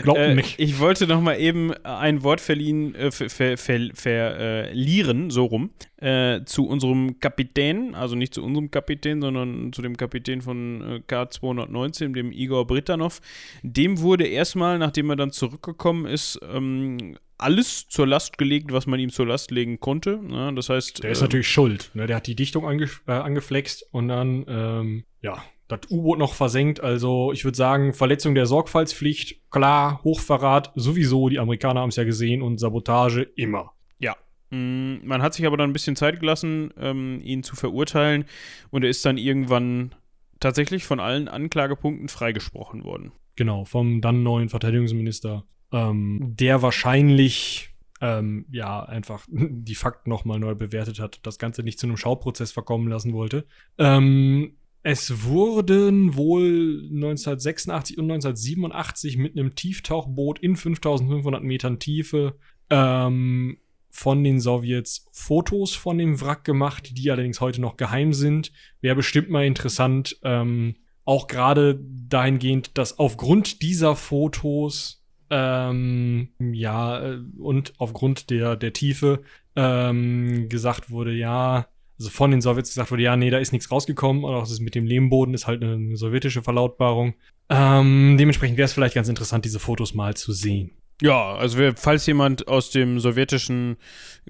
[0.03, 0.59] glaubt Äh, nicht.
[0.59, 5.71] ich wollte noch mal eben ein Wort verliehen, äh, ver, ver, ver, verlieren, so rum,
[5.97, 11.01] äh, zu unserem Kapitän, also nicht zu unserem Kapitän, sondern zu dem Kapitän von äh,
[11.13, 13.21] K219, dem Igor Britanov.
[13.63, 18.97] Dem wurde erstmal, nachdem er dann zurückgekommen ist, ähm, alles zur Last gelegt, was man
[18.99, 20.21] ihm zur Last legen konnte.
[20.31, 21.91] Ja, das heißt, Der ist ähm, natürlich schuld.
[21.93, 22.07] Ne?
[22.07, 26.81] Der hat die Dichtung ange äh, angeflext und dann, ähm, ja, das U-Boot noch versenkt.
[26.81, 31.29] Also ich würde sagen, Verletzung der Sorgfaltspflicht, klar, Hochverrat sowieso.
[31.29, 33.73] Die Amerikaner haben es ja gesehen und Sabotage immer.
[33.99, 34.15] Ja.
[34.51, 38.25] Mm, Man hat sich aber dann ein bisschen Zeit gelassen, ähm, ihn zu verurteilen
[38.69, 39.95] und er ist dann irgendwann
[40.39, 43.11] tatsächlich von allen Anklagepunkten freigesprochen worden.
[43.35, 47.71] Genau, vom dann neuen Verteidigungsminister, ähm, der wahrscheinlich
[48.01, 52.51] ähm, ja einfach die Fakten nochmal neu bewertet hat, das Ganze nicht zu einem Schauprozess
[52.51, 53.45] verkommen lassen wollte.
[53.77, 62.37] Ähm, es wurden wohl 1986 und 1987 mit einem Tieftauchboot in 5500 Metern Tiefe
[62.69, 63.57] ähm,
[63.89, 68.51] von den Sowjets Fotos von dem Wrack gemacht, die allerdings heute noch geheim sind.
[68.79, 77.21] Wäre bestimmt mal interessant, ähm, auch gerade dahingehend, dass aufgrund dieser Fotos ähm, ja äh,
[77.39, 79.23] und aufgrund der der Tiefe
[79.55, 83.71] ähm, gesagt wurde, ja, also von den Sowjets gesagt wurde, ja, nee, da ist nichts
[83.71, 87.13] rausgekommen, und auch das mit dem Lehmboden ist halt eine sowjetische Verlautbarung.
[87.49, 90.71] Ähm, dementsprechend wäre es vielleicht ganz interessant, diese Fotos mal zu sehen.
[91.01, 93.75] Ja, also falls jemand aus dem sowjetischen,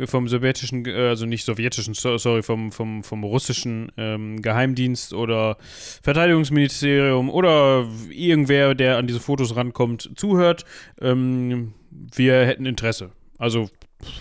[0.05, 5.57] vom sowjetischen, äh, also nicht sowjetischen, so- sorry, vom, vom, vom russischen ähm, Geheimdienst oder
[6.01, 10.65] Verteidigungsministerium oder irgendwer, der an diese Fotos rankommt, zuhört,
[11.01, 13.11] ähm, wir hätten Interesse.
[13.37, 13.69] Also,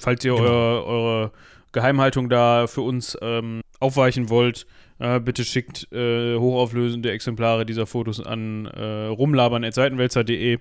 [0.01, 0.45] falls ihr Genau.
[0.45, 1.33] eure, eure
[1.75, 4.67] Geheimhaltung da für uns ähm, aufweichen wollt,
[4.99, 10.59] äh, bitte schickt äh, hochauflösende Exemplare dieser Fotos an äh, rumlabern.seitenwälzer.de.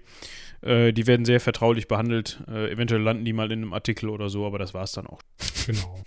[0.61, 2.41] Äh, die werden sehr vertraulich behandelt.
[2.51, 5.21] Äh, eventuell landen die mal in einem Artikel oder so, aber das war's dann auch.
[5.65, 6.03] Genau.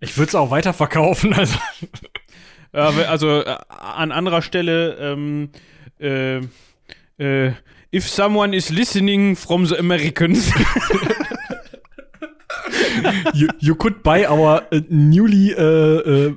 [0.00, 1.56] Ich würde es auch weiterverkaufen, also.
[2.72, 5.50] We- also äh, an anderer Stelle, ähm,
[6.00, 6.36] äh,
[7.18, 7.52] äh,
[7.92, 10.52] if someone is listening from the Americans.
[13.34, 16.30] you, you could buy our uh, newly uh, uh,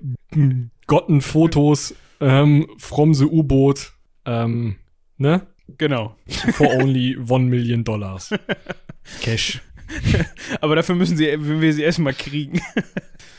[0.88, 3.92] gotten Photos um, from the U-Boot,
[4.26, 4.78] um,
[5.20, 5.42] ne?
[5.78, 6.16] genau.
[6.54, 8.32] For only one million dollars.
[9.22, 9.62] Cash.
[10.62, 12.62] Aber dafür müssen sie, wenn wir sie erstmal kriegen.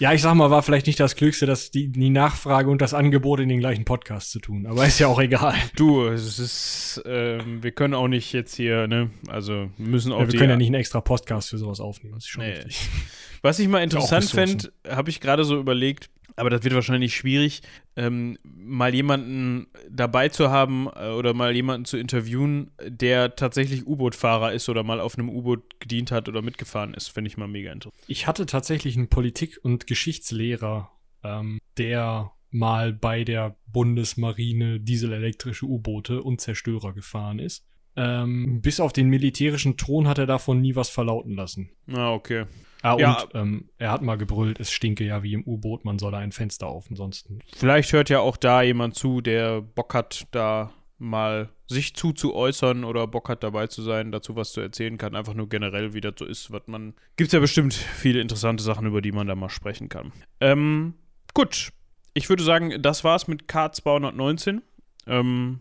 [0.01, 2.95] Ja, ich sag mal, war vielleicht nicht das Klügste, dass die, die Nachfrage und das
[2.95, 4.67] Angebot in den gleichen Podcast zu tun.
[4.67, 5.55] Aber ist ja auch egal.
[5.77, 10.33] Du, es ist, ähm, wir können auch nicht jetzt hier, ne, also müssen auch Ja,
[10.33, 12.17] wir können ja nicht einen extra Podcast für sowas aufnehmen.
[12.17, 12.55] Das ist schon Nee.
[12.55, 12.89] richtig.
[13.45, 17.61] Was ich mal interessant fände, habe ich gerade so überlegt, aber das wird wahrscheinlich schwierig,
[17.95, 24.55] ähm, mal jemanden dabei zu haben äh, oder mal jemanden zu interviewen, der tatsächlich U-Boot-Fahrer
[24.55, 27.09] ist oder mal auf einem U-Boot gedient hat oder mitgefahren ist.
[27.09, 28.03] Fände ich mal mega interessant.
[28.09, 30.91] Ich hatte tatsächlich einen Politik- und Geschichtslehrer,
[31.23, 37.67] ähm, der mal bei der Bundesmarine dieselelektrische U-Boote und Zerstörer gefahren ist.
[37.95, 41.69] Ähm, bis auf den militärischen Ton hat er davon nie was verlauten lassen.
[41.93, 42.47] Ah, okay.
[42.85, 43.23] Ah, Ja.
[43.23, 46.33] und ähm, er hat mal gebrüllt, es stinke ja wie im U-Boot, man solle ein
[46.33, 47.39] Fenster auf, ansonsten.
[47.57, 53.07] Vielleicht hört ja auch da jemand zu, der Bock hat, da mal sich zuzuäußern oder
[53.07, 55.17] Bock hat, dabei zu sein, dazu was zu erzählen kann.
[55.17, 56.95] Einfach nur generell, wie das so ist, was man.
[57.17, 60.13] Gibt es ja bestimmt viele interessante Sachen, über die man da mal sprechen kann.
[60.41, 60.95] Ähm,
[61.33, 61.71] gut.
[62.13, 64.61] Ich würde sagen, das war's mit K219.
[65.07, 65.61] Ähm,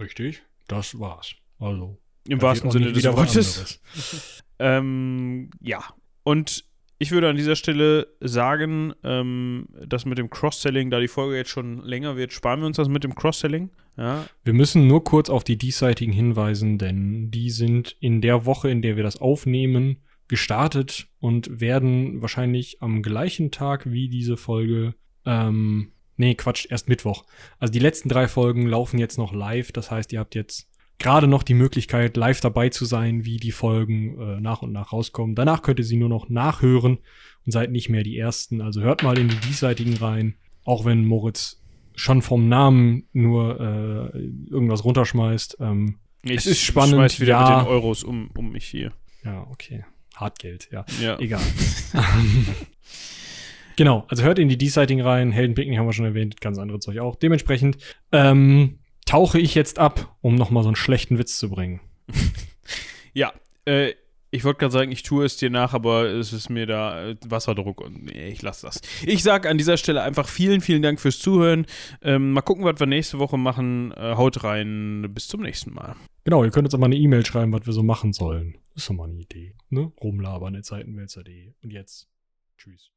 [0.00, 1.34] Richtig, das war's.
[1.60, 1.98] Also.
[2.28, 3.80] Im da wahrsten Sinne des Wortes.
[4.60, 5.82] Ähm, ja.
[6.24, 6.64] Und
[6.98, 11.50] ich würde an dieser Stelle sagen, ähm, dass mit dem Cross-Selling, da die Folge jetzt
[11.50, 13.70] schon länger wird, sparen wir uns das mit dem Cross-Selling.
[13.96, 18.70] Ja, Wir müssen nur kurz auf die diesseitigen hinweisen, denn die sind in der Woche,
[18.70, 19.98] in der wir das aufnehmen,
[20.28, 24.94] gestartet und werden wahrscheinlich am gleichen Tag wie diese Folge,
[25.26, 27.24] ähm, nee, Quatsch, erst Mittwoch.
[27.58, 31.26] Also die letzten drei Folgen laufen jetzt noch live, das heißt, ihr habt jetzt gerade
[31.26, 35.34] noch die Möglichkeit, live dabei zu sein, wie die Folgen äh, nach und nach rauskommen.
[35.34, 36.98] Danach könnt ihr sie nur noch nachhören
[37.44, 38.60] und seid nicht mehr die Ersten.
[38.60, 41.62] Also hört mal in die diesseitigen rein, auch wenn Moritz
[41.94, 44.18] schon vom Namen nur äh,
[44.50, 45.58] irgendwas runterschmeißt.
[45.60, 47.58] Ähm, Ich Es ist spannend, schmeiß wieder ja.
[47.58, 48.92] mit den Euros um, um mich hier.
[49.24, 49.84] ja, okay.
[50.16, 50.84] Hartgeld, ja.
[51.02, 51.18] Ja.
[51.18, 51.42] Egal.
[53.76, 55.32] genau, also hört in die diesseitigen rein.
[55.32, 57.16] Heldenpicken haben wir schon erwähnt, ganz andere Zeug auch.
[57.16, 57.78] Dementsprechend
[58.12, 61.80] ähm, tauche ich jetzt ab, um nochmal so einen schlechten Witz zu bringen.
[63.16, 63.32] Ja,
[63.64, 63.94] äh,
[64.32, 67.16] ich wollte gerade sagen, ich tue es dir nach, aber es ist mir da äh,
[67.24, 68.80] Wasserdruck und nee, ich lasse das.
[69.06, 71.66] Ich sage an dieser Stelle einfach vielen, vielen Dank fürs Zuhören.
[72.02, 73.92] Ähm, mal gucken, was wir nächste Woche machen.
[73.92, 75.06] Äh, haut rein.
[75.14, 75.94] Bis zum nächsten Mal.
[76.24, 78.58] Genau, ihr könnt uns aber eine E-Mail schreiben, was wir so machen sollen.
[78.74, 79.54] Ist doch mal eine Idee.
[79.68, 79.92] Ne?
[80.02, 81.52] Rumlabern at seitenwälzer.de.
[81.62, 82.08] Und jetzt,
[82.58, 82.90] tschüss.